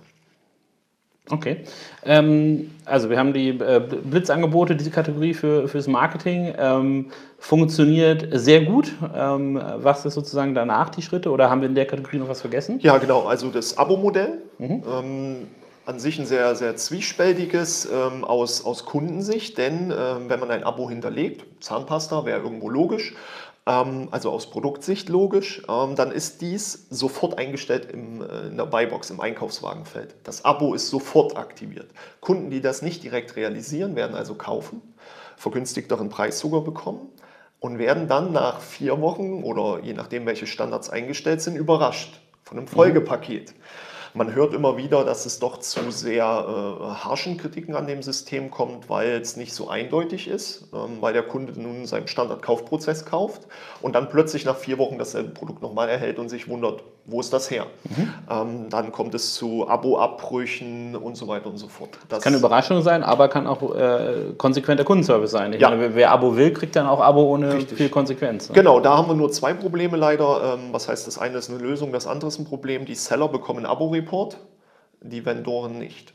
Okay. 1.30 1.64
Ähm, 2.04 2.70
also 2.84 3.08
wir 3.08 3.18
haben 3.18 3.32
die 3.32 3.48
äh, 3.48 3.80
Blitzangebote, 3.80 4.76
diese 4.76 4.90
Kategorie 4.90 5.32
für, 5.32 5.68
fürs 5.68 5.86
Marketing. 5.86 6.52
Ähm, 6.58 7.06
funktioniert 7.38 8.28
sehr 8.32 8.66
gut. 8.66 8.92
Ähm, 9.14 9.58
was 9.76 10.04
ist 10.04 10.12
sozusagen 10.12 10.54
danach 10.54 10.90
die 10.90 11.00
Schritte 11.00 11.30
oder 11.30 11.48
haben 11.48 11.62
wir 11.62 11.68
in 11.68 11.74
der 11.74 11.86
Kategorie 11.86 12.18
noch 12.18 12.28
was 12.28 12.42
vergessen? 12.42 12.78
Ja, 12.80 12.98
genau. 12.98 13.22
Also 13.22 13.48
das 13.48 13.78
Abo-Modell. 13.78 14.42
Mhm. 14.58 14.82
An 15.86 15.98
sich 15.98 16.18
ein 16.18 16.24
sehr, 16.24 16.54
sehr 16.56 16.76
zwiespältiges 16.76 17.86
ähm, 17.92 18.24
aus, 18.24 18.64
aus 18.64 18.86
Kundensicht, 18.86 19.58
denn 19.58 19.90
ähm, 19.90 20.30
wenn 20.30 20.40
man 20.40 20.50
ein 20.50 20.64
Abo 20.64 20.88
hinterlegt, 20.88 21.44
Zahnpasta 21.62 22.24
wäre 22.24 22.40
irgendwo 22.40 22.70
logisch, 22.70 23.14
ähm, 23.66 24.08
also 24.10 24.30
aus 24.30 24.48
Produktsicht 24.48 25.10
logisch, 25.10 25.62
ähm, 25.68 25.94
dann 25.94 26.10
ist 26.10 26.40
dies 26.40 26.86
sofort 26.88 27.36
eingestellt 27.36 27.90
im, 27.92 28.22
äh, 28.22 28.46
in 28.46 28.56
der 28.56 28.64
Buybox, 28.64 29.10
im 29.10 29.20
Einkaufswagenfeld. 29.20 30.14
Das 30.24 30.46
Abo 30.46 30.72
ist 30.72 30.88
sofort 30.88 31.36
aktiviert. 31.36 31.90
Kunden, 32.22 32.48
die 32.48 32.62
das 32.62 32.80
nicht 32.80 33.02
direkt 33.02 33.36
realisieren, 33.36 33.94
werden 33.94 34.16
also 34.16 34.36
kaufen, 34.36 34.80
vergünstigteren 35.36 36.08
Preis 36.08 36.38
sogar 36.38 36.62
bekommen 36.62 37.10
und 37.60 37.78
werden 37.78 38.08
dann 38.08 38.32
nach 38.32 38.60
vier 38.60 39.02
Wochen 39.02 39.42
oder 39.42 39.80
je 39.82 39.92
nachdem, 39.92 40.24
welche 40.24 40.46
Standards 40.46 40.88
eingestellt 40.88 41.42
sind, 41.42 41.56
überrascht 41.56 42.22
von 42.42 42.56
einem 42.56 42.66
mhm. 42.66 42.70
Folgepaket. 42.70 43.50
Mhm. 43.50 43.93
Man 44.16 44.32
hört 44.32 44.54
immer 44.54 44.76
wieder, 44.76 45.04
dass 45.04 45.26
es 45.26 45.40
doch 45.40 45.58
zu 45.58 45.90
sehr 45.90 46.22
äh, 46.22 46.84
harschen 47.04 47.36
Kritiken 47.36 47.74
an 47.74 47.88
dem 47.88 48.00
System 48.00 48.48
kommt, 48.48 48.88
weil 48.88 49.20
es 49.20 49.36
nicht 49.36 49.52
so 49.52 49.68
eindeutig 49.68 50.28
ist, 50.28 50.68
ähm, 50.72 50.98
weil 51.00 51.12
der 51.12 51.24
Kunde 51.24 51.60
nun 51.60 51.84
seinen 51.84 52.06
Standardkaufprozess 52.06 53.06
kauft 53.06 53.48
und 53.82 53.96
dann 53.96 54.08
plötzlich 54.08 54.44
nach 54.44 54.56
vier 54.56 54.78
Wochen 54.78 54.98
dasselbe 54.98 55.30
Produkt 55.30 55.62
nochmal 55.62 55.88
erhält 55.88 56.20
und 56.20 56.28
sich 56.28 56.46
wundert, 56.46 56.84
wo 57.06 57.20
ist 57.20 57.32
das 57.32 57.50
her? 57.50 57.66
Mhm. 57.84 58.14
Ähm, 58.30 58.70
dann 58.70 58.92
kommt 58.92 59.14
es 59.14 59.34
zu 59.34 59.68
Abo-Abbrüchen 59.68 60.96
und 60.96 61.16
so 61.16 61.28
weiter 61.28 61.48
und 61.50 61.58
so 61.58 61.68
fort. 61.68 61.90
Das 62.08 62.22
kann 62.22 62.32
eine 62.32 62.38
Überraschung 62.38 62.82
sein, 62.82 63.02
aber 63.02 63.28
kann 63.28 63.46
auch 63.46 63.74
äh, 63.74 64.32
konsequenter 64.38 64.84
Kundenservice 64.84 65.30
sein. 65.30 65.52
Ich 65.52 65.60
ja. 65.60 65.70
meine, 65.70 65.94
wer 65.94 66.10
Abo 66.10 66.36
will, 66.36 66.52
kriegt 66.52 66.76
dann 66.76 66.86
auch 66.86 67.00
Abo 67.00 67.22
ohne 67.24 67.54
Richtig. 67.54 67.76
viel 67.76 67.88
Konsequenz. 67.90 68.48
Ne? 68.48 68.54
Genau, 68.54 68.80
da 68.80 68.96
haben 68.96 69.08
wir 69.08 69.14
nur 69.14 69.30
zwei 69.30 69.52
Probleme 69.52 69.96
leider. 69.96 70.54
Ähm, 70.54 70.72
was 70.72 70.88
heißt, 70.88 71.06
das 71.06 71.18
eine 71.18 71.38
ist 71.38 71.50
eine 71.50 71.58
Lösung, 71.58 71.92
das 71.92 72.06
andere 72.06 72.28
ist 72.28 72.38
ein 72.38 72.46
Problem. 72.46 72.86
Die 72.86 72.94
Seller 72.94 73.28
bekommen 73.28 73.66
Abo-Report, 73.66 74.38
die 75.02 75.24
Vendoren 75.26 75.78
nicht. 75.78 76.14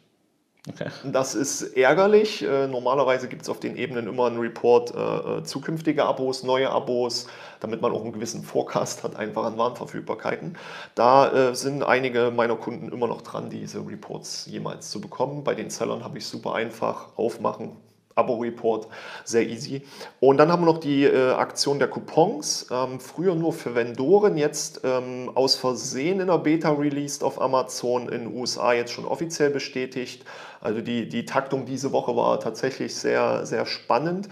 Okay. 0.68 0.90
Das 1.06 1.36
ist 1.36 1.62
ärgerlich. 1.78 2.44
Äh, 2.44 2.68
normalerweise 2.68 3.30
gibt 3.30 3.44
es 3.44 3.50
auf 3.50 3.62
den 3.62 3.78
Ebenen 3.78 4.08
immer 4.08 4.28
einen 4.28 4.40
Report 4.40 4.94
äh, 4.94 5.38
äh, 5.38 5.44
zukünftige 5.44 6.04
Abos, 6.04 6.44
neue 6.44 6.70
Abos, 6.70 7.28
damit 7.62 7.82
man 7.82 7.94
auch 7.94 8.04
einen 8.04 8.12
gewissen 8.12 8.44
Forecast 8.44 9.04
hat, 9.04 9.16
einfach 9.16 9.46
an 9.46 9.58
Warenverfügbarkeiten. 9.58 10.58
Da 10.96 11.32
äh, 11.32 11.56
sind 11.56 11.84
einige 11.84 12.32
meiner 12.32 12.58
Kunden 12.58 12.92
immer 12.92 13.08
noch 13.08 13.22
dran, 13.22 13.50
diese 13.50 13.80
Reports 13.80 14.48
jemals 14.48 14.92
zu 14.92 15.00
bekommen. 15.00 15.46
Bei 15.46 15.56
den 15.56 15.70
Sellern 15.70 16.04
habe 16.04 16.18
ich 16.18 16.26
super 16.26 16.56
einfach 16.56 17.18
aufmachen, 17.18 17.78
Abo-Report, 18.20 18.88
sehr 19.24 19.48
easy. 19.48 19.82
Und 20.20 20.38
dann 20.38 20.52
haben 20.52 20.62
wir 20.64 20.74
noch 20.74 20.80
die 20.80 21.06
äh, 21.06 21.32
Aktion 21.32 21.80
der 21.80 21.88
Coupons, 21.88 22.68
ähm, 22.70 23.00
früher 23.00 23.34
nur 23.34 23.54
für 23.54 23.76
Vendoren, 23.76 24.38
jetzt 24.38 24.82
ähm, 24.84 25.32
aus 25.34 25.56
Versehen 25.56 26.20
in 26.20 26.28
der 26.28 26.38
Beta 26.38 26.72
released 26.72 27.24
auf 27.24 27.42
Amazon, 27.42 28.10
in 28.10 28.26
den 28.26 28.36
USA 28.36 28.74
jetzt 28.74 28.92
schon 28.92 29.06
offiziell 29.06 29.50
bestätigt. 29.50 30.26
Also 30.62 30.82
die, 30.82 31.08
die 31.08 31.26
Taktung 31.26 31.66
diese 31.66 31.92
Woche 31.92 32.16
war 32.16 32.40
tatsächlich 32.40 32.96
sehr, 32.96 33.46
sehr 33.46 33.66
spannend. 33.66 34.28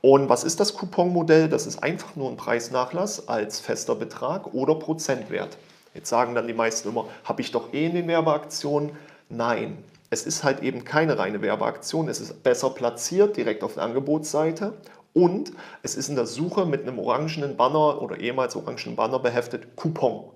Und 0.00 0.28
was 0.28 0.44
ist 0.44 0.60
das 0.60 0.74
Couponmodell? 0.74 1.48
Das 1.48 1.66
ist 1.66 1.82
einfach 1.82 2.14
nur 2.16 2.30
ein 2.30 2.36
Preisnachlass 2.36 3.28
als 3.28 3.60
fester 3.60 3.94
Betrag 3.94 4.54
oder 4.54 4.76
Prozentwert. 4.76 5.58
Jetzt 5.94 6.08
sagen 6.08 6.34
dann 6.34 6.46
die 6.46 6.54
meisten 6.54 6.88
immer, 6.88 7.06
habe 7.24 7.42
ich 7.42 7.50
doch 7.50 7.72
eh 7.74 7.86
in 7.86 7.94
den 7.94 8.08
Werbeaktionen? 8.08 8.92
Nein, 9.28 9.78
es 10.10 10.24
ist 10.24 10.44
halt 10.44 10.62
eben 10.62 10.84
keine 10.84 11.18
reine 11.18 11.42
Werbeaktion, 11.42 12.08
es 12.08 12.20
ist 12.20 12.42
besser 12.42 12.70
platziert, 12.70 13.36
direkt 13.36 13.64
auf 13.64 13.74
der 13.74 13.82
Angebotsseite 13.82 14.74
und 15.14 15.52
es 15.82 15.94
ist 15.94 16.08
in 16.08 16.16
der 16.16 16.26
Suche 16.26 16.66
mit 16.66 16.82
einem 16.82 16.98
orangenen 16.98 17.56
Banner 17.56 18.00
oder 18.00 18.18
ehemals 18.18 18.56
orangenen 18.56 18.96
Banner 18.96 19.18
beheftet 19.18 19.76
Coupon. 19.76 20.30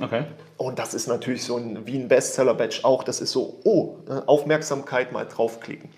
Okay. 0.00 0.24
Und 0.56 0.78
das 0.78 0.94
ist 0.94 1.06
natürlich 1.06 1.44
so 1.44 1.56
ein, 1.56 1.86
wie 1.86 1.96
ein 1.96 2.08
Bestseller-Badge 2.08 2.80
auch. 2.82 3.04
Das 3.04 3.20
ist 3.20 3.32
so, 3.32 3.60
oh, 3.64 3.96
äh, 4.08 4.20
Aufmerksamkeit 4.26 5.12
mal 5.12 5.24
draufklicken. 5.24 5.90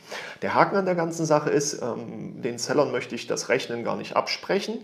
Der 0.42 0.54
Haken 0.54 0.76
an 0.76 0.84
der 0.84 0.94
ganzen 0.94 1.26
Sache 1.26 1.50
ist, 1.50 1.80
ähm, 1.82 2.42
den 2.42 2.58
Sellern 2.58 2.92
möchte 2.92 3.14
ich 3.14 3.26
das 3.26 3.48
Rechnen 3.48 3.84
gar 3.84 3.96
nicht 3.96 4.16
absprechen, 4.16 4.78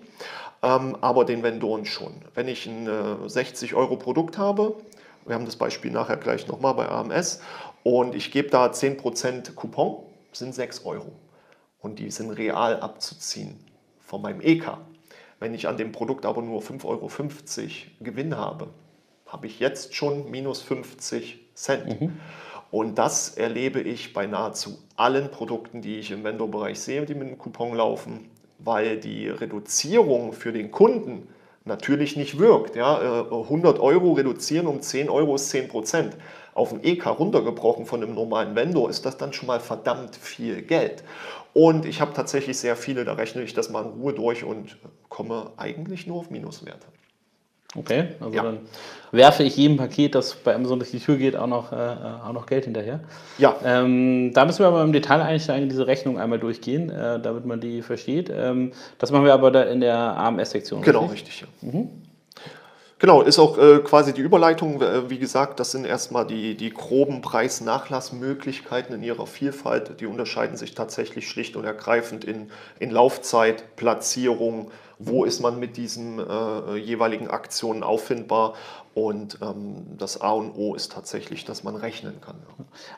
ähm, 0.62 0.96
aber 1.00 1.24
den 1.24 1.42
Vendoren 1.42 1.84
schon. 1.84 2.14
Wenn 2.34 2.48
ich 2.48 2.66
ein 2.66 2.86
äh, 2.88 3.28
60 3.28 3.74
Euro 3.74 3.96
Produkt 3.96 4.38
habe, 4.38 4.74
wir 5.26 5.34
haben 5.34 5.44
das 5.44 5.56
Beispiel 5.56 5.90
nachher 5.90 6.16
gleich 6.16 6.46
nochmal 6.46 6.74
bei 6.74 6.88
AMS, 6.88 7.40
und 7.82 8.14
ich 8.14 8.32
gebe 8.32 8.48
da 8.48 8.66
10% 8.66 9.54
Coupon, 9.54 10.02
sind 10.32 10.54
6 10.54 10.84
Euro. 10.84 11.12
Und 11.80 12.00
die 12.00 12.10
sind 12.10 12.30
real 12.30 12.80
abzuziehen 12.80 13.60
von 14.00 14.22
meinem 14.22 14.40
EK. 14.40 14.78
Wenn 15.38 15.54
ich 15.54 15.68
an 15.68 15.76
dem 15.76 15.92
Produkt 15.92 16.26
aber 16.26 16.42
nur 16.42 16.62
5,50 16.62 16.84
Euro 16.86 17.10
Gewinn 18.00 18.36
habe, 18.36 18.70
habe 19.26 19.46
ich 19.46 19.60
jetzt 19.60 19.94
schon 19.94 20.30
minus 20.30 20.62
50 20.62 21.38
Cent. 21.54 22.00
Mhm. 22.00 22.20
Und 22.70 22.96
das 22.96 23.36
erlebe 23.36 23.80
ich 23.80 24.12
bei 24.12 24.26
nahezu 24.26 24.78
allen 24.96 25.30
Produkten, 25.30 25.82
die 25.82 25.98
ich 25.98 26.10
im 26.10 26.24
Vendor-Bereich 26.24 26.80
sehe, 26.80 27.06
die 27.06 27.14
mit 27.14 27.28
einem 27.28 27.38
Coupon 27.38 27.74
laufen, 27.74 28.28
weil 28.58 28.98
die 28.98 29.28
Reduzierung 29.28 30.32
für 30.32 30.52
den 30.52 30.70
Kunden 30.70 31.28
natürlich 31.64 32.16
nicht 32.16 32.38
wirkt. 32.38 32.76
Ja, 32.76 33.24
100 33.30 33.76
äh, 33.76 33.80
Euro 33.80 34.12
reduzieren 34.12 34.66
um 34.66 34.80
10 34.80 35.10
Euro 35.10 35.34
ist 35.34 35.50
10 35.50 35.68
Prozent 35.68 36.16
auf 36.54 36.72
ein 36.72 36.82
EK 36.82 37.06
runtergebrochen 37.06 37.84
von 37.84 38.02
einem 38.02 38.14
normalen 38.14 38.56
Vendor, 38.56 38.88
ist 38.88 39.04
das 39.04 39.18
dann 39.18 39.32
schon 39.32 39.46
mal 39.46 39.60
verdammt 39.60 40.16
viel 40.16 40.62
Geld. 40.62 41.04
Und 41.52 41.84
ich 41.84 42.00
habe 42.00 42.14
tatsächlich 42.14 42.58
sehr 42.58 42.76
viele, 42.76 43.04
da 43.04 43.14
rechne 43.14 43.42
ich 43.42 43.52
das 43.52 43.68
mal 43.68 43.84
in 43.84 43.90
Ruhe 43.90 44.14
durch 44.14 44.44
und 44.44 44.78
komme 45.08 45.52
eigentlich 45.56 46.06
nur 46.06 46.18
auf 46.18 46.30
Minuswerte. 46.30 46.86
Okay, 47.74 48.08
also 48.20 48.34
ja. 48.34 48.42
dann 48.42 48.58
werfe 49.12 49.42
ich 49.42 49.56
jedem 49.56 49.76
Paket, 49.76 50.14
das 50.14 50.34
bei 50.34 50.54
Amazon 50.54 50.78
durch 50.78 50.90
die 50.90 51.00
Tür 51.00 51.16
geht, 51.16 51.36
auch 51.36 51.46
noch, 51.46 51.72
äh, 51.72 51.76
auch 51.76 52.32
noch 52.32 52.46
Geld 52.46 52.64
hinterher. 52.64 53.00
Ja. 53.38 53.56
Ähm, 53.64 54.32
da 54.32 54.44
müssen 54.44 54.60
wir 54.60 54.68
aber 54.68 54.82
im 54.82 54.92
Detail 54.92 55.20
einsteigen, 55.20 55.68
diese 55.68 55.86
Rechnung 55.86 56.18
einmal 56.18 56.38
durchgehen, 56.38 56.90
äh, 56.90 57.20
damit 57.20 57.44
man 57.44 57.60
die 57.60 57.82
versteht. 57.82 58.30
Ähm, 58.34 58.72
das 58.98 59.10
machen 59.10 59.24
wir 59.24 59.34
aber 59.34 59.50
da 59.50 59.62
in 59.62 59.80
der 59.80 59.96
AMS-Sektion. 59.96 60.82
Genau, 60.82 61.06
richtig. 61.06 61.42
richtig 61.42 61.48
ja. 61.62 61.68
mhm. 61.70 61.88
Genau, 62.98 63.20
ist 63.20 63.38
auch 63.38 63.58
äh, 63.58 63.80
quasi 63.80 64.14
die 64.14 64.22
Überleitung. 64.22 64.80
Äh, 64.80 65.10
wie 65.10 65.18
gesagt, 65.18 65.60
das 65.60 65.70
sind 65.70 65.84
erstmal 65.84 66.26
die, 66.26 66.56
die 66.56 66.70
groben 66.70 67.20
Preisnachlassmöglichkeiten 67.20 68.94
in 68.94 69.02
ihrer 69.02 69.26
Vielfalt. 69.26 70.00
Die 70.00 70.06
unterscheiden 70.06 70.56
sich 70.56 70.74
tatsächlich 70.74 71.28
schlicht 71.28 71.56
und 71.56 71.66
ergreifend 71.66 72.24
in, 72.24 72.50
in 72.78 72.90
Laufzeit, 72.90 73.76
Platzierung, 73.76 74.70
wo 74.98 75.24
ist 75.24 75.40
man 75.40 75.60
mit 75.60 75.76
diesen 75.76 76.18
äh, 76.18 76.76
jeweiligen 76.76 77.28
Aktionen 77.28 77.82
auffindbar. 77.82 78.54
Und 78.94 79.40
ähm, 79.42 79.84
das 79.98 80.22
A 80.22 80.30
und 80.30 80.52
O 80.56 80.74
ist 80.74 80.90
tatsächlich, 80.90 81.44
dass 81.44 81.62
man 81.62 81.76
rechnen 81.76 82.14
kann. 82.22 82.36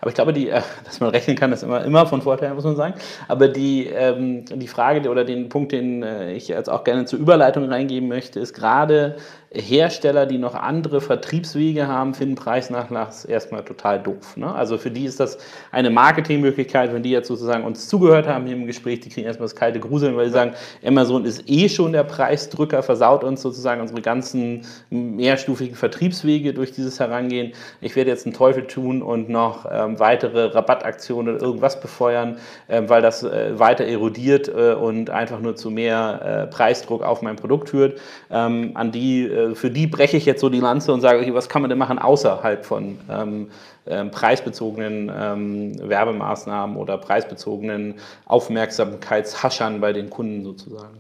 Aber 0.00 0.11
ich 0.11 0.14
glaube, 0.14 0.32
die, 0.32 0.48
äh, 0.48 0.62
dass 0.84 1.00
man 1.00 1.11
rechnen 1.11 1.34
kann, 1.34 1.52
ist 1.52 1.64
immer, 1.64 1.84
immer 1.84 2.06
von 2.06 2.22
Vorteil, 2.22 2.54
muss 2.54 2.62
man 2.62 2.76
sagen. 2.76 2.94
Aber 3.26 3.48
die, 3.48 3.87
ähm, 3.87 4.44
die 4.44 4.68
Frage 4.68 5.08
oder 5.11 5.24
den 5.24 5.48
Punkt, 5.48 5.72
den 5.72 6.04
äh, 6.04 6.34
ich 6.34 6.46
jetzt 6.46 6.70
auch 6.70 6.84
gerne 6.84 7.06
zur 7.06 7.18
Überleitung 7.18 7.64
reingeben 7.64 8.08
möchte, 8.08 8.38
ist 8.38 8.54
gerade 8.54 9.16
Hersteller, 9.50 10.26
die 10.26 10.37
noch 10.37 10.54
andere 10.54 11.00
Vertriebswege 11.00 11.87
haben, 11.87 12.12
finden 12.12 12.34
Preisnachlass 12.34 13.24
erstmal 13.24 13.64
total 13.64 14.00
doof. 14.00 14.37
Ne? 14.37 14.54
Also 14.54 14.76
für 14.76 14.90
die 14.90 15.06
ist 15.06 15.20
das 15.20 15.38
eine 15.72 15.88
Marketingmöglichkeit, 15.88 16.92
wenn 16.92 17.02
die 17.02 17.11
jetzt 17.11 17.28
sozusagen 17.28 17.64
uns 17.64 17.88
zugehört 17.88 18.28
haben 18.28 18.44
hier 18.44 18.56
im 18.56 18.66
Gespräch, 18.66 19.00
die 19.00 19.08
kriegen 19.08 19.26
erstmal 19.26 19.46
das 19.46 19.56
kalte 19.56 19.80
Gruseln, 19.80 20.16
weil 20.16 20.26
sie 20.26 20.32
sagen, 20.32 20.52
Amazon 20.84 21.24
ist 21.24 21.48
eh 21.48 21.68
schon 21.68 21.88
der 21.92 22.05
Preisdrücker, 22.05 22.83
versaut 22.83 23.24
uns 23.24 23.42
sozusagen 23.42 23.81
unsere 23.81 24.01
ganzen 24.01 24.62
mehrstufigen 24.90 25.77
Vertriebswege 25.77 26.55
durch 26.55 26.72
dieses 26.72 27.01
Herangehen. 27.01 27.53
Ich 27.81 27.96
werde 27.96 28.11
jetzt 28.11 28.27
einen 28.27 28.35
Teufel 28.35 28.66
tun 28.66 29.03
und 29.03 29.29
noch 29.29 29.66
ähm, 29.70 29.98
weitere 29.98 30.46
Rabattaktionen 30.46 31.35
oder 31.35 31.44
irgendwas 31.44 31.81
befeuern, 31.81 32.38
äh, 32.68 32.83
weil 32.87 33.03
das 33.03 33.22
äh, 33.22 33.59
weiter 33.59 33.85
erodiert 33.85 34.48
äh, 34.48 34.74
und 34.74 35.11
einfach 35.11 35.40
nur 35.40 35.57
zu 35.57 35.70
mehr 35.70 36.46
äh, 36.48 36.53
Preisdruck 36.53 37.03
auf 37.03 37.22
mein 37.22 37.37
Produkt 37.37 37.70
führt. 37.70 38.01
Ähm, 38.31 38.72
an 38.74 38.92
die 38.92 39.27
äh, 39.27 39.55
für 39.55 39.70
die 39.70 39.87
breche 39.87 40.16
ich 40.16 40.27
jetzt 40.27 40.40
so 40.40 40.48
die 40.48 40.61
Lanze 40.61 40.92
und 40.92 41.01
sage, 41.01 41.20
okay, 41.20 41.35
was 41.35 41.48
kann 41.48 41.62
man 41.62 41.68
denn 41.68 41.79
machen 41.79 41.98
außerhalb 41.98 42.64
von 42.64 42.98
ähm, 43.11 43.48
ähm, 43.87 44.11
preisbezogenen 44.11 45.11
ähm, 45.14 45.88
Werbemaßnahmen 45.88 46.77
oder 46.77 46.98
preisbezogenen 46.98 47.94
Aufmerksamkeitshaschern 48.27 49.81
bei 49.81 49.92
den 49.92 50.11
Kunden 50.11 50.44
sozusagen? 50.44 50.98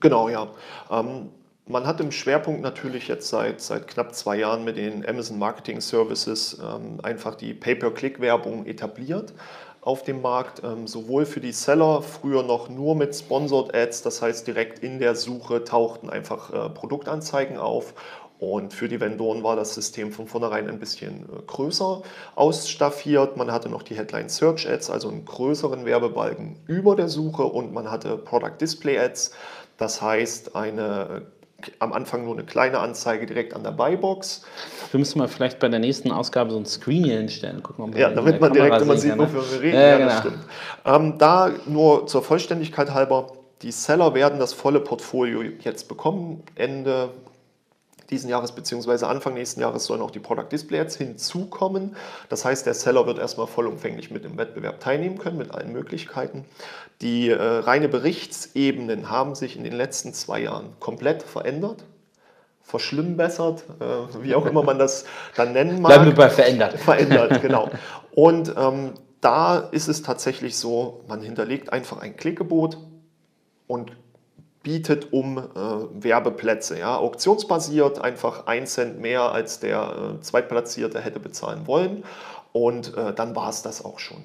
Genau, 0.00 0.28
ja. 0.28 0.48
Ähm, 0.90 1.30
man 1.66 1.86
hat 1.86 2.00
im 2.00 2.12
Schwerpunkt 2.12 2.62
natürlich 2.62 3.08
jetzt 3.08 3.28
seit, 3.28 3.60
seit 3.60 3.88
knapp 3.88 4.14
zwei 4.14 4.36
Jahren 4.36 4.64
mit 4.64 4.76
den 4.76 5.06
Amazon 5.06 5.38
Marketing 5.38 5.80
Services 5.80 6.58
ähm, 6.62 6.98
einfach 7.02 7.34
die 7.34 7.52
Pay-per-Click-Werbung 7.52 8.66
etabliert 8.66 9.34
auf 9.82 10.02
dem 10.02 10.22
Markt, 10.22 10.62
ähm, 10.64 10.86
sowohl 10.86 11.24
für 11.26 11.40
die 11.40 11.52
Seller, 11.52 12.02
früher 12.02 12.42
noch 12.42 12.68
nur 12.68 12.94
mit 12.94 13.14
Sponsored 13.14 13.74
Ads, 13.74 14.02
das 14.02 14.22
heißt 14.22 14.46
direkt 14.46 14.80
in 14.80 14.98
der 14.98 15.14
Suche 15.14 15.64
tauchten 15.64 16.10
einfach 16.10 16.52
äh, 16.52 16.68
Produktanzeigen 16.70 17.58
auf 17.58 17.94
und 18.38 18.72
für 18.72 18.88
die 18.88 19.00
Vendoren 19.00 19.42
war 19.42 19.56
das 19.56 19.74
System 19.74 20.12
von 20.12 20.26
vornherein 20.26 20.68
ein 20.68 20.78
bisschen 20.78 21.24
äh, 21.24 21.42
größer 21.46 22.02
ausstaffiert. 22.36 23.36
Man 23.36 23.50
hatte 23.50 23.68
noch 23.68 23.82
die 23.82 23.96
Headline 23.96 24.28
Search 24.28 24.68
Ads, 24.68 24.90
also 24.90 25.08
einen 25.08 25.24
größeren 25.24 25.84
Werbebalken 25.84 26.56
über 26.66 26.94
der 26.94 27.08
Suche 27.08 27.42
und 27.42 27.72
man 27.72 27.90
hatte 27.90 28.16
Product 28.16 28.56
Display 28.60 28.98
Ads, 28.98 29.32
das 29.78 30.02
heißt 30.02 30.54
eine 30.54 31.22
am 31.80 31.92
Anfang 31.92 32.24
nur 32.24 32.34
eine 32.34 32.44
kleine 32.44 32.78
Anzeige 32.78 33.26
direkt 33.26 33.52
an 33.52 33.64
der 33.64 33.72
Buybox. 33.72 34.44
Wir 34.92 34.98
müssen 34.98 35.18
mal 35.18 35.26
vielleicht 35.26 35.58
bei 35.58 35.68
der 35.68 35.80
nächsten 35.80 36.12
Ausgabe 36.12 36.52
so 36.52 36.56
ein 36.56 36.66
Screen 36.66 37.04
hier 37.04 37.18
hinstellen. 37.18 37.62
Gucken, 37.62 37.96
ja, 37.96 38.10
damit 38.10 38.40
man 38.40 38.52
direkt 38.52 38.80
immer 38.80 38.96
sieht, 38.96 39.18
wofür 39.18 39.42
wir 39.50 39.60
reden. 39.60 39.76
Äh, 39.76 39.90
ja, 39.90 39.96
genau. 39.98 40.08
das 40.10 40.18
stimmt. 40.20 40.38
Ähm, 40.84 41.18
da 41.18 41.50
nur 41.66 42.06
zur 42.06 42.22
Vollständigkeit 42.22 42.94
halber, 42.94 43.32
die 43.62 43.72
Seller 43.72 44.14
werden 44.14 44.38
das 44.38 44.52
volle 44.52 44.78
Portfolio 44.78 45.42
jetzt 45.60 45.88
bekommen. 45.88 46.44
Ende 46.54 47.10
diesen 48.10 48.30
Jahres 48.30 48.52
bzw. 48.52 49.04
Anfang 49.04 49.34
nächsten 49.34 49.60
Jahres 49.60 49.84
sollen 49.84 50.00
auch 50.00 50.10
die 50.10 50.18
Product 50.18 50.48
Display 50.50 50.80
Ads 50.80 50.96
hinzukommen. 50.96 51.96
Das 52.28 52.44
heißt, 52.44 52.66
der 52.66 52.74
Seller 52.74 53.06
wird 53.06 53.18
erstmal 53.18 53.46
vollumfänglich 53.46 54.10
mit 54.10 54.24
dem 54.24 54.38
Wettbewerb 54.38 54.80
teilnehmen 54.80 55.18
können, 55.18 55.38
mit 55.38 55.52
allen 55.52 55.72
Möglichkeiten. 55.72 56.44
Die 57.00 57.28
äh, 57.28 57.36
reine 57.36 57.88
Berichtsebenen 57.88 59.10
haben 59.10 59.34
sich 59.34 59.56
in 59.56 59.64
den 59.64 59.74
letzten 59.74 60.14
zwei 60.14 60.40
Jahren 60.40 60.72
komplett 60.80 61.22
verändert 61.22 61.84
verschlimmbessert, 62.68 63.64
äh, 63.80 64.22
wie 64.22 64.34
auch 64.34 64.44
immer 64.44 64.62
man 64.62 64.78
das 64.78 65.06
dann 65.36 65.54
nennen 65.54 65.80
mag. 65.80 65.90
Bleiben 65.90 66.04
wir 66.04 66.14
bei 66.14 66.28
verändert. 66.28 66.78
Verändert, 66.78 67.40
genau. 67.40 67.70
Und 68.10 68.52
ähm, 68.58 68.92
da 69.20 69.58
ist 69.58 69.88
es 69.88 70.02
tatsächlich 70.02 70.56
so, 70.56 71.02
man 71.08 71.22
hinterlegt 71.22 71.72
einfach 71.72 71.98
ein 71.98 72.16
Klickgebot 72.16 72.76
und 73.66 73.92
bietet 74.68 75.14
um 75.14 75.38
äh, 75.38 75.42
Werbeplätze. 76.04 76.78
Ja? 76.78 76.98
Auktionsbasiert, 76.98 78.02
einfach 78.02 78.46
ein 78.46 78.66
Cent 78.66 79.00
mehr 79.00 79.32
als 79.32 79.60
der 79.60 80.18
äh, 80.18 80.20
Zweitplatzierte 80.20 81.00
hätte 81.00 81.20
bezahlen 81.20 81.66
wollen. 81.66 82.04
Und 82.52 82.94
äh, 82.94 83.14
dann 83.14 83.34
war 83.34 83.48
es 83.48 83.62
das 83.62 83.82
auch 83.82 83.98
schon. 83.98 84.24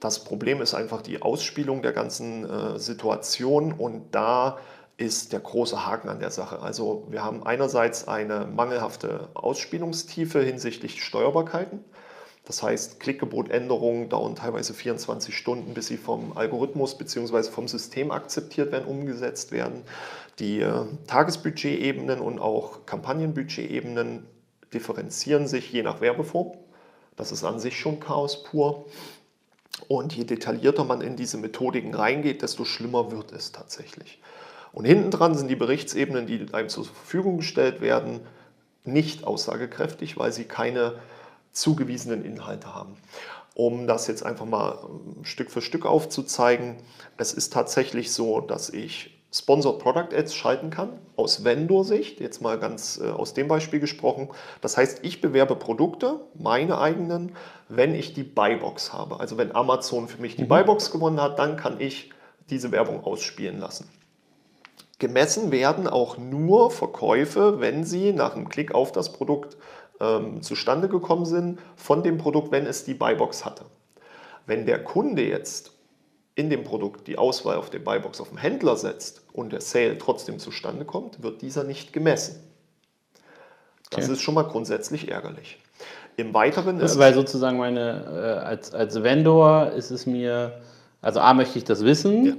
Das 0.00 0.24
Problem 0.24 0.60
ist 0.60 0.74
einfach 0.74 1.02
die 1.02 1.22
Ausspielung 1.22 1.82
der 1.82 1.92
ganzen 1.92 2.50
äh, 2.50 2.80
Situation 2.80 3.72
und 3.72 4.06
da 4.10 4.58
ist 4.96 5.32
der 5.32 5.38
große 5.38 5.86
Haken 5.86 6.08
an 6.08 6.18
der 6.18 6.32
Sache. 6.32 6.60
Also 6.60 7.06
wir 7.08 7.22
haben 7.22 7.46
einerseits 7.46 8.08
eine 8.08 8.46
mangelhafte 8.46 9.28
Ausspielungstiefe 9.34 10.40
hinsichtlich 10.40 11.00
Steuerbarkeiten. 11.04 11.84
Das 12.44 12.62
heißt, 12.62 13.00
Klickgebotänderungen 13.00 14.08
dauern 14.08 14.34
teilweise 14.34 14.74
24 14.74 15.36
Stunden, 15.36 15.74
bis 15.74 15.86
sie 15.86 15.96
vom 15.96 16.36
Algorithmus 16.36 16.96
bzw. 16.96 17.44
vom 17.44 17.68
System 17.68 18.10
akzeptiert 18.10 18.72
werden, 18.72 18.86
umgesetzt 18.86 19.52
werden. 19.52 19.82
Die 20.38 20.60
äh, 20.60 20.84
Tagesbudgetebenen 21.06 22.20
und 22.20 22.38
auch 22.38 22.86
Kampagnenbudgetebenen 22.86 24.26
differenzieren 24.72 25.46
sich 25.46 25.70
je 25.70 25.82
nach 25.82 26.00
Werbeform. 26.00 26.52
Das 27.16 27.32
ist 27.32 27.44
an 27.44 27.60
sich 27.60 27.78
schon 27.78 28.00
Chaos 28.00 28.42
pur. 28.42 28.86
Und 29.88 30.14
je 30.14 30.24
detaillierter 30.24 30.84
man 30.84 31.00
in 31.00 31.16
diese 31.16 31.36
Methodiken 31.36 31.94
reingeht, 31.94 32.42
desto 32.42 32.64
schlimmer 32.64 33.12
wird 33.12 33.32
es 33.32 33.52
tatsächlich. 33.52 34.20
Und 34.72 34.84
hinten 34.84 35.10
dran 35.10 35.34
sind 35.34 35.48
die 35.48 35.56
Berichtsebenen, 35.56 36.26
die 36.26 36.46
einem 36.52 36.68
zur 36.68 36.84
Verfügung 36.84 37.38
gestellt 37.38 37.80
werden, 37.80 38.20
nicht 38.84 39.24
aussagekräftig, 39.24 40.16
weil 40.16 40.32
sie 40.32 40.44
keine 40.44 40.94
zugewiesenen 41.52 42.24
Inhalte 42.24 42.74
haben. 42.74 42.96
Um 43.54 43.86
das 43.86 44.06
jetzt 44.06 44.24
einfach 44.24 44.46
mal 44.46 44.78
ähm, 44.84 45.24
Stück 45.24 45.50
für 45.50 45.60
Stück 45.60 45.86
aufzuzeigen, 45.86 46.76
es 47.16 47.32
ist 47.32 47.52
tatsächlich 47.52 48.12
so, 48.12 48.40
dass 48.40 48.70
ich 48.70 49.20
Sponsored 49.32 49.78
Product 49.78 50.08
Ads 50.12 50.34
schalten 50.34 50.70
kann, 50.70 50.98
aus 51.14 51.44
Vendor-Sicht, 51.44 52.20
jetzt 52.20 52.42
mal 52.42 52.58
ganz 52.58 53.00
äh, 53.00 53.10
aus 53.10 53.32
dem 53.32 53.46
Beispiel 53.46 53.78
gesprochen. 53.78 54.28
Das 54.60 54.76
heißt, 54.76 55.00
ich 55.02 55.20
bewerbe 55.20 55.54
Produkte, 55.54 56.20
meine 56.34 56.78
eigenen, 56.78 57.36
wenn 57.68 57.94
ich 57.94 58.12
die 58.12 58.24
Buybox 58.24 58.92
habe. 58.92 59.20
Also 59.20 59.38
wenn 59.38 59.54
Amazon 59.54 60.08
für 60.08 60.20
mich 60.20 60.34
die 60.34 60.44
mhm. 60.44 60.48
Buybox 60.48 60.90
gewonnen 60.90 61.20
hat, 61.20 61.38
dann 61.38 61.56
kann 61.56 61.80
ich 61.80 62.10
diese 62.50 62.72
Werbung 62.72 63.04
ausspielen 63.04 63.60
lassen. 63.60 63.88
Gemessen 64.98 65.50
werden 65.50 65.86
auch 65.86 66.18
nur 66.18 66.70
Verkäufe, 66.70 67.60
wenn 67.60 67.84
sie 67.84 68.12
nach 68.12 68.34
einem 68.34 68.48
Klick 68.48 68.74
auf 68.74 68.92
das 68.92 69.12
Produkt 69.12 69.56
ähm, 70.00 70.42
zustande 70.42 70.88
gekommen 70.88 71.26
sind, 71.26 71.58
von 71.76 72.02
dem 72.02 72.18
Produkt, 72.18 72.50
wenn 72.52 72.66
es 72.66 72.84
die 72.84 72.94
Buybox 72.94 73.44
hatte. 73.44 73.64
Wenn 74.46 74.66
der 74.66 74.82
Kunde 74.82 75.22
jetzt 75.22 75.72
in 76.34 76.50
dem 76.50 76.64
Produkt 76.64 77.06
die 77.06 77.18
Auswahl 77.18 77.56
auf 77.56 77.70
der 77.70 77.80
Buybox 77.80 78.20
auf 78.20 78.30
dem 78.30 78.38
Händler 78.38 78.76
setzt 78.76 79.22
und 79.32 79.52
der 79.52 79.60
Sale 79.60 79.98
trotzdem 79.98 80.38
zustande 80.38 80.84
kommt, 80.84 81.22
wird 81.22 81.42
dieser 81.42 81.64
nicht 81.64 81.92
gemessen. 81.92 82.42
Das 83.90 84.04
okay. 84.04 84.12
ist 84.12 84.22
schon 84.22 84.34
mal 84.34 84.44
grundsätzlich 84.44 85.10
ärgerlich. 85.10 85.58
Im 86.16 86.32
Weiteren 86.34 86.80
ist. 86.80 86.98
Weil 86.98 87.14
sozusagen 87.14 87.58
meine, 87.58 88.04
äh, 88.40 88.46
als, 88.46 88.72
als 88.72 89.02
Vendor 89.02 89.70
ist 89.72 89.90
es 89.90 90.06
mir, 90.06 90.60
also 91.02 91.20
A 91.20 91.32
möchte 91.32 91.58
ich 91.58 91.64
das 91.64 91.84
wissen. 91.84 92.26
Ja. 92.26 92.34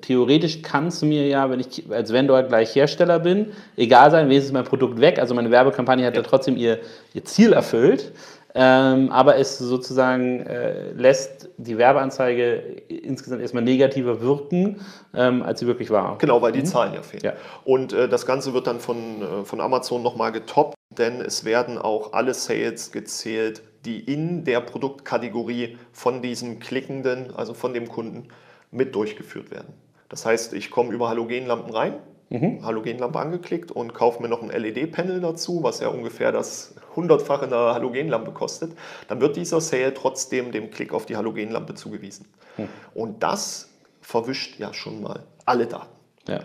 Theoretisch 0.00 0.62
kannst 0.62 1.02
du 1.02 1.06
mir 1.06 1.26
ja, 1.26 1.50
wenn 1.50 1.60
ich 1.60 1.84
als 1.90 2.12
Vendor 2.12 2.42
gleich 2.44 2.74
Hersteller 2.74 3.18
bin, 3.18 3.52
egal 3.76 4.10
sein, 4.10 4.28
wenigstens 4.28 4.52
mein 4.52 4.64
Produkt 4.64 5.00
weg. 5.00 5.18
Also 5.18 5.34
meine 5.34 5.50
Werbekampagne 5.50 6.06
hat 6.06 6.14
ja, 6.14 6.22
ja 6.22 6.26
trotzdem 6.26 6.56
ihr, 6.56 6.80
ihr 7.12 7.24
Ziel 7.24 7.52
erfüllt. 7.52 8.12
Ähm, 8.56 9.10
aber 9.10 9.36
es 9.36 9.58
sozusagen 9.58 10.46
äh, 10.46 10.92
lässt 10.92 11.48
die 11.56 11.76
Werbeanzeige 11.76 12.82
insgesamt 12.88 13.42
erstmal 13.42 13.64
negativer 13.64 14.20
wirken, 14.20 14.80
ähm, 15.12 15.42
als 15.42 15.58
sie 15.58 15.66
wirklich 15.66 15.90
war. 15.90 16.18
Genau, 16.18 16.40
weil 16.40 16.52
die 16.52 16.60
mhm. 16.60 16.66
Zahlen 16.66 16.94
ja 16.94 17.02
fehlen. 17.02 17.24
Ja. 17.24 17.32
Und 17.64 17.92
äh, 17.92 18.08
das 18.08 18.26
Ganze 18.26 18.54
wird 18.54 18.68
dann 18.68 18.78
von, 18.78 19.22
äh, 19.22 19.44
von 19.44 19.60
Amazon 19.60 20.04
nochmal 20.04 20.30
getoppt, 20.30 20.76
denn 20.96 21.20
es 21.20 21.44
werden 21.44 21.78
auch 21.78 22.12
alle 22.12 22.32
Sales 22.32 22.92
gezählt, 22.92 23.62
die 23.84 24.00
in 24.00 24.44
der 24.44 24.60
Produktkategorie 24.60 25.78
von 25.92 26.22
diesem 26.22 26.58
Klickenden, 26.58 27.34
also 27.34 27.54
von 27.54 27.74
dem 27.74 27.88
Kunden, 27.88 28.28
mit 28.70 28.94
durchgeführt 28.94 29.50
werden. 29.50 29.74
Das 30.08 30.26
heißt, 30.26 30.52
ich 30.54 30.70
komme 30.70 30.92
über 30.92 31.08
Halogenlampen 31.08 31.72
rein, 31.72 31.94
mhm. 32.30 32.64
Halogenlampe 32.64 33.18
angeklickt 33.18 33.70
und 33.70 33.94
kaufe 33.94 34.22
mir 34.22 34.28
noch 34.28 34.42
ein 34.42 34.50
LED-Panel 34.50 35.20
dazu, 35.20 35.62
was 35.62 35.80
ja 35.80 35.88
ungefähr 35.88 36.32
das 36.32 36.74
hundertfache 36.96 37.46
einer 37.46 37.74
Halogenlampe 37.74 38.32
kostet, 38.32 38.72
dann 39.08 39.20
wird 39.20 39.36
dieser 39.36 39.60
Sale 39.60 39.94
trotzdem 39.94 40.52
dem 40.52 40.70
Klick 40.70 40.92
auf 40.92 41.06
die 41.06 41.16
Halogenlampe 41.16 41.74
zugewiesen. 41.74 42.26
Mhm. 42.56 42.68
Und 42.94 43.22
das 43.22 43.70
verwischt 44.00 44.58
ja 44.58 44.72
schon 44.74 45.02
mal 45.02 45.24
alle 45.44 45.66
Daten. 45.66 45.88
Ja. 46.28 46.40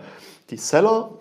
Die 0.49 0.57
Seller. 0.57 1.11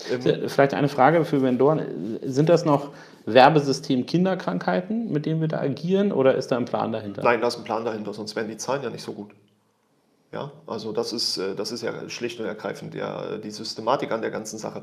Vielleicht 0.47 0.73
eine 0.73 0.89
Frage 0.89 1.25
für 1.25 1.43
Vendoren. 1.43 2.19
Sind 2.23 2.49
das 2.49 2.65
noch 2.65 2.93
Werbesystem 3.33 4.07
Kinderkrankheiten, 4.07 5.11
mit 5.11 5.27
denen 5.27 5.41
wir 5.41 5.49
da 5.49 5.61
agieren, 5.61 6.13
oder 6.13 6.35
ist 6.35 6.49
da 6.49 6.57
ein 6.57 6.65
Plan 6.65 6.93
dahinter? 6.93 7.23
Nein, 7.23 7.41
da 7.41 7.49
ist 7.49 7.59
ein 7.59 7.65
Plan 7.65 7.85
dahinter, 7.85 8.13
sonst 8.13 8.37
wären 8.37 8.49
die 8.49 8.57
Zahlen 8.57 8.83
ja 8.83 8.91
nicht 8.91 9.03
so 9.03 9.13
gut. 9.13 9.31
Ja, 10.31 10.53
also 10.67 10.93
das 10.93 11.15
ist, 11.15 11.39
äh, 11.39 11.55
das 11.55 11.73
ist 11.73 11.83
ja 11.83 12.07
schlicht 12.11 12.39
und 12.39 12.45
ergreifend 12.45 12.93
der, 12.93 13.39
die 13.39 13.51
Systematik 13.51 14.13
an 14.13 14.21
der 14.21 14.31
ganzen 14.31 14.59
Sache. 14.59 14.83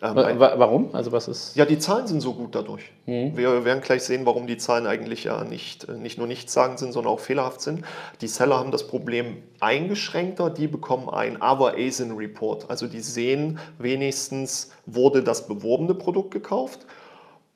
Ähm, 0.00 0.14
warum? 0.14 0.94
Also 0.94 1.12
was 1.12 1.28
ist? 1.28 1.54
Ja, 1.54 1.66
die 1.66 1.78
Zahlen 1.78 2.06
sind 2.06 2.22
so 2.22 2.32
gut 2.32 2.54
dadurch. 2.54 2.92
Mhm. 3.04 3.36
Wir 3.36 3.66
werden 3.66 3.82
gleich 3.82 4.04
sehen, 4.04 4.24
warum 4.24 4.46
die 4.46 4.56
Zahlen 4.56 4.86
eigentlich 4.86 5.24
ja 5.24 5.44
nicht, 5.44 5.86
äh, 5.86 5.98
nicht 5.98 6.16
nur 6.16 6.26
nichtssagend 6.26 6.78
sind, 6.78 6.92
sondern 6.92 7.12
auch 7.12 7.20
fehlerhaft 7.20 7.60
sind. 7.60 7.84
Die 8.22 8.26
Seller 8.26 8.58
haben 8.58 8.70
das 8.70 8.86
Problem 8.86 9.42
eingeschränkter, 9.60 10.48
die 10.48 10.66
bekommen 10.66 11.10
ein 11.10 11.42
Other 11.42 11.74
ASIN 11.76 12.12
Report. 12.12 12.70
Also 12.70 12.86
die 12.86 13.00
sehen 13.00 13.58
wenigstens, 13.78 14.70
wurde 14.86 15.22
das 15.22 15.46
beworbene 15.46 15.92
Produkt 15.92 16.30
gekauft 16.30 16.86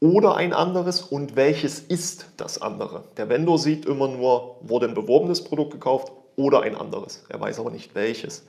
oder 0.00 0.36
ein 0.36 0.52
anderes 0.54 1.02
und 1.02 1.36
welches 1.36 1.78
ist 1.78 2.26
das 2.38 2.60
andere. 2.60 3.04
Der 3.18 3.28
Vendor 3.28 3.58
sieht 3.58 3.84
immer 3.84 4.08
nur, 4.08 4.56
wurde 4.62 4.88
ein 4.88 4.94
beworbenes 4.94 5.44
Produkt 5.44 5.72
gekauft 5.72 6.10
oder 6.36 6.62
ein 6.62 6.74
anderes. 6.74 7.24
Er 7.28 7.40
weiß 7.40 7.60
aber 7.60 7.70
nicht 7.70 7.94
welches. 7.94 8.46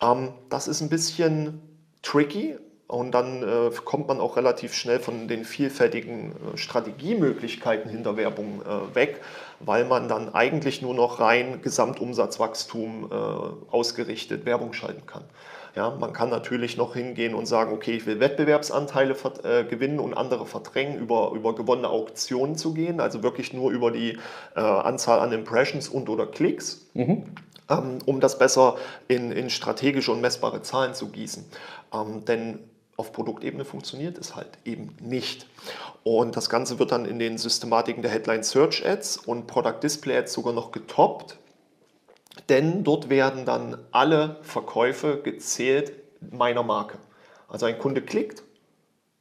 Ähm, 0.00 0.32
das 0.48 0.66
ist 0.66 0.80
ein 0.80 0.88
bisschen 0.88 1.60
tricky 2.02 2.56
und 2.86 3.12
dann 3.12 3.42
äh, 3.42 3.70
kommt 3.84 4.08
man 4.08 4.18
auch 4.18 4.38
relativ 4.38 4.72
schnell 4.72 4.98
von 4.98 5.28
den 5.28 5.44
vielfältigen 5.44 6.32
äh, 6.32 6.56
Strategiemöglichkeiten 6.56 7.90
hinter 7.90 8.16
Werbung 8.16 8.62
äh, 8.62 8.94
weg, 8.94 9.20
weil 9.60 9.84
man 9.84 10.08
dann 10.08 10.34
eigentlich 10.34 10.80
nur 10.80 10.94
noch 10.94 11.20
rein 11.20 11.60
Gesamtumsatzwachstum 11.60 13.10
äh, 13.10 13.14
ausgerichtet 13.70 14.46
Werbung 14.46 14.72
schalten 14.72 15.04
kann. 15.06 15.24
Ja, 15.78 15.90
man 15.90 16.12
kann 16.12 16.28
natürlich 16.28 16.76
noch 16.76 16.94
hingehen 16.94 17.36
und 17.36 17.46
sagen, 17.46 17.72
okay, 17.72 17.92
ich 17.92 18.04
will 18.04 18.18
Wettbewerbsanteile 18.18 19.14
äh, 19.44 19.62
gewinnen 19.62 20.00
und 20.00 20.12
andere 20.12 20.44
verdrängen, 20.44 20.98
über, 20.98 21.30
über 21.36 21.54
gewonnene 21.54 21.88
Auktionen 21.88 22.56
zu 22.56 22.74
gehen, 22.74 22.98
also 22.98 23.22
wirklich 23.22 23.52
nur 23.52 23.70
über 23.70 23.92
die 23.92 24.18
äh, 24.56 24.60
Anzahl 24.60 25.20
an 25.20 25.30
Impressions 25.30 25.88
und 25.88 26.08
oder 26.08 26.26
Klicks. 26.26 26.88
Mhm. 26.94 27.26
Ähm, 27.70 27.98
um 28.06 28.18
das 28.18 28.40
besser 28.40 28.74
in, 29.06 29.30
in 29.30 29.50
strategische 29.50 30.10
und 30.10 30.20
messbare 30.20 30.62
Zahlen 30.62 30.94
zu 30.94 31.10
gießen. 31.10 31.44
Ähm, 31.94 32.24
denn 32.24 32.58
auf 32.96 33.12
Produktebene 33.12 33.64
funktioniert 33.64 34.18
es 34.18 34.34
halt 34.34 34.58
eben 34.64 34.96
nicht. 35.00 35.46
Und 36.02 36.36
das 36.36 36.50
Ganze 36.50 36.80
wird 36.80 36.90
dann 36.90 37.04
in 37.04 37.20
den 37.20 37.38
Systematiken 37.38 38.02
der 38.02 38.10
Headline 38.10 38.42
Search 38.42 38.84
Ads 38.84 39.18
und 39.18 39.46
Product 39.46 39.78
Display 39.80 40.16
Ads 40.16 40.32
sogar 40.32 40.52
noch 40.52 40.72
getoppt 40.72 41.38
denn 42.48 42.84
dort 42.84 43.08
werden 43.10 43.44
dann 43.44 43.78
alle 43.90 44.36
Verkäufe 44.42 45.20
gezählt 45.22 45.92
meiner 46.20 46.62
Marke. 46.62 46.98
Also 47.48 47.66
ein 47.66 47.78
Kunde 47.78 48.02
klickt 48.02 48.42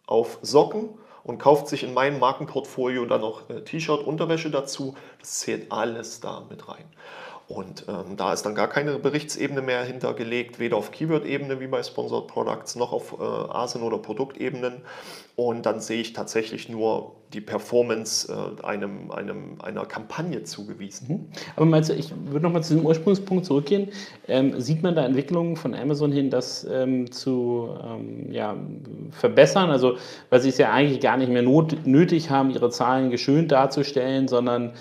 auf 0.05 0.39
Socken 0.41 0.89
und 1.23 1.39
kauft 1.39 1.67
sich 1.67 1.83
in 1.83 1.93
meinem 1.93 2.19
Markenportfolio 2.19 3.05
dann 3.05 3.21
noch 3.21 3.43
T-Shirt, 3.65 4.05
Unterwäsche 4.05 4.49
dazu. 4.49 4.95
Das 5.19 5.39
zählt 5.39 5.71
alles 5.71 6.21
da 6.21 6.45
mit 6.49 6.67
rein. 6.69 6.85
Und 7.47 7.85
ähm, 7.87 8.17
da 8.17 8.33
ist 8.33 8.43
dann 8.43 8.55
gar 8.55 8.67
keine 8.67 8.99
Berichtsebene 8.99 9.61
mehr 9.61 9.81
hintergelegt, 9.83 10.59
weder 10.59 10.75
auf 10.75 10.91
Keyword-Ebene 10.91 11.61
wie 11.61 11.67
bei 11.67 11.81
Sponsored 11.81 12.27
Products 12.27 12.75
noch 12.75 12.91
auf 12.91 13.15
äh, 13.19 13.23
ASIN- 13.23 13.83
oder 13.83 13.99
Produktebenen. 13.99 14.81
Und 15.37 15.65
dann 15.65 15.79
sehe 15.79 16.01
ich 16.01 16.11
tatsächlich 16.11 16.67
nur 16.67 17.13
die 17.31 17.39
Performance 17.39 18.27
äh, 18.31 18.65
einem, 18.65 19.11
einem, 19.11 19.61
einer 19.61 19.85
Kampagne 19.85 20.43
zugewiesen. 20.43 21.07
Mhm. 21.07 21.27
Aber 21.55 21.65
meinst 21.65 21.89
du, 21.89 21.93
ich 21.93 22.11
würde 22.25 22.41
nochmal 22.41 22.63
zu 22.63 22.73
diesem 22.73 22.85
Ursprungspunkt 22.85 23.45
zurückgehen. 23.45 23.89
Ähm, 24.27 24.59
sieht 24.59 24.83
man 24.83 24.95
da 24.95 25.05
Entwicklungen 25.05 25.55
von 25.55 25.73
Amazon 25.73 26.11
hin, 26.11 26.29
das 26.29 26.67
ähm, 26.69 27.11
zu 27.11 27.69
ähm, 27.81 28.31
ja, 28.31 28.57
verbessern? 29.11 29.69
Also, 29.69 29.97
weil 30.29 30.41
sie 30.41 30.49
es 30.49 30.57
ja 30.57 30.71
eigentlich 30.73 30.99
gar 30.99 31.15
nicht 31.15 31.31
mehr 31.31 31.43
not, 31.43 31.85
nötig 31.85 32.29
haben, 32.29 32.49
ihre 32.49 32.71
Zahlen 32.71 33.09
geschönt 33.09 33.53
darzustellen, 33.53 34.27
sondern 34.27 34.73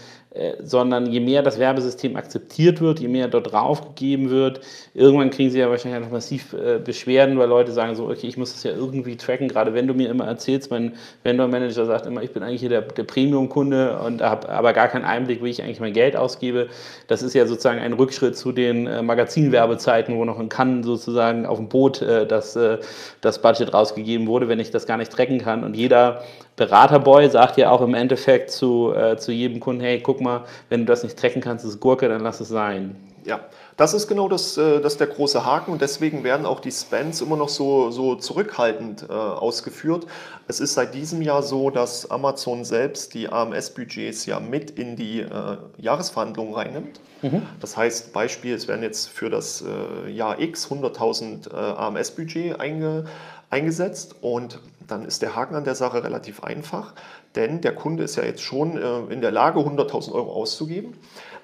sondern 0.62 1.06
je 1.06 1.20
mehr 1.20 1.42
das 1.42 1.58
Werbesystem 1.58 2.16
akzeptiert 2.16 2.80
wird, 2.80 3.00
je 3.00 3.08
mehr 3.08 3.28
dort 3.28 3.52
draufgegeben 3.52 4.30
wird, 4.30 4.60
irgendwann 4.94 5.30
kriegen 5.30 5.50
sie 5.50 5.58
ja 5.58 5.70
wahrscheinlich 5.70 6.00
noch 6.00 6.10
massiv 6.10 6.52
äh, 6.52 6.78
Beschwerden, 6.78 7.38
weil 7.38 7.48
Leute 7.48 7.72
sagen 7.72 7.94
so, 7.94 8.08
okay, 8.08 8.26
ich 8.26 8.36
muss 8.36 8.52
das 8.52 8.62
ja 8.62 8.72
irgendwie 8.72 9.16
tracken, 9.16 9.48
gerade 9.48 9.74
wenn 9.74 9.86
du 9.86 9.94
mir 9.94 10.10
immer 10.10 10.26
erzählst, 10.26 10.70
mein 10.70 10.94
Vendor-Manager 11.22 11.86
sagt 11.86 12.06
immer, 12.06 12.22
ich 12.22 12.32
bin 12.32 12.42
eigentlich 12.42 12.60
hier 12.60 12.68
der, 12.68 12.82
der 12.82 13.04
Premium-Kunde 13.04 13.98
und 13.98 14.22
habe 14.22 14.48
aber 14.48 14.72
gar 14.72 14.88
keinen 14.88 15.04
Einblick, 15.04 15.42
wie 15.42 15.50
ich 15.50 15.62
eigentlich 15.62 15.80
mein 15.80 15.92
Geld 15.92 16.16
ausgebe. 16.16 16.68
Das 17.06 17.22
ist 17.22 17.34
ja 17.34 17.46
sozusagen 17.46 17.78
ein 17.78 17.92
Rückschritt 17.92 18.36
zu 18.36 18.52
den 18.52 18.86
äh, 18.86 19.02
Magazinwerbezeiten, 19.02 20.16
wo 20.16 20.24
noch 20.24 20.40
in 20.40 20.48
Cannes 20.48 20.86
sozusagen 20.86 21.46
auf 21.46 21.58
dem 21.58 21.68
Boot 21.68 22.02
äh, 22.02 22.26
das, 22.26 22.56
äh, 22.56 22.78
das 23.20 23.40
Budget 23.40 23.72
rausgegeben 23.72 24.26
wurde, 24.26 24.48
wenn 24.48 24.60
ich 24.60 24.70
das 24.70 24.86
gar 24.86 24.96
nicht 24.96 25.12
tracken 25.12 25.38
kann 25.38 25.64
und 25.64 25.74
jeder 25.74 26.22
Beraterboy 26.56 27.28
sagt 27.28 27.58
ja 27.58 27.70
auch 27.70 27.82
im 27.82 27.94
Endeffekt 27.94 28.50
zu, 28.50 28.92
äh, 28.94 29.16
zu 29.18 29.30
jedem 29.30 29.60
Kunden, 29.60 29.82
hey, 29.82 30.00
guck 30.00 30.20
mal, 30.20 30.44
wenn 30.70 30.80
du 30.80 30.86
das 30.86 31.02
nicht 31.02 31.18
trecken 31.18 31.42
kannst, 31.42 31.64
das 31.64 31.74
ist 31.74 31.80
Gurke, 31.80 32.08
dann 32.08 32.22
lass 32.22 32.40
es 32.40 32.48
sein. 32.48 32.96
Ja, 33.24 33.40
das 33.76 33.92
ist 33.92 34.06
genau 34.06 34.28
das, 34.28 34.56
äh, 34.56 34.80
das 34.80 34.96
der 34.96 35.08
große 35.08 35.44
Haken 35.44 35.72
und 35.72 35.82
deswegen 35.82 36.24
werden 36.24 36.46
auch 36.46 36.60
die 36.60 36.70
Spends 36.70 37.20
immer 37.20 37.36
noch 37.36 37.48
so, 37.48 37.90
so 37.90 38.14
zurückhaltend 38.14 39.06
äh, 39.08 39.12
ausgeführt. 39.12 40.06
Es 40.48 40.60
ist 40.60 40.74
seit 40.74 40.94
diesem 40.94 41.20
Jahr 41.20 41.42
so, 41.42 41.70
dass 41.70 42.10
Amazon 42.10 42.64
selbst 42.64 43.12
die 43.12 43.28
AMS-Budgets 43.28 44.24
ja 44.26 44.40
mit 44.40 44.70
in 44.70 44.96
die 44.96 45.20
äh, 45.20 45.28
Jahresverhandlungen 45.76 46.54
reinnimmt. 46.54 47.00
Mhm. 47.20 47.42
Das 47.60 47.76
heißt, 47.76 48.12
Beispiel, 48.12 48.54
es 48.54 48.68
werden 48.68 48.82
jetzt 48.82 49.08
für 49.08 49.28
das 49.28 49.62
äh, 49.62 50.10
Jahr 50.10 50.40
X 50.40 50.70
100.000 50.70 51.52
äh, 51.52 51.54
AMS-Budget 51.54 52.60
einge, 52.60 53.04
eingesetzt 53.50 54.14
und 54.22 54.60
dann 54.86 55.04
ist 55.04 55.22
der 55.22 55.34
Haken 55.34 55.54
an 55.54 55.64
der 55.64 55.74
Sache 55.74 56.04
relativ 56.04 56.42
einfach, 56.42 56.94
denn 57.34 57.60
der 57.60 57.74
Kunde 57.74 58.04
ist 58.04 58.16
ja 58.16 58.24
jetzt 58.24 58.42
schon 58.42 58.76
äh, 58.76 59.12
in 59.12 59.20
der 59.20 59.30
Lage, 59.30 59.60
100.000 59.60 60.12
Euro 60.12 60.32
auszugeben. 60.32 60.94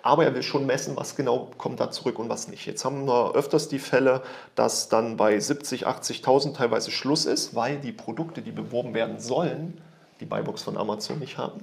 aber 0.02 0.24
er 0.24 0.35
will 0.35 0.42
schon 0.42 0.66
messen, 0.66 0.96
was 0.96 1.14
genau 1.14 1.50
kommt 1.59 1.81
da 1.81 1.90
zurück 1.90 2.18
und 2.18 2.28
was 2.28 2.48
nicht. 2.48 2.66
Jetzt 2.66 2.85
haben 2.85 3.07
wir 3.07 3.35
öfters 3.35 3.68
die 3.68 3.78
Fälle, 3.78 4.22
dass 4.55 4.88
dann 4.88 5.16
bei 5.16 5.38
70, 5.38 5.87
80.000 5.87 6.57
teilweise 6.57 6.90
Schluss 6.90 7.25
ist, 7.25 7.54
weil 7.54 7.79
die 7.79 7.92
Produkte, 7.92 8.42
die 8.42 8.52
beworben 8.52 8.94
werden 8.94 9.21
sollen, 9.21 9.81
die 10.21 10.25
Buybox 10.25 10.62
von 10.62 10.77
Amazon 10.77 11.19
nicht 11.21 11.38
haben. 11.38 11.60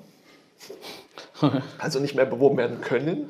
also 1.78 2.00
nicht 2.00 2.16
mehr 2.16 2.26
beworben 2.26 2.58
werden 2.58 2.82
können. 2.82 3.30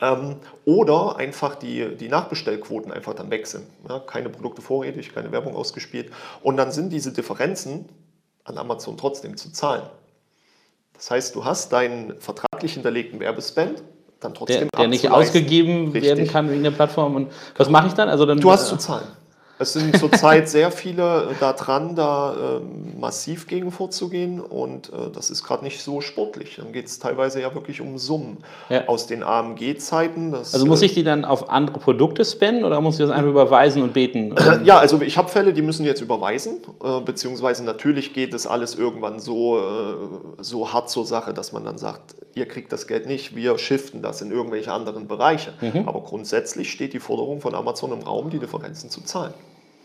Ja. 0.00 0.12
Ähm, 0.14 0.36
oder 0.64 1.16
einfach 1.16 1.54
die, 1.54 1.96
die 1.96 2.08
Nachbestellquoten 2.08 2.92
einfach 2.92 3.14
dann 3.14 3.30
weg 3.30 3.46
sind. 3.46 3.64
Ja, 3.88 3.98
keine 4.00 4.28
Produkte 4.28 4.62
vorrätig, 4.62 5.14
keine 5.14 5.32
Werbung 5.32 5.56
ausgespielt. 5.56 6.12
Und 6.42 6.56
dann 6.56 6.72
sind 6.72 6.90
diese 6.90 7.12
Differenzen 7.12 7.88
an 8.44 8.58
Amazon 8.58 8.96
trotzdem 8.96 9.36
zu 9.36 9.52
zahlen. 9.52 9.82
Das 10.94 11.10
heißt, 11.10 11.34
du 11.34 11.44
hast 11.44 11.72
deinen 11.72 12.18
vertraglich 12.20 12.74
hinterlegten 12.74 13.20
Werbespend 13.20 13.82
dann 14.20 14.34
trotzdem 14.34 14.68
Der, 14.70 14.80
der 14.80 14.88
nicht 14.88 15.10
ausgegeben 15.10 15.92
Richtig. 15.92 16.02
werden 16.02 16.26
kann 16.26 16.50
wegen 16.50 16.62
der 16.62 16.72
Plattform. 16.72 17.14
Und 17.14 17.32
was 17.56 17.68
mache 17.68 17.86
ich 17.88 17.94
dann? 17.94 18.08
Also 18.08 18.26
dann? 18.26 18.40
Du 18.40 18.50
hast 18.50 18.66
äh, 18.66 18.70
zu 18.70 18.76
zahlen. 18.76 19.06
Es 19.58 19.72
sind 19.72 19.96
zurzeit 19.98 20.48
sehr 20.48 20.70
viele 20.70 21.34
da 21.40 21.52
dran, 21.52 21.96
da 21.96 22.58
äh, 22.58 22.98
massiv 22.98 23.46
gegen 23.46 23.70
vorzugehen 23.70 24.40
und 24.40 24.88
äh, 24.88 25.10
das 25.12 25.30
ist 25.30 25.44
gerade 25.44 25.64
nicht 25.64 25.82
so 25.82 26.00
sportlich. 26.00 26.56
Dann 26.56 26.72
geht 26.72 26.86
es 26.86 26.98
teilweise 26.98 27.40
ja 27.40 27.54
wirklich 27.54 27.80
um 27.80 27.98
Summen 27.98 28.38
ja. 28.68 28.86
aus 28.86 29.06
den 29.06 29.22
AMG-Zeiten. 29.22 30.34
Also 30.34 30.66
muss 30.66 30.82
ich 30.82 30.94
die 30.94 31.04
dann 31.04 31.24
auf 31.24 31.50
andere 31.50 31.78
Produkte 31.78 32.24
spenden 32.24 32.64
oder 32.64 32.80
muss 32.80 32.94
ich 32.94 33.06
das 33.06 33.10
einfach 33.10 33.30
überweisen 33.30 33.82
und 33.82 33.92
beten? 33.92 34.34
Ja, 34.64 34.78
also 34.78 35.00
ich 35.00 35.16
habe 35.16 35.28
Fälle, 35.28 35.52
die 35.52 35.62
müssen 35.62 35.86
jetzt 35.86 36.00
überweisen, 36.00 36.58
äh, 36.82 37.00
beziehungsweise 37.00 37.64
natürlich 37.64 38.12
geht 38.12 38.34
es 38.34 38.46
alles 38.46 38.74
irgendwann 38.74 39.20
so, 39.20 39.58
äh, 39.58 39.62
so 40.40 40.72
hart 40.72 40.90
zur 40.90 41.06
Sache, 41.06 41.32
dass 41.32 41.52
man 41.52 41.64
dann 41.64 41.78
sagt, 41.78 42.16
ihr 42.34 42.46
kriegt 42.46 42.72
das 42.72 42.86
Geld 42.86 43.06
nicht, 43.06 43.36
wir 43.36 43.58
shiften 43.58 44.02
das 44.02 44.20
in 44.22 44.30
irgendwelche 44.30 44.72
anderen 44.72 45.06
Bereiche. 45.06 45.52
Mhm. 45.60 45.88
Aber 45.88 46.02
grundsätzlich 46.02 46.70
steht 46.70 46.92
die 46.92 47.00
Forderung 47.00 47.40
von 47.40 47.54
Amazon 47.54 47.92
im 47.92 48.00
Raum, 48.00 48.30
die 48.30 48.38
Differenzen 48.38 48.90
zu 48.90 49.02
zahlen. 49.02 49.34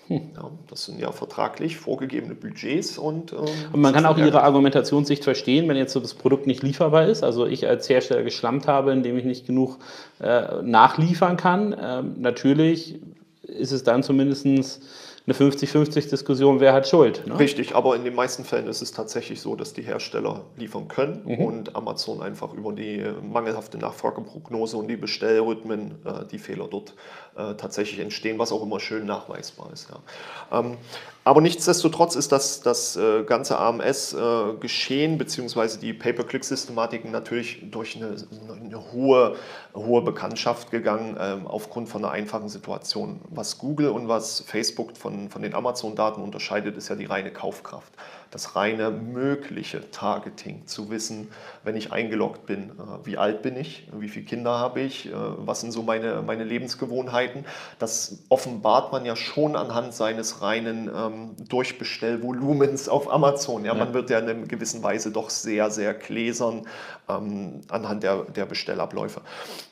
Ja, 0.10 0.52
das 0.70 0.86
sind 0.86 1.00
ja 1.00 1.12
vertraglich 1.12 1.78
vorgegebene 1.78 2.36
Budgets 2.36 2.98
und. 2.98 3.32
Ähm, 3.32 3.40
und 3.72 3.82
man 3.82 3.94
kann 3.94 4.06
auch 4.06 4.18
Ihre 4.18 4.44
Argumentationssicht 4.44 5.24
verstehen, 5.24 5.68
wenn 5.70 5.78
jetzt 5.78 5.94
so 5.94 6.00
das 6.00 6.14
Produkt 6.14 6.46
nicht 6.46 6.62
lieferbar 6.62 7.08
ist. 7.08 7.24
Also 7.24 7.46
ich 7.46 7.68
als 7.68 7.88
Hersteller 7.88 8.24
geschlampt 8.24 8.68
habe, 8.68 8.92
indem 8.92 9.18
ich 9.18 9.26
nicht 9.26 9.48
genug 9.48 9.78
äh, 10.20 10.62
nachliefern 10.62 11.38
kann. 11.38 11.76
Ähm, 11.82 12.16
natürlich 12.20 13.00
ist 13.44 13.72
es 13.72 13.84
dann 13.84 14.04
zumindest 14.04 14.82
eine 15.26 15.36
50-50-Diskussion, 15.36 16.60
wer 16.60 16.74
hat 16.74 16.88
Schuld. 16.88 17.26
Ne? 17.26 17.40
Richtig, 17.40 17.76
aber 17.76 17.96
in 17.96 18.04
den 18.04 18.14
meisten 18.14 18.44
Fällen 18.44 18.68
ist 18.68 18.82
es 18.82 18.92
tatsächlich 18.92 19.40
so, 19.40 19.56
dass 19.56 19.74
die 19.74 19.82
Hersteller 19.82 20.42
liefern 20.58 20.90
können 20.90 21.22
mhm. 21.26 21.40
und 21.40 21.76
Amazon 21.78 22.22
einfach 22.22 22.54
über 22.54 22.74
die 22.74 23.06
mangelhafte 23.22 23.78
Nachfrageprognose 23.78 24.76
und 24.76 24.90
die 24.90 24.98
Bestellrhythmen 24.98 25.96
äh, 26.04 26.26
die 26.30 26.40
Fehler 26.40 26.68
dort 26.70 26.94
äh, 27.38 27.54
tatsächlich 27.56 28.00
entstehen, 28.00 28.38
was 28.38 28.52
auch 28.52 28.62
immer 28.62 28.82
schön 28.82 29.06
nachweisbar 29.06 29.72
ist. 29.72 29.90
Ja. 29.90 30.60
Ähm, 30.60 30.78
aber 31.26 31.42
nichtsdestotrotz 31.42 32.16
ist 32.16 32.32
das, 32.32 32.62
das 32.62 32.98
äh, 32.98 33.24
ganze 33.24 33.58
AMS-Geschehen 33.58 35.14
äh, 35.14 35.18
beziehungsweise 35.18 35.80
die 35.80 35.94
Pay-per-Click-Systematiken 35.94 37.12
natürlich 37.12 37.62
durch 37.72 37.96
eine, 37.96 38.16
eine, 38.62 38.92
hohe, 38.92 39.36
hohe 39.74 40.02
Bekanntschaft 40.02 40.72
gegangen, 40.72 41.16
ähm, 41.20 41.48
aufgrund 41.48 41.88
von 41.88 42.04
einer 42.04 42.14
einfachen 42.14 42.50
Situation. 42.50 43.22
Was 43.30 43.58
Google 43.58 43.90
und 43.90 44.10
was 44.10 44.42
Facebook 44.42 44.98
von, 44.98 45.30
von 45.30 45.42
den 45.42 45.54
Amazon-Daten 45.54 46.22
unterscheidet, 46.22 46.76
ist 46.78 46.90
ja 46.90 46.96
die 46.96 47.06
reine 47.06 47.32
Kaufkraft 47.32 47.94
das 48.34 48.56
reine 48.56 48.90
mögliche 48.90 49.92
Targeting, 49.92 50.66
zu 50.66 50.90
wissen, 50.90 51.30
wenn 51.64 51.76
ich 51.76 51.92
eingeloggt 51.92 52.48
bin, 52.48 52.72
äh, 52.72 53.06
wie 53.06 53.18
alt 53.18 53.44
bin 53.44 53.56
ich, 53.56 53.88
wie 53.96 54.10
viele 54.10 54.26
Kinder 54.26 54.58
habe 54.58 54.82
ich, 54.82 55.06
äh, 55.06 55.12
was 55.14 55.62
sind 55.62 55.72
so 55.72 55.84
meine, 55.84 56.24
meine 56.24 56.44
Lebensgewohnheiten. 56.44 57.46
Das 57.78 58.24
offenbart 58.30 58.92
man 58.92 59.06
ja 59.06 59.16
schon 59.16 59.56
anhand 59.56 59.94
seines 59.94 60.42
reinen 60.42 60.90
ähm, 60.94 61.36
Durchbestellvolumens 61.48 62.90
auf 62.90 63.12
Amazon. 63.12 63.66
Ja, 63.66 63.74
ja, 63.74 63.86
Man 63.86 63.94
wird 63.94 64.10
ja 64.10 64.18
in 64.18 64.28
einer 64.28 64.48
gewissen 64.48 64.82
Weise 64.82 65.12
doch 65.12 65.30
sehr, 65.30 65.70
sehr 65.70 65.94
gläsern 65.94 66.66
ähm, 67.08 67.62
anhand 67.70 68.02
der, 68.02 68.24
der 68.24 68.46
Bestellabläufe. 68.46 69.22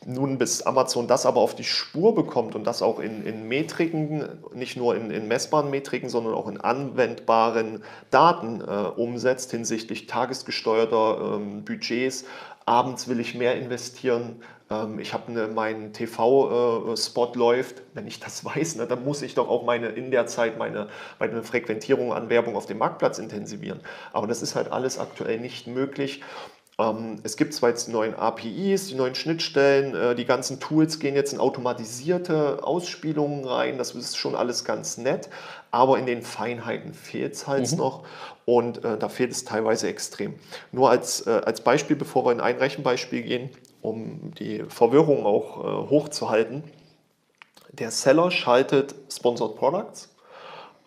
Nun, 0.06 0.38
bis 0.38 0.62
Amazon 0.62 1.08
das 1.08 1.26
aber 1.26 1.42
auf 1.42 1.56
die 1.56 1.64
Spur 1.64 2.14
bekommt 2.14 2.56
und 2.56 2.66
das 2.66 2.82
auch 2.82 3.00
in, 3.00 3.26
in 3.26 3.48
Metriken, 3.48 4.28
nicht 4.54 4.78
nur 4.78 4.96
in, 4.96 5.10
in 5.10 5.28
messbaren 5.28 5.70
Metriken, 5.70 6.10
sondern 6.10 6.34
auch 6.34 6.48
in 6.48 6.60
anwendbaren 6.60 7.84
Daten, 8.10 8.51
Äh, 8.60 9.00
umsetzt 9.00 9.52
hinsichtlich 9.52 10.08
tagesgesteuerter 10.08 11.36
ähm, 11.38 11.64
Budgets. 11.64 12.26
Abends 12.66 13.08
will 13.08 13.22
ich 13.22 13.36
mehr 13.36 13.56
investieren. 13.56 14.42
Ähm, 14.70 15.00
ich 15.00 15.14
habe 15.14 15.32
ne, 15.32 15.48
mein 15.48 15.94
TV-Spot 15.94 17.32
äh, 17.34 17.38
läuft. 17.38 17.84
Wenn 17.94 18.08
ich 18.08 18.20
das 18.20 18.44
weiß, 18.46 18.76
ne, 18.76 18.88
dann 18.88 19.06
muss 19.06 19.22
ich 19.22 19.36
doch 19.36 19.48
auch 19.48 19.64
meine 19.64 19.88
in 19.88 20.12
der 20.12 20.28
Zeit 20.28 20.58
meine, 20.58 20.90
meine 21.20 21.44
Frequentierung 21.44 22.14
an 22.14 22.30
Werbung 22.30 22.56
auf 22.56 22.66
dem 22.66 22.80
Marktplatz 22.80 23.20
intensivieren. 23.20 23.80
Aber 24.12 24.28
das 24.28 24.42
ist 24.42 24.56
halt 24.56 24.72
alles 24.72 25.00
aktuell 25.00 25.40
nicht 25.40 25.68
möglich. 25.68 26.22
Ähm, 26.80 27.20
es 27.24 27.38
gibt 27.38 27.54
zwar 27.54 27.70
jetzt 27.70 27.88
die 27.88 27.92
neuen 27.92 28.16
APIs, 28.16 28.88
die 28.88 28.96
neuen 28.96 29.16
Schnittstellen, 29.16 29.96
äh, 29.96 30.16
die 30.16 30.26
ganzen 30.26 30.60
Tools 30.60 31.00
gehen 31.00 31.16
jetzt 31.16 31.34
in 31.34 31.40
automatisierte 31.40 32.64
Ausspielungen 32.64 33.46
rein, 33.46 33.78
das 33.78 33.94
ist 33.94 34.18
schon 34.18 34.36
alles 34.36 34.64
ganz 34.64 34.98
nett, 34.98 35.30
aber 35.72 35.98
in 35.98 36.06
den 36.06 36.22
Feinheiten 36.22 36.94
fehlt 36.94 37.34
es 37.34 37.48
halt 37.48 37.72
mhm. 37.72 37.78
noch 37.78 38.04
und 38.46 38.84
äh, 38.84 38.98
da 38.98 39.10
fehlt 39.10 39.32
es 39.32 39.46
teilweise 39.46 39.88
extrem. 39.88 40.36
Nur 40.72 40.90
als, 40.90 41.26
äh, 41.26 41.42
als 41.46 41.62
Beispiel, 41.62 41.96
bevor 41.96 42.26
wir 42.26 42.34
in 42.34 42.42
ein 42.42 42.58
Rechenbeispiel 42.58 43.24
gehen, 43.24 43.50
um 43.82 44.34
die 44.36 44.64
Verwirrung 44.68 45.26
auch 45.26 45.60
äh, 45.60 45.90
hochzuhalten. 45.90 46.64
Der 47.72 47.90
Seller 47.90 48.30
schaltet 48.32 48.94
Sponsored 49.10 49.56
Products 49.56 50.14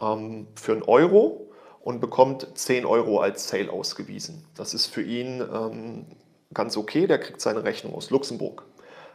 ähm, 0.01 0.47
für 0.55 0.73
einen 0.73 0.83
Euro 0.83 1.49
und 1.83 2.01
bekommt 2.01 2.47
10 2.55 2.85
Euro 2.85 3.21
als 3.21 3.49
Sale 3.49 3.73
ausgewiesen. 3.73 4.45
Das 4.55 4.75
ist 4.75 4.87
für 4.87 5.03
ihn 5.03 5.41
ähm, 5.41 6.05
ganz 6.53 6.77
okay, 6.77 7.07
der 7.07 7.19
kriegt 7.19 7.41
seine 7.41 7.65
Rechnung 7.65 7.95
aus 7.95 8.11
Luxemburg. 8.11 8.65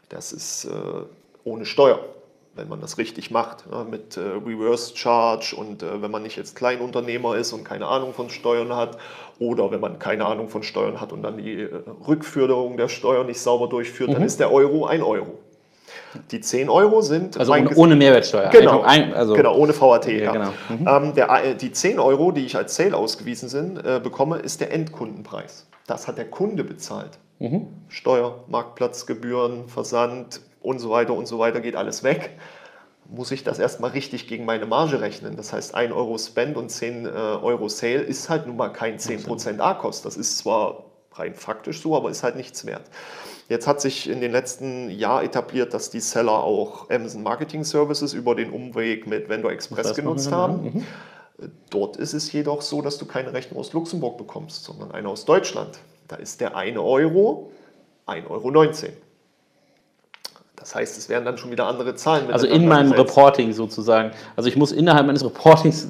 Das 0.09 0.33
ist 0.33 0.65
äh, 0.65 0.71
ohne 1.43 1.65
Steuer 1.65 1.99
wenn 2.55 2.67
man 2.67 2.81
das 2.81 2.97
richtig 2.97 3.31
macht, 3.31 3.65
ja, 3.71 3.83
mit 3.83 4.17
äh, 4.17 4.21
Reverse 4.21 4.95
Charge 4.95 5.55
und 5.55 5.83
äh, 5.83 6.01
wenn 6.01 6.11
man 6.11 6.23
nicht 6.23 6.35
jetzt 6.35 6.55
Kleinunternehmer 6.55 7.35
ist 7.35 7.53
und 7.53 7.63
keine 7.63 7.87
Ahnung 7.87 8.13
von 8.13 8.29
Steuern 8.29 8.75
hat 8.75 8.97
oder 9.39 9.71
wenn 9.71 9.79
man 9.79 9.99
keine 9.99 10.25
Ahnung 10.25 10.49
von 10.49 10.63
Steuern 10.63 10.99
hat 10.99 11.13
und 11.13 11.23
dann 11.23 11.37
die 11.37 11.61
äh, 11.61 11.69
Rückführung 12.07 12.77
der 12.77 12.89
Steuern 12.89 13.27
nicht 13.27 13.39
sauber 13.39 13.67
durchführt, 13.67 14.09
mhm. 14.09 14.13
dann 14.15 14.23
ist 14.23 14.39
der 14.39 14.51
Euro 14.51 14.85
ein 14.85 15.01
Euro. 15.01 15.39
Die 16.31 16.39
10 16.39 16.69
Euro 16.69 17.01
sind. 17.01 17.37
Also 17.37 17.53
ohne, 17.53 17.75
ohne, 17.75 17.95
Mehrwertsteuer. 17.95 18.49
Genau, 18.49 18.81
ein, 18.81 19.13
also 19.13 19.33
genau 19.33 19.55
ohne 19.55 19.79
VAT. 19.79 20.07
Ja. 20.07 20.31
Genau. 20.31 20.49
Mhm. 20.69 20.87
Ähm, 20.87 21.15
der, 21.15 21.29
äh, 21.29 21.55
die 21.55 21.71
10 21.71 21.99
Euro, 21.99 22.31
die 22.31 22.45
ich 22.45 22.55
als 22.55 22.75
Sale 22.75 22.95
ausgewiesen 22.95 23.49
sind, 23.49 23.77
äh, 23.77 23.99
bekomme, 24.01 24.37
ist 24.37 24.59
der 24.59 24.71
Endkundenpreis. 24.71 25.67
Das 25.87 26.07
hat 26.07 26.17
der 26.17 26.25
Kunde 26.25 26.63
bezahlt. 26.63 27.19
Mhm. 27.39 27.67
Steuer, 27.87 28.43
Marktplatzgebühren, 28.47 29.67
Versand, 29.67 30.41
und 30.61 30.79
so 30.79 30.89
weiter 30.89 31.13
und 31.13 31.27
so 31.27 31.39
weiter 31.39 31.61
geht 31.61 31.75
alles 31.75 32.03
weg, 32.03 32.31
muss 33.09 33.31
ich 33.31 33.43
das 33.43 33.59
erstmal 33.59 33.91
richtig 33.91 34.27
gegen 34.27 34.45
meine 34.45 34.65
Marge 34.65 35.01
rechnen. 35.01 35.35
Das 35.35 35.51
heißt, 35.51 35.73
1 35.73 35.93
Euro 35.93 36.17
Spend 36.17 36.57
und 36.57 36.69
10 36.69 37.05
äh, 37.05 37.09
Euro 37.09 37.67
Sale 37.67 38.01
ist 38.01 38.29
halt 38.29 38.45
nun 38.45 38.57
mal 38.57 38.69
kein 38.69 38.99
10% 38.99 39.59
A-Kost. 39.59 40.05
Das 40.05 40.15
ist 40.15 40.37
zwar 40.37 40.85
rein 41.13 41.33
faktisch 41.33 41.81
so, 41.81 41.95
aber 41.95 42.09
ist 42.09 42.23
halt 42.23 42.35
nichts 42.35 42.65
wert. 42.65 42.83
Jetzt 43.47 43.65
hat 43.65 43.81
sich 43.81 44.07
in 44.07 44.21
den 44.21 44.31
letzten 44.31 44.91
Jahren 44.91 45.25
etabliert, 45.25 45.73
dass 45.73 45.89
die 45.89 46.01
Seller 46.01 46.43
auch 46.43 46.89
Amazon 46.91 47.23
Marketing 47.23 47.63
Services 47.63 48.13
über 48.13 48.35
den 48.35 48.51
Umweg 48.51 49.07
mit 49.07 49.27
Vendor 49.27 49.51
Express 49.51 49.95
genutzt 49.95 50.31
haben. 50.31 50.63
Mhm. 50.63 50.85
Dort 51.71 51.97
ist 51.97 52.13
es 52.13 52.31
jedoch 52.31 52.61
so, 52.61 52.83
dass 52.83 52.99
du 52.99 53.05
keine 53.05 53.33
Rechnung 53.33 53.59
aus 53.59 53.73
Luxemburg 53.73 54.17
bekommst, 54.17 54.65
sondern 54.65 54.91
eine 54.91 55.07
aus 55.09 55.25
Deutschland. 55.25 55.79
Da 56.07 56.17
ist 56.17 56.41
der 56.41 56.55
1 56.55 56.77
Euro 56.77 57.51
1,19 58.09 58.29
Euro. 58.29 58.93
Das 60.69 60.75
heißt, 60.75 60.97
es 60.99 61.09
wären 61.09 61.25
dann 61.25 61.35
schon 61.35 61.49
wieder 61.49 61.65
andere 61.65 61.95
Zahlen. 61.95 62.31
Also 62.31 62.45
in 62.45 62.67
meinem 62.67 62.91
gesetzt. 62.91 63.09
Reporting 63.09 63.53
sozusagen. 63.53 64.11
Also 64.35 64.49
ich 64.49 64.55
muss 64.55 64.71
innerhalb 64.71 65.07
meines 65.07 65.25
Reportings 65.25 65.87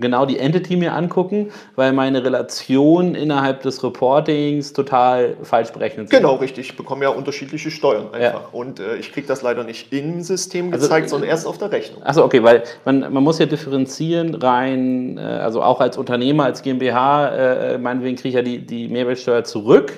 genau 0.00 0.24
die 0.24 0.38
Entity 0.38 0.76
mir 0.76 0.94
angucken, 0.94 1.50
weil 1.76 1.92
meine 1.92 2.24
Relation 2.24 3.14
innerhalb 3.14 3.60
des 3.60 3.84
Reportings 3.84 4.72
total 4.72 5.36
falsch 5.42 5.70
berechnet 5.72 6.08
sind. 6.08 6.18
Genau, 6.18 6.36
richtig. 6.36 6.70
Ich 6.70 6.76
bekomme 6.78 7.04
ja 7.04 7.10
unterschiedliche 7.10 7.70
Steuern 7.70 8.06
einfach. 8.06 8.20
Ja. 8.20 8.48
Und 8.52 8.80
äh, 8.80 8.96
ich 8.96 9.12
kriege 9.12 9.26
das 9.26 9.42
leider 9.42 9.64
nicht 9.64 9.92
im 9.92 10.22
System 10.22 10.72
also, 10.72 10.86
gezeigt, 10.86 11.02
also, 11.02 11.16
sondern 11.16 11.28
erst 11.28 11.46
auf 11.46 11.58
der 11.58 11.70
Rechnung. 11.70 12.02
Achso, 12.02 12.24
okay, 12.24 12.42
weil 12.42 12.62
man, 12.86 13.00
man 13.12 13.22
muss 13.22 13.38
ja 13.38 13.44
differenzieren 13.44 14.34
rein, 14.34 15.18
äh, 15.18 15.20
also 15.20 15.62
auch 15.62 15.82
als 15.82 15.98
Unternehmer, 15.98 16.44
als 16.44 16.62
GmbH, 16.62 17.28
äh, 17.74 17.76
meinetwegen 17.76 18.16
kriege 18.16 18.28
ich 18.30 18.34
ja 18.36 18.42
die, 18.42 18.64
die 18.64 18.88
Mehrwertsteuer 18.88 19.44
zurück. 19.44 19.92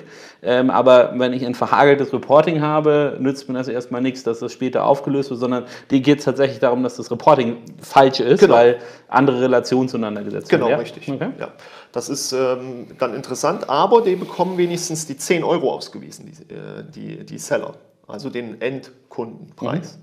Ähm, 0.45 0.69
aber 0.69 1.13
wenn 1.17 1.33
ich 1.33 1.45
ein 1.45 1.55
verhageltes 1.55 2.13
Reporting 2.13 2.61
habe, 2.61 3.17
nützt 3.19 3.49
mir 3.49 3.55
das 3.55 3.67
erstmal 3.67 4.01
nichts, 4.01 4.23
dass 4.23 4.39
das 4.39 4.53
später 4.53 4.85
aufgelöst 4.85 5.31
wird, 5.31 5.39
sondern 5.39 5.65
dir 5.89 5.99
geht 6.01 6.19
es 6.19 6.25
tatsächlich 6.25 6.59
darum, 6.59 6.83
dass 6.83 6.95
das 6.95 7.09
Reporting 7.09 7.57
falsch 7.81 8.19
ist, 8.19 8.41
genau. 8.41 8.53
weil 8.53 8.77
andere 9.07 9.41
Relationen 9.41 9.89
zueinander 9.89 10.23
gesetzt 10.23 10.49
genau, 10.49 10.67
werden. 10.67 10.85
Genau, 10.85 10.97
richtig. 10.97 11.11
Okay. 11.11 11.31
Ja. 11.39 11.49
Das 11.91 12.09
ist 12.09 12.31
ähm, 12.31 12.87
dann 12.99 13.15
interessant, 13.15 13.69
aber 13.69 14.01
die 14.01 14.15
bekommen 14.15 14.57
wenigstens 14.57 15.07
die 15.07 15.17
10 15.17 15.43
Euro 15.43 15.73
ausgewiesen, 15.73 16.31
die, 16.31 16.53
äh, 16.53 16.83
die, 16.87 17.25
die 17.25 17.37
Seller. 17.39 17.73
also 18.07 18.29
den 18.29 18.61
Endkundenpreis. 18.61 19.97
Mhm. 19.97 20.01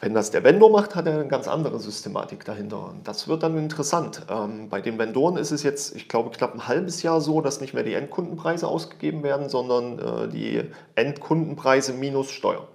Wenn 0.00 0.14
das 0.14 0.30
der 0.30 0.44
Vendor 0.44 0.70
macht, 0.70 0.94
hat 0.94 1.06
er 1.06 1.14
eine 1.14 1.26
ganz 1.26 1.48
andere 1.48 1.80
Systematik 1.80 2.44
dahinter. 2.44 2.90
Und 2.90 3.08
das 3.08 3.26
wird 3.26 3.42
dann 3.42 3.58
interessant. 3.58 4.22
Ähm, 4.30 4.68
bei 4.68 4.80
den 4.80 4.96
Vendoren 4.96 5.36
ist 5.36 5.50
es 5.50 5.64
jetzt, 5.64 5.96
ich 5.96 6.08
glaube, 6.08 6.30
knapp 6.30 6.54
ein 6.54 6.68
halbes 6.68 7.02
Jahr 7.02 7.20
so, 7.20 7.40
dass 7.40 7.60
nicht 7.60 7.74
mehr 7.74 7.82
die 7.82 7.94
Endkundenpreise 7.94 8.68
ausgegeben 8.68 9.24
werden, 9.24 9.48
sondern 9.48 9.98
äh, 9.98 10.28
die 10.28 10.62
Endkundenpreise 10.94 11.94
minus 11.94 12.30
Steuer. 12.30 12.68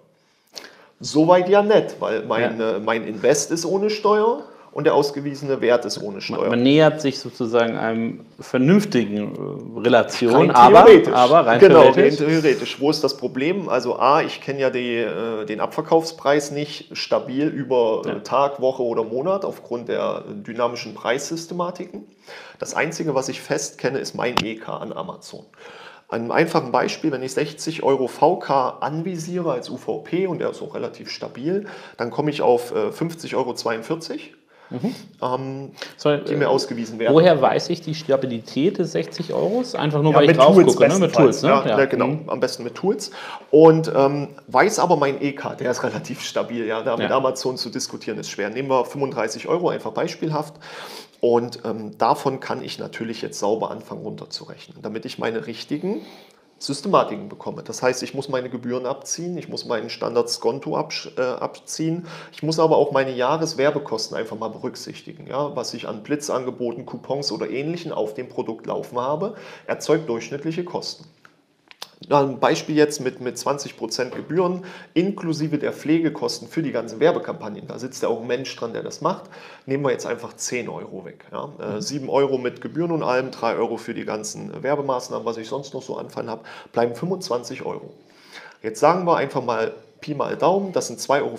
Soweit 1.00 1.48
ja 1.48 1.62
nett, 1.62 1.96
weil 2.00 2.26
mein, 2.26 2.60
ja. 2.60 2.76
äh, 2.76 2.80
mein 2.80 3.08
Invest 3.08 3.52
ist 3.52 3.66
ohne 3.66 3.90
Steuer 3.90 4.44
und 4.74 4.86
der 4.86 4.96
ausgewiesene 4.96 5.62
Wert 5.62 5.86
ist 5.86 6.02
ohne 6.02 6.20
Steuer. 6.20 6.42
Man, 6.42 6.50
man 6.50 6.64
nähert 6.64 7.00
sich 7.00 7.20
sozusagen 7.20 7.78
einem 7.78 8.26
vernünftigen 8.40 9.36
äh, 9.78 9.80
Relation, 9.80 10.50
rein 10.50 10.52
aber, 10.52 10.88
aber 11.14 11.46
rein 11.46 11.60
genau, 11.60 11.92
theoretisch. 11.92 12.18
theoretisch. 12.18 12.80
Wo 12.80 12.90
ist 12.90 13.04
das 13.04 13.18
Problem? 13.18 13.70
Also 13.70 14.00
A, 14.00 14.24
ich 14.24 14.42
kenne 14.42 14.60
ja 14.60 14.70
die, 14.72 14.96
äh, 14.96 15.46
den 15.46 15.60
Abverkaufspreis 15.60 16.52
nicht 16.52 16.98
stabil 16.98 17.48
über 17.48 18.02
äh, 18.04 18.10
ja. 18.10 18.20
Tag, 18.20 18.62
Woche 18.62 18.82
oder 18.82 19.04
Monat 19.04 19.46
aufgrund 19.46 19.90
der 19.90 20.24
dynamischen 20.28 20.96
Preissystematiken. 20.96 22.06
Das 22.58 22.74
Einzige, 22.74 23.14
was 23.14 23.30
ich 23.30 23.42
fest 23.42 23.78
kenne, 23.78 24.00
ist 24.00 24.16
mein 24.16 24.36
EK 24.44 24.70
an 24.70 24.92
Amazon. 24.92 25.46
Ein 26.10 26.32
einfachen 26.32 26.72
Beispiel, 26.72 27.12
wenn 27.12 27.24
ich 27.24 27.34
60 27.34 27.84
Euro 27.84 28.08
VK 28.08 28.82
anvisiere 28.82 29.52
als 29.52 29.70
UVP 29.70 30.28
und 30.28 30.40
der 30.40 30.52
ist 30.52 30.62
auch 30.62 30.76
relativ 30.76 31.10
stabil, 31.10 31.66
dann 31.98 32.12
komme 32.12 32.30
ich 32.30 32.42
auf 32.44 32.72
50,42 32.72 33.36
Euro 33.36 33.54
mhm. 34.74 34.96
ähm, 35.22 35.72
Sorry, 35.98 36.22
die 36.24 36.36
mir 36.36 36.50
ausgewiesen 36.50 37.00
werden. 37.00 37.14
Woher 37.14 37.42
weiß 37.42 37.70
ich 37.70 37.82
die 37.82 37.96
Stabilität 37.96 38.78
des 38.78 38.92
60 38.94 39.34
Euros? 39.34 39.76
Einfach 39.76 40.02
nur, 40.02 40.12
ja, 40.12 40.18
weil 40.18 40.30
ich 40.30 40.38
drauf 40.38 40.56
Tools 40.56 40.76
gucke, 40.76 40.88
ne? 40.88 41.00
mit 41.00 41.14
Tools. 41.14 41.42
Ne? 41.44 41.50
Ja, 41.50 41.66
ja. 41.66 41.86
genau, 41.86 42.08
mhm. 42.08 42.30
am 42.30 42.40
besten 42.40 42.64
mit 42.64 42.76
Tools. 42.76 43.12
Und 43.52 43.92
ähm, 43.96 44.30
weiß 44.48 44.80
aber 44.80 44.98
mein 44.98 45.22
EK, 45.22 45.58
der 45.60 45.72
ist 45.72 45.84
relativ 45.84 46.22
stabil. 46.22 46.66
Ja, 46.66 46.82
da 46.82 46.98
mit 46.98 47.12
Amazon 47.12 47.58
zu 47.58 47.70
diskutieren 47.70 48.18
ist 48.18 48.30
schwer. 48.30 48.50
Nehmen 48.50 48.70
wir 48.70 48.86
35 48.86 49.48
Euro, 49.48 49.70
einfach 49.70 49.92
beispielhaft. 49.92 50.56
Und 51.20 51.60
ähm, 51.64 51.98
davon 51.98 52.42
kann 52.42 52.62
ich 52.62 52.80
natürlich 52.80 53.22
jetzt 53.22 53.40
sauber 53.40 53.72
anfangen 53.72 54.02
runterzurechnen, 54.02 54.80
damit 54.82 55.06
ich 55.06 55.20
meine 55.20 55.48
richtigen 55.48 56.02
Systematiken 56.60 57.30
bekomme. 57.30 57.64
Das 57.64 57.84
heißt, 57.84 58.04
ich 58.04 58.14
muss 58.14 58.30
meine 58.30 58.50
Gebühren 58.50 58.86
abziehen, 58.86 59.38
ich 59.38 59.50
muss 59.50 59.66
meinen 59.66 59.90
Standardskonto 59.90 60.78
äh, 61.18 61.22
abziehen, 61.22 62.08
ich 62.32 62.44
muss 62.44 62.60
aber 62.60 62.78
auch 62.78 62.92
meine 62.92 63.12
Jahreswerbekosten 63.12 64.16
einfach 64.16 64.38
mal 64.38 64.50
berücksichtigen. 64.50 65.28
Ja? 65.28 65.56
Was 65.56 65.74
ich 65.74 65.88
an 65.88 66.04
Blitzangeboten, 66.04 66.86
Coupons 66.86 67.32
oder 67.32 67.50
Ähnlichem 67.50 67.92
auf 67.92 68.14
dem 68.14 68.30
Produkt 68.30 68.66
laufen 68.66 69.00
habe, 69.00 69.36
erzeugt 69.68 70.08
durchschnittliche 70.08 70.64
Kosten. 70.64 71.06
Ein 72.10 72.40
Beispiel 72.40 72.76
jetzt 72.76 73.00
mit, 73.00 73.22
mit 73.22 73.38
20% 73.38 74.10
Gebühren 74.10 74.66
inklusive 74.94 75.58
der 75.58 75.72
Pflegekosten 75.72 76.48
für 76.48 76.62
die 76.62 76.72
ganzen 76.72 77.00
Werbekampagnen. 77.00 77.68
Da 77.68 77.80
sitzt 77.80 78.04
ja 78.04 78.10
auch 78.10 78.22
ein 78.22 78.28
Mensch 78.28 78.56
dran, 78.56 78.74
der 78.74 78.84
das 78.84 79.02
macht. 79.02 79.30
Nehmen 79.66 79.84
wir 79.84 79.92
jetzt 79.92 80.06
einfach 80.06 80.34
10 80.34 80.70
Euro 80.70 81.06
weg. 81.06 81.26
Ja. 81.32 81.78
Äh, 81.78 81.82
7 81.82 82.10
Euro 82.10 82.38
mit 82.38 82.62
Gebühren 82.62 82.92
und 82.92 83.04
allem, 83.04 83.32
3 83.32 83.56
Euro 83.56 83.78
für 83.78 83.94
die 83.94 84.06
ganzen 84.06 84.64
Werbemaßnahmen, 84.64 85.26
was 85.26 85.38
ich 85.38 85.48
sonst 85.48 85.74
noch 85.74 85.82
so 85.82 85.98
anfallen 85.98 86.30
habe, 86.30 86.44
bleiben 86.72 86.96
25 86.96 87.66
Euro. 87.66 87.94
Jetzt 88.62 88.80
sagen 88.80 89.06
wir 89.06 89.18
einfach 89.18 89.44
mal 89.44 89.74
Pi 90.02 90.16
mal 90.16 90.36
Daumen, 90.36 90.74
das 90.74 90.88
sind 90.88 91.00
2,50 91.00 91.22
Euro, 91.22 91.38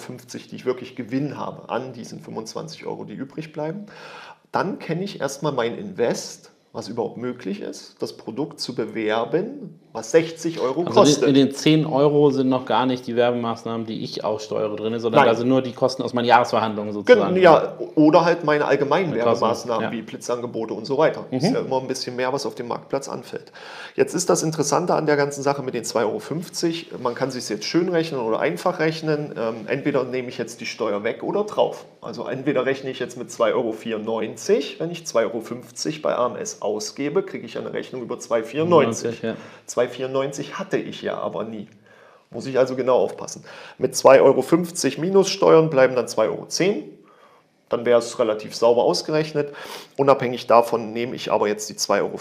die 0.51 0.57
ich 0.57 0.65
wirklich 0.65 0.97
Gewinn 0.97 1.37
habe 1.37 1.69
an 1.69 1.93
diesen 1.93 2.21
25 2.21 2.87
Euro, 2.87 3.05
die 3.05 3.15
übrig 3.15 3.53
bleiben. 3.53 3.87
Dann 4.53 4.79
kenne 4.79 5.05
ich 5.05 5.21
erstmal 5.21 5.53
mein 5.53 5.77
Invest 5.77 6.51
was 6.75 6.89
überhaupt 6.89 7.17
möglich 7.17 7.61
ist, 7.61 8.03
das 8.03 8.17
Produkt 8.17 8.59
zu 8.59 8.75
bewerben, 8.75 9.79
was 9.95 10.11
60 10.11 10.59
Euro 10.59 10.81
also 10.81 10.91
kostet. 10.91 11.29
In 11.29 11.35
den 11.35 11.55
10 11.55 11.87
Euro 11.87 12.31
sind 12.31 12.49
noch 12.49 12.67
gar 12.67 12.85
nicht 12.85 13.07
die 13.07 13.15
Werbemaßnahmen, 13.15 13.87
die 13.87 14.03
ich 14.03 14.25
aussteuere 14.25 14.75
drin, 14.75 14.99
sondern 14.99 15.21
Nein. 15.21 15.31
da 15.31 15.37
sind 15.37 15.49
nur 15.49 15.63
die 15.63 15.73
Kosten 15.73 16.03
aus 16.03 16.13
meinen 16.13 16.25
Jahresverhandlungen 16.25 16.93
sozusagen. 16.93 17.37
Ja, 17.37 17.75
oder 17.95 18.25
halt 18.25 18.43
meine 18.43 18.65
allgemeinen 18.65 19.11
Mit 19.11 19.25
Werbemaßnahmen 19.25 19.85
ja. 19.85 19.93
wie 19.93 20.03
Blitzangebote 20.03 20.75
und 20.75 20.85
so 20.85 20.99
weiter. 20.99 21.25
Mhm. 21.31 21.37
Ist 21.37 21.53
ja 21.53 21.61
immer 21.61 21.81
ein 21.81 21.87
bisschen 21.87 22.17
mehr, 22.17 22.33
was 22.33 22.45
auf 22.45 22.57
dem 22.57 22.67
Marktplatz 22.67 23.09
anfällt. 23.09 23.53
Jetzt 23.95 24.15
ist 24.15 24.29
das 24.29 24.43
Interessante 24.43 24.97
an 24.97 25.07
der 25.07 25.17
ganzen 25.17 25.45
Sache 25.45 25.63
mit 25.63 25.75
den 25.75 25.85
2,50 25.85 26.87
Euro. 26.91 26.99
Man 27.01 27.15
kann 27.15 27.31
sich 27.31 27.49
jetzt 27.49 27.65
schön 27.65 27.89
rechnen 27.89 28.21
oder 28.21 28.41
einfach 28.41 28.81
rechnen. 28.81 29.33
Ähm, 29.39 29.69
entweder 29.69 30.03
nehme 30.03 30.29
ich 30.29 30.39
jetzt 30.39 30.61
die 30.61 30.67
Steuer 30.67 31.05
weg 31.05 31.23
oder 31.23 31.45
drauf. 31.45 31.85
Also 32.01 32.27
entweder 32.27 32.67
rechne 32.67 32.91
ich 32.91 32.99
jetzt 32.99 33.17
mit 33.17 33.31
2,94 33.31 33.55
Euro, 33.55 33.75
wenn 34.81 34.91
ich 34.91 35.05
2,50 35.05 35.23
Euro 35.23 36.03
bei 36.03 36.17
AMS 36.17 36.63
ausgebe, 36.63 37.23
kriege 37.23 37.47
ich 37.47 37.57
eine 37.57 37.73
Rechnung 37.73 38.03
über 38.03 38.17
2,94. 38.17 39.13
Ja. 39.23 39.37
2,94 39.89 40.53
hatte 40.53 40.77
ich 40.77 41.03
ja 41.03 41.19
aber 41.19 41.45
nie. 41.45 41.69
Muss 42.31 42.47
ich 42.47 42.59
also 42.59 42.75
genau 42.75 42.97
aufpassen. 42.97 43.45
Mit 43.79 43.95
2,50 43.95 44.21
Euro 44.21 45.01
minus 45.01 45.31
Steuern 45.31 45.71
bleiben 45.71 45.95
dann 45.95 46.07
2,10 46.07 46.29
Euro. 46.29 46.47
Dann 47.69 47.87
wäre 47.87 47.99
es 47.99 48.19
relativ 48.19 48.55
sauber 48.55 48.83
ausgerechnet. 48.83 49.55
Unabhängig 49.97 50.47
davon 50.47 50.93
nehme 50.93 51.15
ich 51.17 51.31
aber 51.31 51.49
jetzt 51.49 51.69
die 51.71 51.75
2,50 51.75 52.01
Euro. 52.01 52.19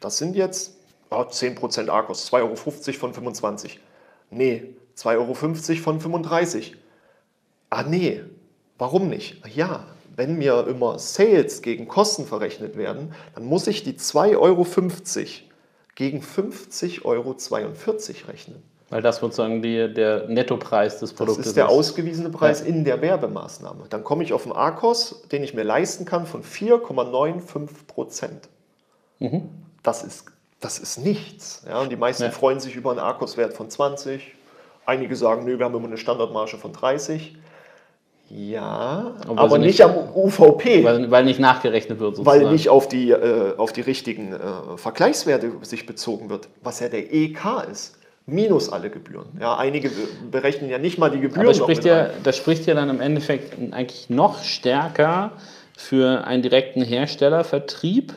Das 0.00 0.18
sind 0.18 0.36
jetzt 0.36 0.76
oh, 1.10 1.16
10% 1.16 1.90
Arcos, 1.90 2.32
2,50 2.32 2.38
Euro 2.40 2.56
von 2.56 3.14
25. 3.14 3.80
Nee, 4.30 4.74
2,50 4.96 5.16
Euro 5.16 5.34
von 5.34 6.00
35. 6.00 6.76
Ah 7.70 7.82
nee, 7.82 8.22
warum 8.78 9.08
nicht? 9.08 9.42
Ja, 9.54 9.86
wenn 10.16 10.38
mir 10.38 10.66
immer 10.66 10.98
Sales 10.98 11.60
gegen 11.60 11.88
Kosten 11.88 12.26
verrechnet 12.26 12.76
werden, 12.76 13.14
dann 13.34 13.44
muss 13.44 13.66
ich 13.66 13.82
die 13.82 13.94
2,50 13.94 14.38
Euro 14.38 14.64
gegen 15.96 16.20
50,42 16.20 17.04
Euro 17.04 17.34
rechnen. 18.28 18.62
Weil 18.88 19.02
das 19.02 19.16
sozusagen 19.16 19.62
die, 19.62 19.92
der 19.92 20.28
Nettopreis 20.28 21.00
des 21.00 21.12
Produktes 21.12 21.38
ist. 21.38 21.38
Das 21.38 21.46
ist 21.48 21.56
der 21.56 21.68
ausgewiesene 21.68 22.30
Preis 22.30 22.60
ja. 22.60 22.66
in 22.66 22.84
der 22.84 23.00
Werbemaßnahme. 23.02 23.86
Dann 23.90 24.04
komme 24.04 24.22
ich 24.22 24.32
auf 24.32 24.44
einen 24.44 24.52
ARKOS, 24.52 25.22
den 25.32 25.42
ich 25.42 25.54
mir 25.54 25.64
leisten 25.64 26.04
kann, 26.04 26.24
von 26.24 26.44
4,95 26.44 27.68
Prozent. 27.88 28.48
Mhm. 29.18 29.48
Das, 29.82 30.04
ist, 30.04 30.26
das 30.60 30.78
ist 30.78 30.98
nichts. 30.98 31.64
Ja, 31.66 31.80
und 31.80 31.90
die 31.90 31.96
meisten 31.96 32.22
ja. 32.22 32.30
freuen 32.30 32.60
sich 32.60 32.76
über 32.76 32.90
einen 32.92 33.00
ARKOS-Wert 33.00 33.54
von 33.54 33.68
20. 33.68 34.34
Einige 34.84 35.16
sagen, 35.16 35.44
nö, 35.44 35.58
wir 35.58 35.64
haben 35.64 35.74
immer 35.74 35.88
eine 35.88 35.98
Standardmarge 35.98 36.58
von 36.58 36.72
30. 36.72 37.36
Ja, 38.28 39.14
aber, 39.28 39.40
aber 39.40 39.58
nicht, 39.58 39.78
nicht, 39.78 39.82
am 39.82 39.94
UVP. 40.14 40.82
Weil, 40.82 41.10
weil, 41.10 41.24
nicht 41.24 41.38
nachgerechnet 41.38 42.00
wird 42.00 42.16
sozusagen. 42.16 42.44
Weil 42.44 42.52
nicht 42.52 42.68
auf 42.68 42.88
die, 42.88 43.10
äh, 43.10 43.56
auf 43.56 43.72
die 43.72 43.82
richtigen 43.82 44.32
äh, 44.32 44.76
Vergleichswerte 44.76 45.52
sich 45.62 45.86
bezogen 45.86 46.28
wird, 46.28 46.48
was 46.62 46.80
ja 46.80 46.88
der 46.88 47.12
EK 47.14 47.68
ist. 47.70 47.96
Minus 48.28 48.72
alle 48.72 48.90
Gebühren. 48.90 49.26
Ja, 49.40 49.56
einige 49.56 49.88
berechnen 50.32 50.68
ja 50.68 50.78
nicht 50.78 50.98
mal 50.98 51.10
die 51.10 51.20
Gebühren. 51.20 51.42
Aber 51.42 51.50
das 51.50 51.58
spricht, 51.58 51.84
ja, 51.84 52.10
das 52.24 52.36
spricht 52.36 52.66
ja 52.66 52.74
dann 52.74 52.90
im 52.90 53.00
Endeffekt 53.00 53.56
eigentlich 53.72 54.10
noch 54.10 54.42
stärker 54.42 55.30
für 55.76 56.24
einen 56.26 56.42
direkten 56.42 56.82
Herstellervertrieb, 56.82 58.12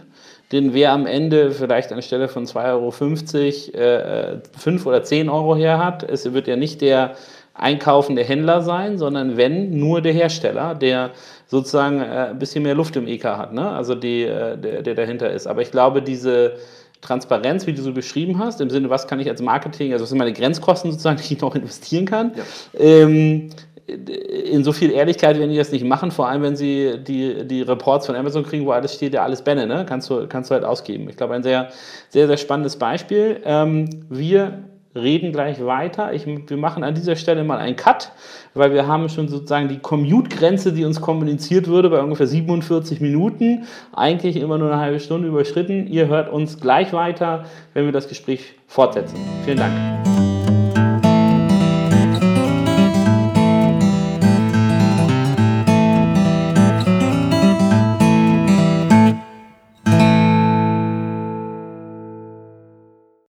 den 0.52 0.74
wer 0.74 0.94
am 0.94 1.06
Ende 1.06 1.52
vielleicht 1.52 1.92
anstelle 1.92 2.28
von 2.28 2.48
2,50 2.48 3.76
Euro 3.76 3.84
äh, 3.86 4.38
5 4.58 4.86
oder 4.88 5.04
10 5.04 5.30
Euro 5.30 5.56
her 5.56 5.78
hat. 5.78 6.02
Es 6.02 6.34
wird 6.34 6.48
ja 6.48 6.56
nicht 6.56 6.82
der 6.82 7.16
einkaufende 7.60 8.24
Händler 8.24 8.62
sein, 8.62 8.98
sondern 8.98 9.38
wenn 9.38 9.78
nur 9.78 10.02
der 10.02 10.14
Hersteller, 10.14 10.76
der 10.76 11.12
sozusagen 11.48 12.02
äh, 12.02 12.30
ein 12.30 12.40
bisschen 12.40 12.64
mehr 12.64 12.76
Luft 12.76 12.96
im 12.96 13.08
EK 13.08 13.26
hat, 13.26 13.54
ne? 13.54 13.70
also 13.70 13.96
die, 13.96 14.24
äh, 14.24 14.58
der, 14.58 14.82
der 14.82 14.96
dahinter 14.96 15.30
ist. 15.30 15.46
Aber 15.46 15.62
ich 15.62 15.72
glaube, 15.72 16.02
diese 16.02 16.54
Transparenz, 17.02 17.68
wie 17.68 17.74
du 17.74 17.82
so 17.82 17.94
beschrieben 17.94 18.40
hast, 18.40 18.62
im 18.62 18.70
Sinne, 18.70 18.90
was 18.90 19.08
kann 19.08 19.20
ich 19.20 19.30
als 19.30 19.42
Marketing, 19.42 19.92
also 19.94 20.04
was 20.04 20.10
sind 20.10 20.18
meine 20.18 20.34
Grenzkosten 20.34 20.92
sozusagen, 20.92 21.18
die 21.28 21.34
ich 21.34 21.42
noch 21.42 21.56
investieren 21.56 22.06
kann, 22.06 22.32
ja. 22.36 22.44
ähm, 22.80 23.50
in 23.88 24.64
so 24.64 24.72
viel 24.72 24.92
Ehrlichkeit 24.92 25.40
werden 25.40 25.50
die 25.50 25.58
das 25.58 25.72
nicht 25.72 25.84
machen, 25.84 26.12
vor 26.12 26.30
allem 26.30 26.44
wenn 26.44 26.56
sie 26.56 27.00
die, 27.00 27.48
die 27.48 27.64
Reports 27.64 28.06
von 28.06 28.16
Amazon 28.16 28.44
kriegen, 28.44 28.66
wo 28.66 28.72
alles 28.72 28.94
steht, 28.94 29.14
ja 29.16 29.24
alles 29.24 29.42
Benne, 29.42 29.66
ne? 29.66 29.86
kannst, 29.88 30.10
du, 30.10 30.28
kannst 30.28 30.52
du 30.52 30.54
halt 30.54 30.64
ausgeben. 30.64 31.10
Ich 31.10 31.18
glaube, 31.18 31.34
ein 31.34 31.44
sehr, 31.44 31.70
sehr, 32.10 32.28
sehr 32.28 32.38
spannendes 32.38 32.78
Beispiel. 32.78 33.42
Ähm, 33.44 34.06
wir 34.10 34.60
reden 34.96 35.32
gleich 35.32 35.64
weiter. 35.64 36.14
Ich, 36.14 36.26
wir 36.26 36.58
machen 36.58 36.84
an 36.84 36.96
dieser 36.96 37.16
Stelle 37.16 37.44
mal 37.44 37.58
einen 37.58 37.76
Cut, 37.76 38.12
weil 38.54 38.74
wir 38.74 38.88
haben 38.88 39.10
schon 39.10 39.28
sozusagen 39.28 39.68
die 39.68 39.80
Commute-Grenze, 39.80 40.74
die 40.74 40.86
uns 40.86 41.00
kommuniziert 41.02 41.68
würde, 41.68 41.90
bei 41.90 42.02
ungefähr 42.02 42.28
47 42.28 43.00
Minuten, 43.02 43.66
eigentlich 43.96 44.36
immer 44.36 44.58
nur 44.58 44.72
eine 44.72 44.82
halbe 44.82 45.00
Stunde 45.00 45.28
überschritten. 45.28 45.88
Ihr 45.88 46.08
hört 46.08 46.30
uns 46.32 46.60
gleich 46.60 46.94
weiter, 46.94 47.46
wenn 47.74 47.86
wir 47.86 47.92
das 47.92 48.08
Gespräch 48.08 48.56
fortsetzen. 48.68 49.18
Vielen 49.46 49.58
Dank. 49.58 50.09